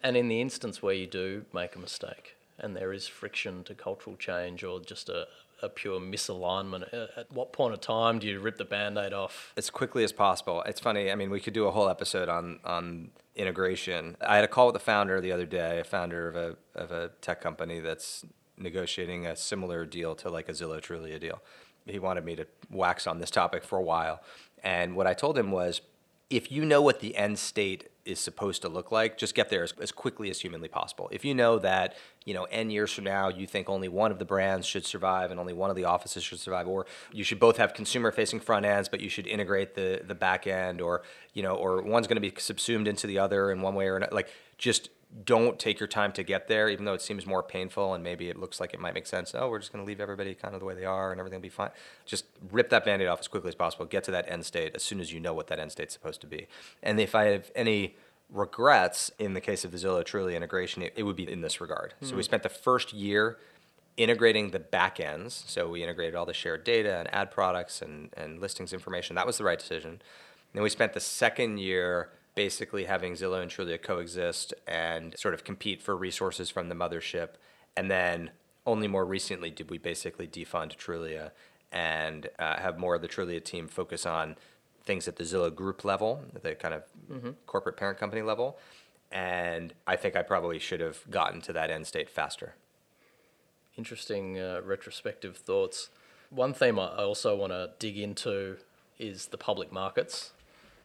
And 0.03 0.17
in 0.17 0.29
the 0.29 0.41
instance 0.41 0.83
where 0.83 0.95
you 0.95 1.07
do 1.07 1.47
make 1.53 1.75
a 1.75 1.79
mistake 1.79 2.37
and 2.59 2.77
there 2.77 2.93
is 2.93 3.07
friction 3.07 3.65
to 3.65 3.75
cultural 3.75 4.17
change 4.17 4.63
or 4.63 4.81
just 4.81 5.09
a, 5.09 5.27
a 5.65 5.69
pure 5.69 6.01
misalignment? 6.01 6.93
Uh, 6.93 7.07
at 7.17 7.33
what 7.33 7.53
point 7.53 7.75
of 7.75 7.81
time 7.81 8.19
do 8.19 8.27
you 8.27 8.39
rip 8.41 8.57
the 8.59 8.65
band-aid 8.65 9.13
off? 9.13 9.53
As 9.57 9.71
quickly 9.71 10.05
as 10.05 10.13
possible. 10.13 10.63
It's 10.67 10.81
funny. 10.81 11.11
I 11.11 11.15
mean, 11.15 11.31
we 11.31 11.41
could 11.41 11.55
do 11.55 11.67
a 11.67 11.71
whole 11.71 11.89
episode 11.89 12.29
on 12.29 12.61
on 12.65 13.11
integration. 13.35 14.17
I 14.21 14.37
had 14.37 14.45
a 14.45 14.49
call 14.49 14.67
with 14.67 14.75
the 14.75 14.81
founder 14.81 15.21
the 15.21 15.33
other 15.33 15.47
day, 15.47 15.81
a 15.81 15.85
founder 15.85 16.29
of 16.29 16.37
a 16.37 16.57
of 16.75 16.93
a 16.93 17.11
tech 17.21 17.41
company 17.41 17.81
that's 17.81 18.25
negotiating 18.57 19.27
a 19.27 19.35
similar 19.35 19.85
deal 19.85 20.15
to 20.15 20.31
like 20.31 20.49
a 20.49 20.53
Zillow 20.53 20.81
Trulia 20.81 21.19
deal. 21.19 21.43
He 21.87 21.99
wanted 21.99 22.25
me 22.25 22.37
to 22.37 22.47
wax 22.71 23.07
on 23.07 23.19
this 23.19 23.31
topic 23.31 23.65
for 23.65 23.79
a 23.79 23.83
while, 23.83 24.23
and 24.63 24.95
what 24.97 25.07
I 25.07 25.15
told 25.15 25.37
him 25.37 25.51
was, 25.51 25.81
if 26.31 26.51
you 26.51 26.65
know 26.65 26.83
what 26.83 27.01
the 27.01 27.17
end 27.17 27.39
state 27.39 27.91
is 28.05 28.21
supposed 28.21 28.61
to 28.63 28.69
look 28.69 28.93
like, 28.93 29.17
just 29.17 29.35
get 29.35 29.49
there 29.49 29.63
as, 29.63 29.73
as 29.81 29.91
quickly 29.91 30.29
as 30.29 30.41
humanly 30.41 30.69
possible. 30.69 31.09
If 31.11 31.25
you 31.25 31.35
know 31.35 31.59
that, 31.61 31.97
you 32.25 32.35
know, 32.35 32.45
N 32.45 32.71
years 32.71 32.93
from 32.93 33.05
now, 33.05 33.29
you 33.29 33.47
think 33.47 33.69
only 33.69 33.89
one 33.89 34.11
of 34.11 34.19
the 34.19 34.25
brands 34.25 34.67
should 34.67 34.85
survive 34.85 35.31
and 35.31 35.41
only 35.41 35.53
one 35.53 35.71
of 35.71 35.77
the 35.77 35.85
offices 35.85 36.23
should 36.23 36.41
survive, 36.41 36.69
or 36.69 36.87
you 37.13 37.25
should 37.25 37.41
both 37.41 37.57
have 37.57 37.73
consumer 37.73 38.11
facing 38.11 38.41
front 38.41 38.67
ends, 38.67 38.89
but 38.89 39.01
you 39.01 39.09
should 39.09 39.27
integrate 39.27 39.75
the, 39.75 40.03
the 40.07 40.15
back 40.15 40.47
end, 40.47 40.81
or, 40.81 41.03
you 41.33 41.43
know, 41.43 41.55
or 41.55 41.83
one's 41.83 42.07
going 42.07 42.21
to 42.21 42.31
be 42.31 42.33
subsumed 42.39 42.89
into 42.89 43.07
the 43.07 43.19
other 43.19 43.51
in 43.51 43.63
one 43.63 43.75
way 43.75 43.87
or 43.87 43.97
another. 43.97 44.15
Like, 44.15 44.29
just 44.59 44.91
don't 45.23 45.59
take 45.61 45.79
your 45.79 45.87
time 45.87 46.11
to 46.13 46.25
get 46.25 46.49
there, 46.49 46.69
even 46.69 46.85
though 46.85 46.95
it 46.95 47.03
seems 47.03 47.25
more 47.25 47.43
painful 47.43 47.95
and 47.95 48.03
maybe 48.03 48.29
it 48.29 48.37
looks 48.37 48.59
like 48.59 48.75
it 48.75 48.81
might 48.81 48.95
make 48.95 49.07
sense. 49.07 49.33
Oh, 49.35 49.49
we're 49.49 49.61
just 49.61 49.73
going 49.73 49.85
to 49.85 49.87
leave 49.87 50.01
everybody 50.01 50.35
kind 50.35 50.55
of 50.55 50.61
the 50.61 50.67
way 50.67 50.75
they 50.75 50.85
are 50.85 51.13
and 51.13 51.21
everything 51.21 51.39
will 51.39 51.43
be 51.43 51.49
fine. 51.49 51.71
Just 52.05 52.25
rip 52.51 52.69
that 52.71 52.85
band 52.85 53.01
aid 53.01 53.07
off 53.07 53.21
as 53.21 53.29
quickly 53.29 53.49
as 53.49 53.55
possible. 53.55 53.85
Get 53.85 54.03
to 54.05 54.11
that 54.11 54.29
end 54.29 54.45
state 54.45 54.73
as 54.75 54.83
soon 54.83 55.01
as 55.01 55.13
you 55.13 55.21
know 55.21 55.33
what 55.33 55.47
that 55.49 55.61
end 55.61 55.71
state's 55.71 55.95
supposed 55.95 56.21
to 56.23 56.27
be. 56.27 56.49
And 56.83 56.99
if 56.99 57.15
I 57.15 57.27
have 57.27 57.53
any 57.55 57.95
regrets 58.29 59.13
in 59.19 59.35
the 59.35 59.41
case 59.41 59.65
of 59.65 59.71
the 59.71 59.79
Zillow 59.79 60.03
Trulia 60.03 60.35
integration, 60.35 60.83
it, 60.83 60.95
it 60.97 61.05
would 61.05 61.17
be 61.17 61.31
in 61.31 61.43
this 61.43 61.61
regard. 61.61 61.95
Mm-hmm. 61.97 62.07
So 62.07 62.17
we 62.17 62.23
hmm. 62.23 62.25
spent 62.25 62.43
the 62.43 62.49
first 62.49 62.93
year 62.93 63.39
integrating 63.97 64.51
the 64.51 64.59
back 64.59 64.99
ends. 64.99 65.45
So 65.47 65.69
we 65.69 65.83
integrated 65.85 66.17
all 66.17 66.27
the 66.27 66.35
shared 66.35 66.65
data 66.65 66.99
and 66.99 67.15
ad 67.15 67.31
products 67.31 67.81
and, 67.81 68.11
and 68.17 68.41
listings 68.41 68.73
information. 68.73 69.15
That 69.15 69.27
was 69.27 69.39
the 69.39 69.45
right 69.45 69.59
decision. 69.59 69.91
And 69.91 70.01
then 70.55 70.63
we 70.65 70.71
spent 70.71 70.93
the 70.93 71.01
second 71.01 71.59
year 71.59 72.11
basically 72.35 72.85
having 72.85 73.13
Zillow 73.15 73.41
and 73.41 73.51
Trulia 73.51 73.81
coexist 73.81 74.55
and 74.67 75.17
sort 75.19 75.35
of 75.35 75.45
compete 75.45 75.83
for 75.83 75.97
resources 75.97 76.51
from 76.51 76.69
the 76.69 76.75
mothership. 76.75 77.31
And 77.77 77.91
then 77.91 78.31
only 78.67 78.89
more 78.89 79.05
recently 79.05 79.51
did 79.51 79.71
we 79.71 79.79
basically 79.79 80.27
defund 80.27 80.77
Trulia 80.77 81.31
and 81.71 82.29
uh, 82.39 82.59
have 82.61 82.79
more 82.79 82.95
of 82.95 83.03
the 83.03 83.09
Trulia 83.09 83.43
team 83.43 83.69
focus 83.69 84.07
on 84.07 84.37
things 84.85 85.09
at 85.09 85.17
the 85.17 85.25
Zillow 85.25 85.55
group 85.55 85.85
level, 85.85 86.23
the 86.43 86.55
kind 86.55 86.75
of 86.75 86.83
mm-hmm. 87.11 87.31
corporate 87.47 87.77
parent 87.77 87.99
company 87.99 88.23
level. 88.23 88.59
And 89.11 89.73
I 89.87 89.97
think 89.97 90.17
I 90.17 90.23
probably 90.23 90.59
should 90.59 90.81
have 90.81 91.09
gotten 91.11 91.41
to 91.43 91.53
that 91.53 91.71
end 91.71 91.87
state 91.87 92.11
faster. 92.11 92.55
Interesting 93.77 94.39
uh, 94.39 94.61
retrospective 94.65 95.37
thoughts. 95.37 95.91
One 96.31 96.53
theme 96.53 96.79
I 96.79 96.97
also 96.97 97.37
want 97.37 97.53
to 97.53 97.71
dig 97.79 97.99
into 97.99 98.57
is 98.99 99.27
the 99.27 99.39
public 99.39 99.73
markets 99.73 100.33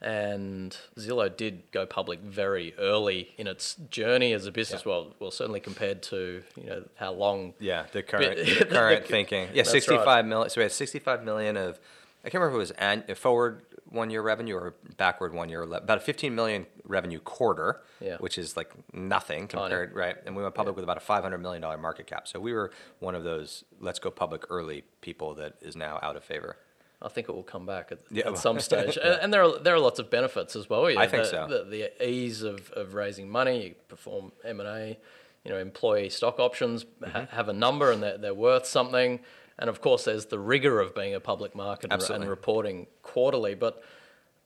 and 0.01 0.75
Zillow 0.97 1.35
did 1.35 1.63
go 1.71 1.85
public 1.85 2.21
very 2.21 2.73
early 2.77 3.33
in 3.37 3.47
its 3.47 3.75
journey 3.89 4.31
as 4.33 4.45
a 4.45 4.51
business. 4.51 4.83
Yeah. 4.85 4.91
Well, 4.91 5.15
well, 5.19 5.31
certainly 5.31 5.59
compared 5.59 6.01
to 6.03 6.43
you 6.55 6.65
know 6.65 6.83
how 6.95 7.11
long. 7.11 7.53
Yeah, 7.59 7.85
the 7.91 8.03
current 8.03 8.37
the 8.59 8.65
current 8.65 9.05
thinking. 9.05 9.49
Yeah, 9.53 9.63
sixty 9.63 9.95
five 9.95 10.07
right. 10.07 10.25
million. 10.25 10.49
So 10.49 10.61
we 10.61 10.63
had 10.63 10.71
sixty 10.71 10.99
five 10.99 11.23
million 11.23 11.57
of. 11.57 11.79
I 12.23 12.29
can't 12.29 12.41
remember 12.41 12.59
if 12.59 12.69
it 12.69 12.71
was 12.71 12.71
an, 12.71 13.15
forward 13.15 13.61
one 13.85 14.09
year 14.09 14.21
revenue 14.21 14.55
or 14.55 14.75
backward 14.97 15.33
one 15.33 15.49
year. 15.49 15.63
About 15.63 15.97
a 15.97 16.01
fifteen 16.01 16.33
million 16.33 16.65
revenue 16.85 17.19
quarter, 17.19 17.81
yeah. 17.99 18.17
which 18.17 18.37
is 18.37 18.55
like 18.55 18.71
nothing 18.93 19.47
compared, 19.47 19.89
Tiny. 19.89 19.99
right? 19.99 20.15
And 20.25 20.35
we 20.35 20.43
went 20.43 20.55
public 20.55 20.73
yeah. 20.73 20.77
with 20.77 20.83
about 20.83 20.97
a 20.97 21.01
five 21.01 21.23
hundred 21.23 21.39
million 21.39 21.61
dollar 21.61 21.77
market 21.77 22.07
cap. 22.07 22.27
So 22.27 22.39
we 22.39 22.53
were 22.53 22.71
one 22.99 23.15
of 23.15 23.25
those 23.25 23.65
let's 23.81 23.99
go 23.99 24.11
public 24.11 24.45
early 24.49 24.83
people 25.01 25.33
that 25.35 25.55
is 25.61 25.75
now 25.75 25.99
out 26.01 26.15
of 26.15 26.23
favor. 26.23 26.55
I 27.01 27.07
think 27.07 27.29
it 27.29 27.31
will 27.33 27.43
come 27.43 27.65
back 27.65 27.91
at, 27.91 27.99
yeah. 28.11 28.27
at 28.27 28.37
some 28.37 28.59
stage. 28.69 28.97
yeah. 29.01 29.19
and, 29.21 29.33
there 29.33 29.43
are 29.43 29.59
there 29.59 29.73
are 29.73 29.79
lots 29.79 29.99
of 29.99 30.09
benefits 30.09 30.55
as 30.55 30.69
well. 30.69 30.89
Yeah, 30.89 30.99
I 30.99 31.07
think 31.07 31.23
the, 31.23 31.29
so. 31.29 31.47
The, 31.47 31.63
the, 31.63 32.07
ease 32.07 32.41
of, 32.41 32.71
of 32.71 32.93
raising 32.93 33.29
money, 33.29 33.67
you 33.67 33.75
perform 33.87 34.31
M 34.43 34.59
and 34.59 34.69
A, 34.69 34.97
you 35.43 35.51
know, 35.51 35.57
employee 35.57 36.09
stock 36.09 36.39
options 36.39 36.83
mm-hmm. 36.83 37.11
ha- 37.11 37.27
have 37.31 37.49
a 37.49 37.53
number 37.53 37.91
and 37.91 38.03
they're, 38.03 38.17
they're 38.17 38.33
worth 38.33 38.65
something. 38.65 39.19
And 39.57 39.69
of 39.69 39.81
course, 39.81 40.05
there's 40.05 40.27
the 40.27 40.39
rigor 40.39 40.79
of 40.79 40.95
being 40.95 41.13
a 41.13 41.19
public 41.19 41.53
market 41.53 41.91
and, 41.91 42.01
and 42.01 42.29
reporting 42.29 42.87
quarterly. 43.01 43.55
But 43.55 43.83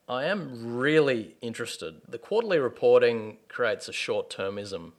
I 0.10 0.26
am 0.26 0.76
really 0.76 1.36
interested. 1.42 2.02
The 2.08 2.18
quarterly 2.18 2.60
reporting 2.60 3.38
creates 3.48 3.88
a 3.88 3.94
short 3.94 4.30
termism 4.30 4.92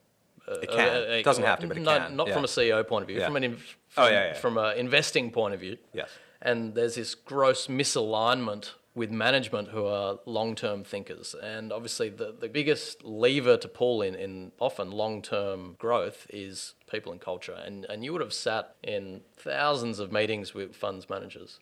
It 0.49 0.71
can. 0.71 0.97
It 0.97 1.25
doesn't 1.25 1.45
have 1.45 1.61
to, 1.61 1.67
but 1.67 1.77
it 1.77 1.81
no, 1.81 1.99
can. 1.99 2.17
Not 2.17 2.29
Yeah. 2.29 2.35
from 2.35 2.45
a 2.45 2.49
CEO 2.49 2.87
point 2.87 3.03
of 3.03 3.09
view, 3.09 3.21
from 3.21 3.37
an 3.37 3.45
in, 3.45 3.59
Oh, 3.97 4.09
yeah, 4.09 4.27
yeah. 4.27 4.33
from 4.35 4.59
an 4.59 4.77
investing 4.77 5.31
point 5.31 5.55
of 5.55 5.61
view. 5.61 5.79
Yes. 5.93 6.11
And 6.45 6.75
there's 6.75 6.97
this 6.97 7.15
gross 7.15 7.67
misalignment 7.67 8.73
with 8.95 9.11
management 9.11 9.69
who 9.69 9.87
are 9.87 10.21
long-term 10.25 10.85
thinkers. 10.85 11.35
And 11.43 11.73
obviously 11.73 12.11
the, 12.11 12.35
the 12.39 12.49
biggest 12.49 13.03
lever 13.03 13.57
to 13.57 13.67
pull 13.67 14.03
in, 14.03 14.15
in 14.15 14.53
often 14.61 14.93
long-term 14.93 15.77
growth 15.79 16.27
is 16.31 16.75
people 16.89 17.11
and 17.11 17.21
culture. 17.21 17.57
And, 17.65 17.87
and 17.87 18.05
you 18.05 18.13
would 18.13 18.21
have 18.21 18.33
sat 18.33 18.77
in 18.85 19.23
thousands 19.37 19.99
of 19.99 20.13
meetings 20.13 20.55
with 20.55 20.77
funds 20.77 21.11
managers 21.11 21.59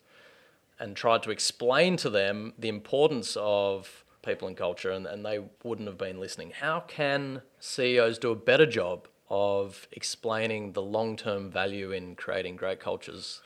and 0.79 0.95
tried 0.95 1.23
to 1.23 1.31
explain 1.31 1.97
to 1.97 2.09
them 2.09 2.53
the 2.59 2.69
importance 2.69 3.35
of 3.39 4.03
people 4.23 4.47
and 4.47 4.55
culture, 4.57 4.91
and, 4.91 5.05
and 5.05 5.25
they 5.25 5.39
wouldn't 5.63 5.87
have 5.87 5.97
been 5.97 6.19
listening. 6.19 6.51
How 6.51 6.81
can 6.81 7.41
CEOs 7.59 8.17
do 8.17 8.31
a 8.31 8.35
better 8.35 8.65
job 8.65 9.07
of 9.29 9.87
explaining 9.91 10.73
the 10.73 10.81
long 10.81 11.15
term 11.17 11.49
value 11.49 11.91
in 11.91 12.15
creating 12.15 12.55
great 12.55 12.79
cultures? 12.79 13.41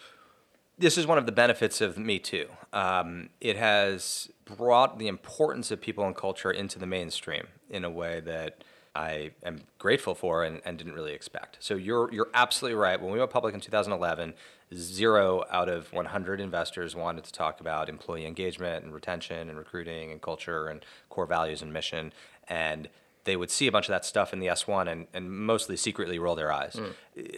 This 0.77 0.97
is 0.97 1.07
one 1.07 1.17
of 1.17 1.25
the 1.25 1.31
benefits 1.31 1.81
of 1.81 1.97
Me 1.97 2.19
Too. 2.19 2.47
Um, 2.71 3.29
it 3.41 3.57
has 3.57 4.29
brought 4.45 4.99
the 4.99 5.07
importance 5.07 5.71
of 5.71 5.81
people 5.81 6.05
and 6.05 6.15
culture 6.15 6.51
into 6.51 6.77
the 6.79 6.85
mainstream 6.85 7.47
in 7.69 7.83
a 7.83 7.89
way 7.89 8.19
that 8.21 8.63
I 8.95 9.31
am 9.43 9.61
grateful 9.79 10.15
for 10.15 10.43
and, 10.43 10.61
and 10.65 10.77
didn't 10.77 10.93
really 10.93 11.13
expect. 11.13 11.57
So 11.59 11.75
you're 11.75 12.11
you're 12.13 12.29
absolutely 12.33 12.77
right. 12.77 12.99
When 13.01 13.11
we 13.11 13.19
went 13.19 13.31
public 13.31 13.53
in 13.53 13.61
2011, 13.61 14.33
zero 14.73 15.43
out 15.51 15.69
of 15.69 15.91
100 15.93 16.39
investors 16.39 16.95
wanted 16.95 17.23
to 17.23 17.31
talk 17.31 17.59
about 17.59 17.89
employee 17.89 18.25
engagement 18.25 18.83
and 18.83 18.93
retention 18.93 19.49
and 19.49 19.57
recruiting 19.57 20.11
and 20.11 20.21
culture 20.21 20.67
and 20.67 20.85
core 21.09 21.25
values 21.25 21.61
and 21.61 21.71
mission 21.71 22.13
and 22.47 22.89
they 23.27 23.35
would 23.35 23.51
see 23.51 23.67
a 23.67 23.71
bunch 23.71 23.85
of 23.85 23.91
that 23.91 24.05
stuff 24.05 24.33
in 24.33 24.39
the 24.39 24.47
S1 24.47 24.89
and, 24.91 25.05
and 25.13 25.29
mostly 25.29 25.77
secretly 25.77 26.17
roll 26.17 26.33
their 26.33 26.51
eyes. 26.51 26.79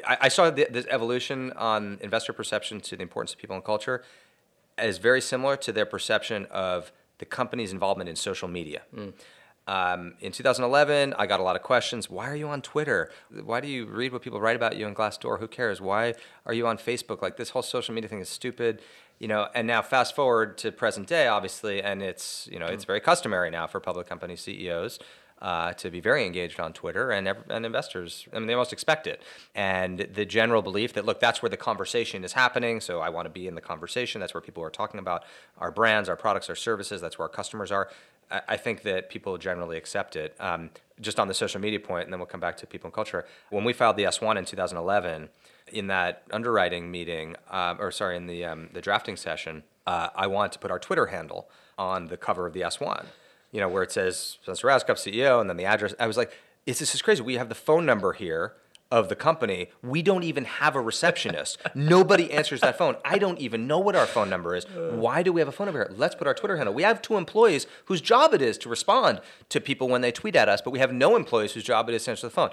I, 0.07 0.17
I 0.21 0.27
saw 0.29 0.49
the, 0.49 0.67
this 0.69 0.85
evolution 0.89 1.51
on 1.53 1.97
investor 1.99 2.31
perception 2.31 2.79
to 2.81 2.95
the 2.95 3.01
importance 3.01 3.33
of 3.33 3.39
people 3.39 3.55
and 3.57 3.65
culture 3.65 4.03
as 4.77 4.99
very 4.99 5.19
similar 5.19 5.57
to 5.57 5.73
their 5.73 5.85
perception 5.85 6.45
of 6.51 6.93
the 7.17 7.25
company's 7.25 7.73
involvement 7.73 8.09
in 8.09 8.15
social 8.15 8.47
media. 8.47 8.81
Um, 9.67 10.13
in 10.21 10.31
2011, 10.31 11.13
I 11.17 11.27
got 11.27 11.39
a 11.39 11.43
lot 11.43 11.55
of 11.55 11.63
questions. 11.63 12.09
Why 12.09 12.29
are 12.29 12.35
you 12.35 12.47
on 12.47 12.61
Twitter? 12.61 13.11
Why 13.43 13.59
do 13.59 13.67
you 13.67 13.85
read 13.85 14.13
what 14.13 14.21
people 14.21 14.39
write 14.39 14.55
about 14.55 14.77
you 14.77 14.87
in 14.87 14.95
Glassdoor? 14.95 15.39
Who 15.39 15.47
cares? 15.47 15.81
Why 15.81 16.15
are 16.45 16.53
you 16.53 16.65
on 16.65 16.77
Facebook? 16.77 17.21
Like 17.21 17.37
this 17.37 17.49
whole 17.51 17.61
social 17.61 17.93
media 17.93 18.09
thing 18.09 18.19
is 18.19 18.29
stupid, 18.29 18.81
you 19.19 19.27
know. 19.27 19.47
And 19.53 19.67
now 19.67 19.81
fast 19.83 20.15
forward 20.15 20.57
to 20.59 20.71
present 20.71 21.07
day, 21.07 21.27
obviously, 21.27 21.83
and 21.83 22.01
it's 22.01 22.49
you 22.51 22.57
know 22.57 22.65
it's 22.65 22.85
very 22.85 22.99
customary 22.99 23.51
now 23.51 23.67
for 23.67 23.79
public 23.79 24.07
company 24.07 24.35
CEOs 24.35 24.97
uh, 25.41 25.73
to 25.73 25.89
be 25.89 25.99
very 25.99 26.25
engaged 26.25 26.59
on 26.59 26.73
Twitter, 26.73 27.11
and 27.11 27.27
and 27.49 27.65
investors, 27.65 28.27
I 28.33 28.39
mean, 28.39 28.47
they 28.47 28.53
almost 28.53 28.73
expect 28.73 29.07
it. 29.07 29.21
And 29.55 29.99
the 30.13 30.25
general 30.25 30.61
belief 30.61 30.93
that 30.93 31.05
look, 31.05 31.19
that's 31.19 31.41
where 31.41 31.49
the 31.49 31.57
conversation 31.57 32.23
is 32.23 32.33
happening, 32.33 32.81
so 32.81 32.99
I 32.99 33.09
want 33.09 33.25
to 33.25 33.29
be 33.29 33.47
in 33.47 33.55
the 33.55 33.61
conversation. 33.61 34.19
That's 34.19 34.33
where 34.33 34.41
people 34.41 34.63
are 34.63 34.69
talking 34.69 34.99
about 34.99 35.23
our 35.57 35.71
brands, 35.71 36.09
our 36.09 36.17
products, 36.17 36.49
our 36.49 36.55
services. 36.55 36.99
That's 36.99 37.17
where 37.17 37.27
our 37.27 37.33
customers 37.33 37.71
are. 37.71 37.89
I, 38.29 38.41
I 38.49 38.57
think 38.57 38.81
that 38.83 39.09
people 39.09 39.37
generally 39.37 39.77
accept 39.77 40.15
it. 40.15 40.35
Um, 40.39 40.71
just 40.99 41.17
on 41.17 41.29
the 41.29 41.33
social 41.33 41.61
media 41.61 41.79
point, 41.79 42.03
and 42.03 42.13
then 42.13 42.19
we'll 42.19 42.27
come 42.27 42.41
back 42.41 42.57
to 42.57 42.67
people 42.67 42.87
and 42.87 42.93
culture. 42.93 43.25
When 43.49 43.63
we 43.63 43.71
filed 43.71 43.95
the 43.95 44.03
S1 44.03 44.37
in 44.37 44.43
2011, 44.43 45.29
in 45.71 45.87
that 45.87 46.23
underwriting 46.31 46.91
meeting, 46.91 47.37
um, 47.49 47.77
or 47.79 47.91
sorry, 47.91 48.17
in 48.17 48.27
the 48.27 48.43
um, 48.43 48.69
the 48.73 48.81
drafting 48.81 49.15
session, 49.15 49.63
uh, 49.87 50.09
I 50.15 50.27
wanted 50.27 50.51
to 50.53 50.59
put 50.59 50.69
our 50.69 50.79
Twitter 50.79 51.05
handle 51.05 51.49
on 51.77 52.07
the 52.07 52.17
cover 52.17 52.45
of 52.45 52.53
the 52.53 52.61
S1 52.61 53.05
you 53.51 53.59
know, 53.59 53.69
where 53.69 53.83
it 53.83 53.91
says 53.91 54.37
Spencer 54.43 54.67
Rascoff, 54.67 54.97
CEO, 54.97 55.41
and 55.41 55.49
then 55.49 55.57
the 55.57 55.65
address. 55.65 55.93
I 55.99 56.07
was 56.07 56.17
like, 56.17 56.31
it's, 56.65 56.79
this 56.79 56.93
is 56.93 57.01
crazy. 57.01 57.21
We 57.21 57.35
have 57.35 57.49
the 57.49 57.55
phone 57.55 57.85
number 57.85 58.13
here 58.13 58.53
of 58.91 59.07
the 59.07 59.15
company. 59.15 59.69
We 59.83 60.01
don't 60.01 60.23
even 60.23 60.45
have 60.45 60.75
a 60.75 60.81
receptionist. 60.81 61.59
Nobody 61.75 62.31
answers 62.31 62.61
that 62.61 62.77
phone. 62.77 62.95
I 63.05 63.19
don't 63.19 63.39
even 63.39 63.67
know 63.67 63.77
what 63.77 63.95
our 63.95 64.07
phone 64.07 64.29
number 64.29 64.55
is. 64.55 64.65
Why 64.65 65.21
do 65.21 65.31
we 65.31 65.41
have 65.41 65.47
a 65.47 65.51
phone 65.51 65.65
number 65.65 65.85
here? 65.85 65.95
Let's 65.95 66.15
put 66.15 66.25
our 66.27 66.33
Twitter 66.33 66.57
handle. 66.57 66.73
We 66.73 66.83
have 66.83 67.01
two 67.01 67.15
employees 67.15 67.67
whose 67.85 68.01
job 68.01 68.33
it 68.33 68.41
is 68.41 68.57
to 68.59 68.69
respond 68.69 69.21
to 69.49 69.61
people 69.61 69.89
when 69.89 70.01
they 70.01 70.11
tweet 70.11 70.35
at 70.35 70.49
us, 70.49 70.61
but 70.61 70.71
we 70.71 70.79
have 70.79 70.91
no 70.91 71.15
employees 71.15 71.53
whose 71.53 71.63
job 71.63 71.87
it 71.87 71.93
is 71.95 72.05
to 72.05 72.11
answer 72.11 72.27
the 72.27 72.31
phone. 72.31 72.49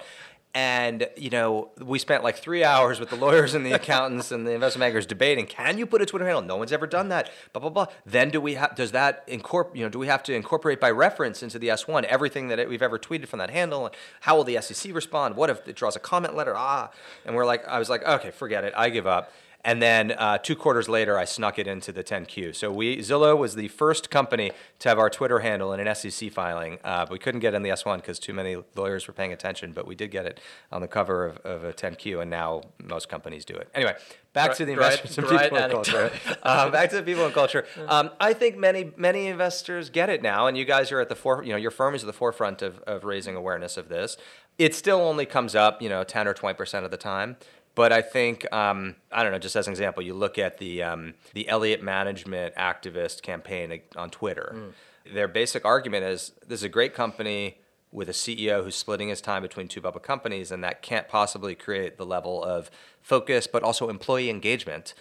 And 0.57 1.07
you 1.15 1.29
know, 1.29 1.69
we 1.79 1.99
spent 1.99 2.23
like 2.23 2.37
three 2.37 2.63
hours 2.63 2.99
with 2.99 3.11
the 3.11 3.15
lawyers 3.15 3.53
and 3.53 3.63
the 3.63 3.73
accountants 3.73 4.31
and 4.31 4.47
the 4.47 4.53
investment 4.53 4.79
bankers 4.79 5.05
debating: 5.05 5.45
Can 5.45 5.77
you 5.77 5.85
put 5.85 6.01
a 6.01 6.05
Twitter 6.07 6.25
handle? 6.25 6.41
No 6.41 6.55
one's 6.55 6.71
ever 6.71 6.87
done 6.87 7.09
that. 7.09 7.29
Blah 7.53 7.59
blah 7.59 7.69
blah. 7.69 7.85
Then 8.07 8.31
do 8.31 8.41
we 8.41 8.55
have? 8.55 8.75
Does 8.75 8.91
that 8.93 9.23
incorporate? 9.27 9.77
You 9.77 9.83
know, 9.83 9.89
do 9.89 9.99
we 9.99 10.07
have 10.07 10.23
to 10.23 10.33
incorporate 10.33 10.79
by 10.79 10.89
reference 10.89 11.43
into 11.43 11.59
the 11.59 11.67
S1 11.67 12.05
everything 12.05 12.47
that 12.47 12.67
we've 12.67 12.81
ever 12.81 12.97
tweeted 12.97 13.27
from 13.27 13.37
that 13.37 13.51
handle? 13.51 13.85
And 13.85 13.95
how 14.21 14.35
will 14.35 14.43
the 14.43 14.59
SEC 14.59 14.95
respond? 14.95 15.35
What 15.35 15.51
if 15.51 15.67
it 15.67 15.75
draws 15.75 15.95
a 15.95 15.99
comment 15.99 16.35
letter? 16.35 16.55
Ah, 16.57 16.89
and 17.23 17.35
we're 17.35 17.45
like, 17.45 17.67
I 17.67 17.77
was 17.77 17.87
like, 17.87 18.03
okay, 18.03 18.31
forget 18.31 18.63
it. 18.63 18.73
I 18.75 18.89
give 18.89 19.05
up. 19.05 19.31
And 19.67 19.81
then 19.81 20.13
uh, 20.13 20.37
two 20.37 20.55
quarters 20.55 20.87
later, 20.87 21.17
I 21.19 21.25
snuck 21.25 21.59
it 21.59 21.67
into 21.67 21.91
the 21.91 22.01
10Q. 22.01 22.55
So 22.55 22.71
we 22.71 22.99
Zillow 22.99 23.37
was 23.37 23.55
the 23.55 23.67
first 23.67 24.09
company 24.09 24.53
to 24.79 24.87
have 24.87 24.97
our 24.97 25.09
Twitter 25.09 25.39
handle 25.39 25.73
in 25.73 25.85
an 25.85 25.93
SEC 25.93 26.31
filing. 26.31 26.79
Uh, 26.85 27.05
we 27.11 27.19
couldn't 27.19 27.41
get 27.41 27.53
it 27.53 27.57
in 27.57 27.63
the 27.63 27.71
S1 27.71 27.97
because 27.97 28.17
too 28.17 28.33
many 28.33 28.55
lawyers 28.75 29.09
were 29.09 29.13
paying 29.13 29.33
attention, 29.33 29.73
but 29.73 29.85
we 29.85 29.93
did 29.93 30.09
get 30.09 30.25
it 30.25 30.39
on 30.71 30.79
the 30.79 30.87
cover 30.87 31.25
of, 31.25 31.37
of 31.39 31.63
a 31.65 31.73
10Q, 31.73 32.21
and 32.21 32.31
now 32.31 32.61
most 32.81 33.09
companies 33.09 33.43
do 33.43 33.55
it. 33.55 33.67
Anyway, 33.75 33.93
back 34.31 34.55
to 34.55 34.63
the 34.63 34.71
investments 34.71 35.17
and 35.17 35.27
great 35.27 35.41
people 35.41 35.57
and 35.57 35.73
culture. 35.73 36.11
um, 36.43 36.71
back 36.71 36.89
to 36.91 36.95
the 36.95 37.03
people 37.03 37.25
and 37.25 37.33
culture. 37.33 37.65
Um, 37.89 38.11
I 38.19 38.33
think 38.33 38.57
many 38.57 38.91
many 38.97 39.27
investors 39.27 39.89
get 39.89 40.09
it 40.09 40.21
now, 40.21 40.47
and 40.47 40.57
you 40.57 40.65
guys 40.65 40.91
are 40.91 40.99
at 40.99 41.09
the 41.09 41.15
fore. 41.15 41.43
You 41.43 41.51
know, 41.51 41.57
your 41.57 41.71
firm 41.71 41.95
is 41.95 42.03
at 42.03 42.07
the 42.07 42.13
forefront 42.13 42.61
of, 42.61 42.79
of 42.79 43.05
raising 43.05 43.35
awareness 43.35 43.77
of 43.77 43.87
this. 43.87 44.17
It 44.57 44.75
still 44.75 44.99
only 44.99 45.25
comes 45.25 45.55
up, 45.55 45.81
you 45.81 45.87
know, 45.87 46.03
10 46.03 46.27
or 46.27 46.33
20 46.33 46.55
percent 46.55 46.85
of 46.85 46.91
the 46.91 46.97
time. 46.97 47.37
But 47.77 47.93
I 47.93 48.01
think 48.01 48.51
um, 48.51 48.95
I 49.11 49.21
don't 49.21 49.31
know. 49.31 49.37
Just 49.37 49.55
as 49.55 49.67
an 49.67 49.71
example, 49.71 50.01
you 50.01 50.15
look 50.15 50.39
at 50.39 50.57
the 50.57 50.81
um, 50.81 51.13
the 51.35 51.47
Elliott 51.47 51.83
Management 51.83 52.55
activist 52.55 53.21
campaign 53.21 53.81
on 53.95 54.09
Twitter. 54.09 54.73
Their 55.13 55.27
basic 55.27 55.63
argument 55.63 56.03
is 56.03 56.31
this 56.47 56.61
is 56.61 56.63
a 56.63 56.69
great 56.69 56.95
company 56.95 57.59
with 57.91 58.09
a 58.09 58.13
CEO 58.13 58.63
who's 58.63 58.75
splitting 58.75 59.09
his 59.09 59.21
time 59.21 59.43
between 59.43 59.67
two 59.67 59.79
public 59.79 60.03
companies, 60.03 60.51
and 60.51 60.63
that 60.63 60.81
can't 60.81 61.07
possibly 61.07 61.53
create 61.53 61.97
the 61.97 62.05
level 62.05 62.43
of 62.43 62.71
focus, 63.03 63.45
but 63.45 63.61
also 63.61 63.89
employee 63.89 64.31
engagement 64.31 64.95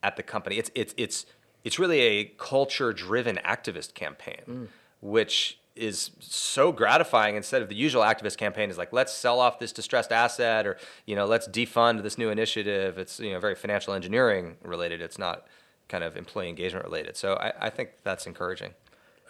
at 0.00 0.16
the 0.16 0.22
company. 0.22 0.56
It's 0.56 0.70
it's 0.72 0.94
it's 0.96 1.26
it's 1.64 1.80
really 1.80 2.00
a 2.00 2.24
culture-driven 2.38 3.40
activist 3.44 3.94
campaign, 3.94 4.68
which 5.00 5.58
is 5.76 6.10
so 6.20 6.72
gratifying 6.72 7.36
instead 7.36 7.62
of 7.62 7.68
the 7.68 7.74
usual 7.74 8.02
activist 8.02 8.36
campaign 8.36 8.70
is 8.70 8.76
like 8.76 8.92
let's 8.92 9.12
sell 9.12 9.38
off 9.40 9.58
this 9.58 9.72
distressed 9.72 10.12
asset 10.12 10.66
or 10.66 10.76
you 11.06 11.14
know 11.14 11.26
let's 11.26 11.48
defund 11.48 12.02
this 12.02 12.18
new 12.18 12.28
initiative 12.28 12.98
it's 12.98 13.20
you 13.20 13.32
know 13.32 13.38
very 13.38 13.54
financial 13.54 13.94
engineering 13.94 14.56
related 14.62 15.00
it's 15.00 15.18
not 15.18 15.46
kind 15.88 16.04
of 16.04 16.16
employee 16.16 16.48
engagement 16.48 16.84
related 16.84 17.16
so 17.16 17.34
i, 17.34 17.52
I 17.66 17.70
think 17.70 17.90
that's 18.02 18.26
encouraging 18.26 18.72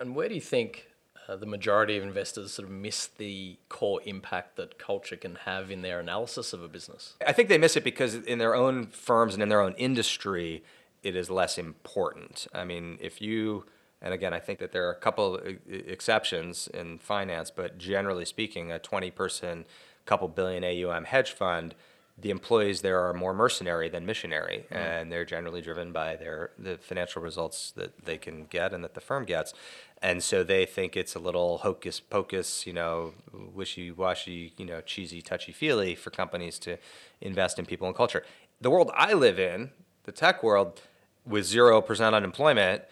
And 0.01 0.17
where 0.17 0.29
do 0.29 0.35
you 0.35 0.41
think 0.41 0.87
uh, 1.29 1.37
the 1.37 1.47
majority 1.47 1.97
of 1.97 2.03
investors 2.03 2.53
sort 2.55 2.67
of 2.67 2.73
miss 2.75 3.07
the 3.07 3.59
core 3.69 4.01
impact 4.05 4.57
that 4.57 4.79
culture 4.79 5.17
can 5.17 5.37
have 5.45 5.71
in 5.71 5.83
their 5.83 6.01
analysis 6.01 6.53
of 6.53 6.63
a 6.63 6.69
business? 6.69 7.15
I 7.25 7.33
think 7.33 7.49
they 7.49 7.59
miss 7.59 7.77
it 7.77 7.85
because 7.85 8.15
in 8.15 8.39
their 8.39 8.55
own 8.55 8.87
firms 8.87 9.35
and 9.35 9.43
in 9.43 9.49
their 9.49 9.61
own 9.61 9.75
industry, 9.75 10.65
it 11.03 11.15
is 11.15 11.31
less 11.31 11.57
important. 11.59 12.47
I 12.53 12.65
mean, 12.65 12.99
if 13.01 13.21
you, 13.21 13.67
and 14.03 14.15
again, 14.15 14.33
I 14.33 14.39
think 14.39 14.59
that 14.61 14.73
there 14.73 14.89
are 14.89 14.93
a 14.93 14.99
couple 14.99 15.41
exceptions 15.69 16.69
in 16.69 16.99
finance, 16.99 17.51
but 17.51 17.79
generally 17.79 18.25
speaking, 18.25 18.73
a 18.73 18.79
20 18.79 19.11
person, 19.11 19.65
couple 20.07 20.29
billion 20.29 20.65
AUM 20.65 21.05
hedge 21.05 21.33
fund, 21.33 21.75
the 22.19 22.31
employees 22.31 22.83
there 22.83 23.01
are 23.01 23.15
more 23.15 23.33
mercenary 23.33 23.89
than 23.89 24.05
missionary, 24.05 24.67
mm-hmm. 24.67 24.75
and 24.75 25.13
they're 25.13 25.25
generally 25.25 25.61
driven 25.61 25.93
by 25.93 26.17
their 26.17 26.51
the 26.59 26.77
financial 26.79 27.23
results 27.23 27.71
that 27.73 28.05
they 28.05 28.19
can 28.19 28.45
get 28.47 28.73
and 28.73 28.85
that 28.85 28.95
the 28.95 29.01
firm 29.01 29.25
gets, 29.25 29.55
and 30.03 30.23
so 30.23 30.43
they 30.43 30.67
think 30.67 30.97
it's 30.97 31.15
a 31.15 31.19
little 31.19 31.59
hocus 31.59 32.01
pocus, 32.01 32.67
you 32.67 32.73
know, 32.73 33.13
wishy 33.33 33.91
washy, 33.91 34.53
you 34.57 34.67
know, 34.67 34.81
cheesy, 34.81 35.23
touchy 35.23 35.53
feely 35.53 35.95
for 35.95 36.11
companies 36.11 36.59
to 36.59 36.77
invest 37.21 37.59
in 37.59 37.67
people 37.67 37.87
and 37.87 37.97
culture. 37.97 38.25
The 38.61 38.71
world 38.71 38.91
I 38.95 39.15
live 39.15 39.39
in, 39.39 39.71
the 40.05 40.13
tech 40.13 40.43
world, 40.43 40.83
with 41.31 41.47
zero 41.47 41.81
percent 41.81 42.15
unemployment, 42.15 42.83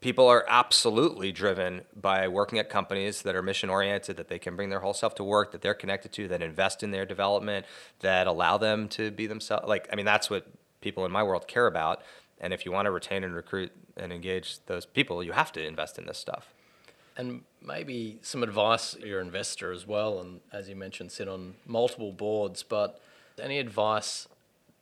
people 0.00 0.28
are 0.28 0.44
absolutely 0.48 1.32
driven 1.32 1.80
by 1.94 2.28
working 2.28 2.58
at 2.58 2.68
companies 2.68 3.22
that 3.22 3.34
are 3.34 3.42
mission 3.42 3.70
oriented, 3.70 4.16
that 4.18 4.28
they 4.28 4.38
can 4.38 4.54
bring 4.54 4.68
their 4.68 4.80
whole 4.80 4.94
self 4.94 5.14
to 5.16 5.24
work, 5.24 5.50
that 5.52 5.62
they're 5.62 5.74
connected 5.74 6.12
to, 6.12 6.28
that 6.28 6.42
invest 6.42 6.82
in 6.82 6.90
their 6.90 7.06
development, 7.06 7.66
that 8.00 8.26
allow 8.26 8.58
them 8.58 8.86
to 8.88 9.10
be 9.10 9.26
themselves. 9.26 9.66
Like, 9.66 9.88
I 9.92 9.96
mean, 9.96 10.06
that's 10.06 10.28
what 10.30 10.46
people 10.80 11.04
in 11.04 11.10
my 11.10 11.22
world 11.22 11.48
care 11.48 11.66
about. 11.66 12.02
And 12.38 12.52
if 12.52 12.66
you 12.66 12.72
want 12.72 12.86
to 12.86 12.90
retain 12.90 13.24
and 13.24 13.34
recruit 13.34 13.72
and 13.96 14.12
engage 14.12 14.58
those 14.66 14.84
people, 14.84 15.24
you 15.24 15.32
have 15.32 15.50
to 15.52 15.66
invest 15.66 15.98
in 15.98 16.04
this 16.06 16.18
stuff. 16.18 16.52
And 17.16 17.44
maybe 17.62 18.18
some 18.20 18.42
advice 18.42 18.94
your 18.98 19.22
investor 19.22 19.72
as 19.72 19.86
well, 19.86 20.20
and 20.20 20.40
as 20.52 20.68
you 20.68 20.76
mentioned, 20.76 21.12
sit 21.12 21.28
on 21.28 21.54
multiple 21.64 22.12
boards, 22.12 22.62
but 22.62 23.00
any 23.40 23.58
advice 23.58 24.28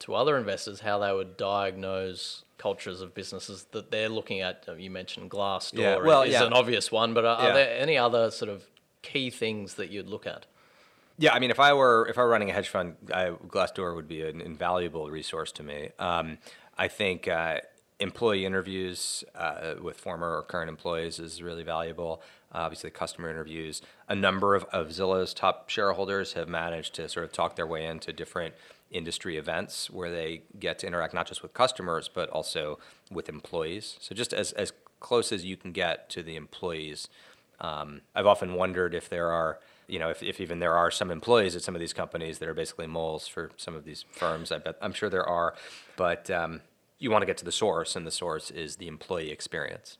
to 0.00 0.14
other 0.14 0.36
investors 0.36 0.80
how 0.80 0.98
they 0.98 1.12
would 1.12 1.36
diagnose 1.36 2.43
cultures 2.58 3.00
of 3.00 3.14
businesses 3.14 3.66
that 3.72 3.90
they're 3.90 4.08
looking 4.08 4.40
at? 4.40 4.66
You 4.78 4.90
mentioned 4.90 5.30
Glassdoor 5.30 5.78
Yeah, 5.78 5.96
well, 5.98 6.22
is 6.22 6.32
yeah. 6.32 6.44
an 6.44 6.52
obvious 6.52 6.90
one, 6.92 7.14
but 7.14 7.24
are, 7.24 7.36
are 7.36 7.52
there 7.52 7.78
any 7.78 7.98
other 7.98 8.30
sort 8.30 8.50
of 8.50 8.64
key 9.02 9.30
things 9.30 9.74
that 9.74 9.90
you'd 9.90 10.08
look 10.08 10.26
at? 10.26 10.46
Yeah, 11.16 11.32
I 11.32 11.38
mean, 11.38 11.50
if 11.50 11.60
I 11.60 11.72
were 11.72 12.06
if 12.08 12.18
I 12.18 12.22
were 12.22 12.28
running 12.28 12.50
a 12.50 12.52
hedge 12.52 12.68
fund, 12.68 12.96
I, 13.12 13.30
Glassdoor 13.46 13.94
would 13.94 14.08
be 14.08 14.22
an 14.22 14.40
invaluable 14.40 15.10
resource 15.10 15.52
to 15.52 15.62
me. 15.62 15.90
Um, 15.98 16.38
I 16.76 16.88
think 16.88 17.28
uh, 17.28 17.60
employee 18.00 18.44
interviews 18.44 19.22
uh, 19.36 19.74
with 19.80 19.96
former 19.96 20.36
or 20.36 20.42
current 20.42 20.68
employees 20.68 21.20
is 21.20 21.40
really 21.40 21.62
valuable. 21.62 22.20
Uh, 22.52 22.58
obviously, 22.58 22.90
customer 22.90 23.30
interviews. 23.30 23.80
A 24.08 24.14
number 24.14 24.54
of, 24.54 24.64
of 24.72 24.88
Zillow's 24.88 25.34
top 25.34 25.68
shareholders 25.68 26.32
have 26.32 26.48
managed 26.48 26.94
to 26.94 27.08
sort 27.08 27.24
of 27.24 27.32
talk 27.32 27.54
their 27.56 27.66
way 27.66 27.86
into 27.86 28.12
different 28.12 28.54
industry 28.94 29.36
events 29.36 29.90
where 29.90 30.10
they 30.10 30.42
get 30.58 30.78
to 30.78 30.86
interact 30.86 31.12
not 31.12 31.26
just 31.26 31.42
with 31.42 31.52
customers 31.52 32.08
but 32.08 32.30
also 32.30 32.78
with 33.10 33.28
employees. 33.28 33.96
So 34.00 34.14
just 34.14 34.32
as 34.32 34.52
as 34.52 34.72
close 35.00 35.32
as 35.32 35.44
you 35.44 35.56
can 35.56 35.72
get 35.72 36.08
to 36.08 36.22
the 36.22 36.36
employees. 36.36 37.08
Um, 37.60 38.00
I've 38.14 38.26
often 38.26 38.54
wondered 38.54 38.94
if 38.94 39.08
there 39.08 39.30
are 39.30 39.58
you 39.86 39.98
know, 39.98 40.08
if, 40.08 40.22
if 40.22 40.40
even 40.40 40.60
there 40.60 40.74
are 40.74 40.90
some 40.90 41.10
employees 41.10 41.54
at 41.54 41.62
some 41.62 41.74
of 41.74 41.80
these 41.80 41.92
companies 41.92 42.38
that 42.38 42.48
are 42.48 42.54
basically 42.54 42.86
moles 42.86 43.28
for 43.28 43.50
some 43.56 43.74
of 43.74 43.84
these 43.84 44.04
firms, 44.12 44.50
I 44.50 44.58
bet 44.58 44.76
I'm 44.80 44.92
sure 44.92 45.10
there 45.10 45.28
are, 45.28 45.54
but 45.96 46.30
um, 46.30 46.62
you 46.98 47.10
want 47.10 47.22
to 47.22 47.26
get 47.26 47.36
to 47.38 47.44
the 47.44 47.52
source, 47.52 47.96
and 47.96 48.06
the 48.06 48.10
source 48.10 48.50
is 48.50 48.76
the 48.76 48.88
employee 48.88 49.30
experience. 49.30 49.98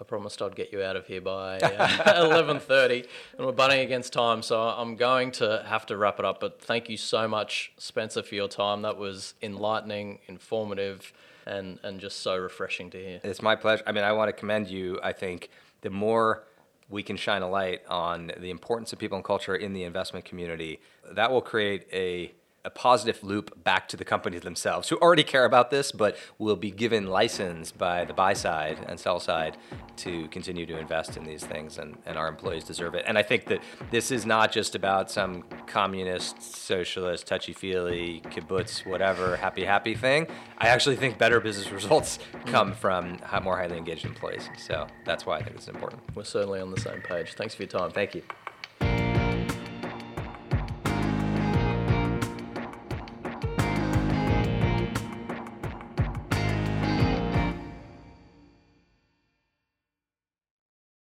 I 0.00 0.04
promised 0.04 0.40
I'd 0.40 0.56
get 0.56 0.72
you 0.72 0.82
out 0.82 0.96
of 0.96 1.06
here 1.06 1.20
by 1.20 1.58
uh, 1.58 2.14
eleven 2.24 2.58
thirty, 2.58 3.04
and 3.36 3.46
we're 3.46 3.52
butting 3.52 3.80
against 3.80 4.12
time, 4.14 4.42
so 4.42 4.60
I'm 4.60 4.96
going 4.96 5.30
to 5.32 5.62
have 5.66 5.84
to 5.86 5.96
wrap 5.96 6.18
it 6.18 6.24
up. 6.24 6.40
But 6.40 6.60
thank 6.62 6.88
you 6.88 6.96
so 6.96 7.28
much, 7.28 7.72
Spencer, 7.76 8.22
for 8.22 8.34
your 8.34 8.48
time. 8.48 8.82
That 8.82 8.96
was 8.96 9.34
enlightening, 9.42 10.20
informative, 10.26 11.12
and 11.44 11.78
and 11.82 12.00
just 12.00 12.20
so 12.20 12.36
refreshing 12.36 12.88
to 12.90 12.98
hear. 12.98 13.20
It's 13.22 13.42
my 13.42 13.56
pleasure. 13.56 13.82
I 13.86 13.92
mean, 13.92 14.04
I 14.04 14.12
want 14.12 14.28
to 14.28 14.32
commend 14.32 14.68
you. 14.68 14.98
I 15.02 15.12
think 15.12 15.50
the 15.82 15.90
more 15.90 16.44
we 16.88 17.02
can 17.02 17.16
shine 17.16 17.42
a 17.42 17.48
light 17.48 17.82
on 17.88 18.32
the 18.38 18.50
importance 18.50 18.92
of 18.92 18.98
people 18.98 19.16
and 19.16 19.24
culture 19.24 19.54
in 19.54 19.74
the 19.74 19.84
investment 19.84 20.24
community, 20.24 20.80
that 21.12 21.30
will 21.30 21.42
create 21.42 21.86
a 21.92 22.32
a 22.64 22.70
positive 22.70 23.22
loop 23.24 23.64
back 23.64 23.88
to 23.88 23.96
the 23.96 24.04
companies 24.04 24.42
themselves 24.42 24.88
who 24.88 24.96
already 24.96 25.22
care 25.22 25.44
about 25.44 25.70
this, 25.70 25.92
but 25.92 26.16
will 26.38 26.56
be 26.56 26.70
given 26.70 27.06
license 27.06 27.72
by 27.72 28.04
the 28.04 28.12
buy 28.12 28.32
side 28.32 28.78
and 28.86 29.00
sell 29.00 29.18
side 29.18 29.56
to 29.96 30.28
continue 30.28 30.66
to 30.66 30.78
invest 30.78 31.16
in 31.16 31.24
these 31.24 31.44
things, 31.44 31.78
and, 31.78 31.96
and 32.06 32.18
our 32.18 32.28
employees 32.28 32.64
deserve 32.64 32.94
it. 32.94 33.04
And 33.06 33.16
I 33.16 33.22
think 33.22 33.46
that 33.46 33.62
this 33.90 34.10
is 34.10 34.26
not 34.26 34.52
just 34.52 34.74
about 34.74 35.10
some 35.10 35.44
communist, 35.66 36.42
socialist, 36.42 37.26
touchy 37.26 37.52
feely, 37.52 38.22
kibbutz, 38.26 38.86
whatever, 38.86 39.36
happy, 39.36 39.64
happy 39.64 39.94
thing. 39.94 40.26
I 40.58 40.68
actually 40.68 40.96
think 40.96 41.18
better 41.18 41.40
business 41.40 41.70
results 41.72 42.18
come 42.46 42.74
from 42.74 43.18
more 43.42 43.56
highly 43.56 43.78
engaged 43.78 44.04
employees. 44.04 44.48
So 44.58 44.86
that's 45.04 45.24
why 45.24 45.38
I 45.38 45.42
think 45.42 45.56
it's 45.56 45.68
important. 45.68 46.02
We're 46.14 46.24
certainly 46.24 46.60
on 46.60 46.70
the 46.70 46.80
same 46.80 47.00
page. 47.00 47.34
Thanks 47.34 47.54
for 47.54 47.62
your 47.62 47.70
time. 47.70 47.90
Thank 47.90 48.14
you. 48.14 48.22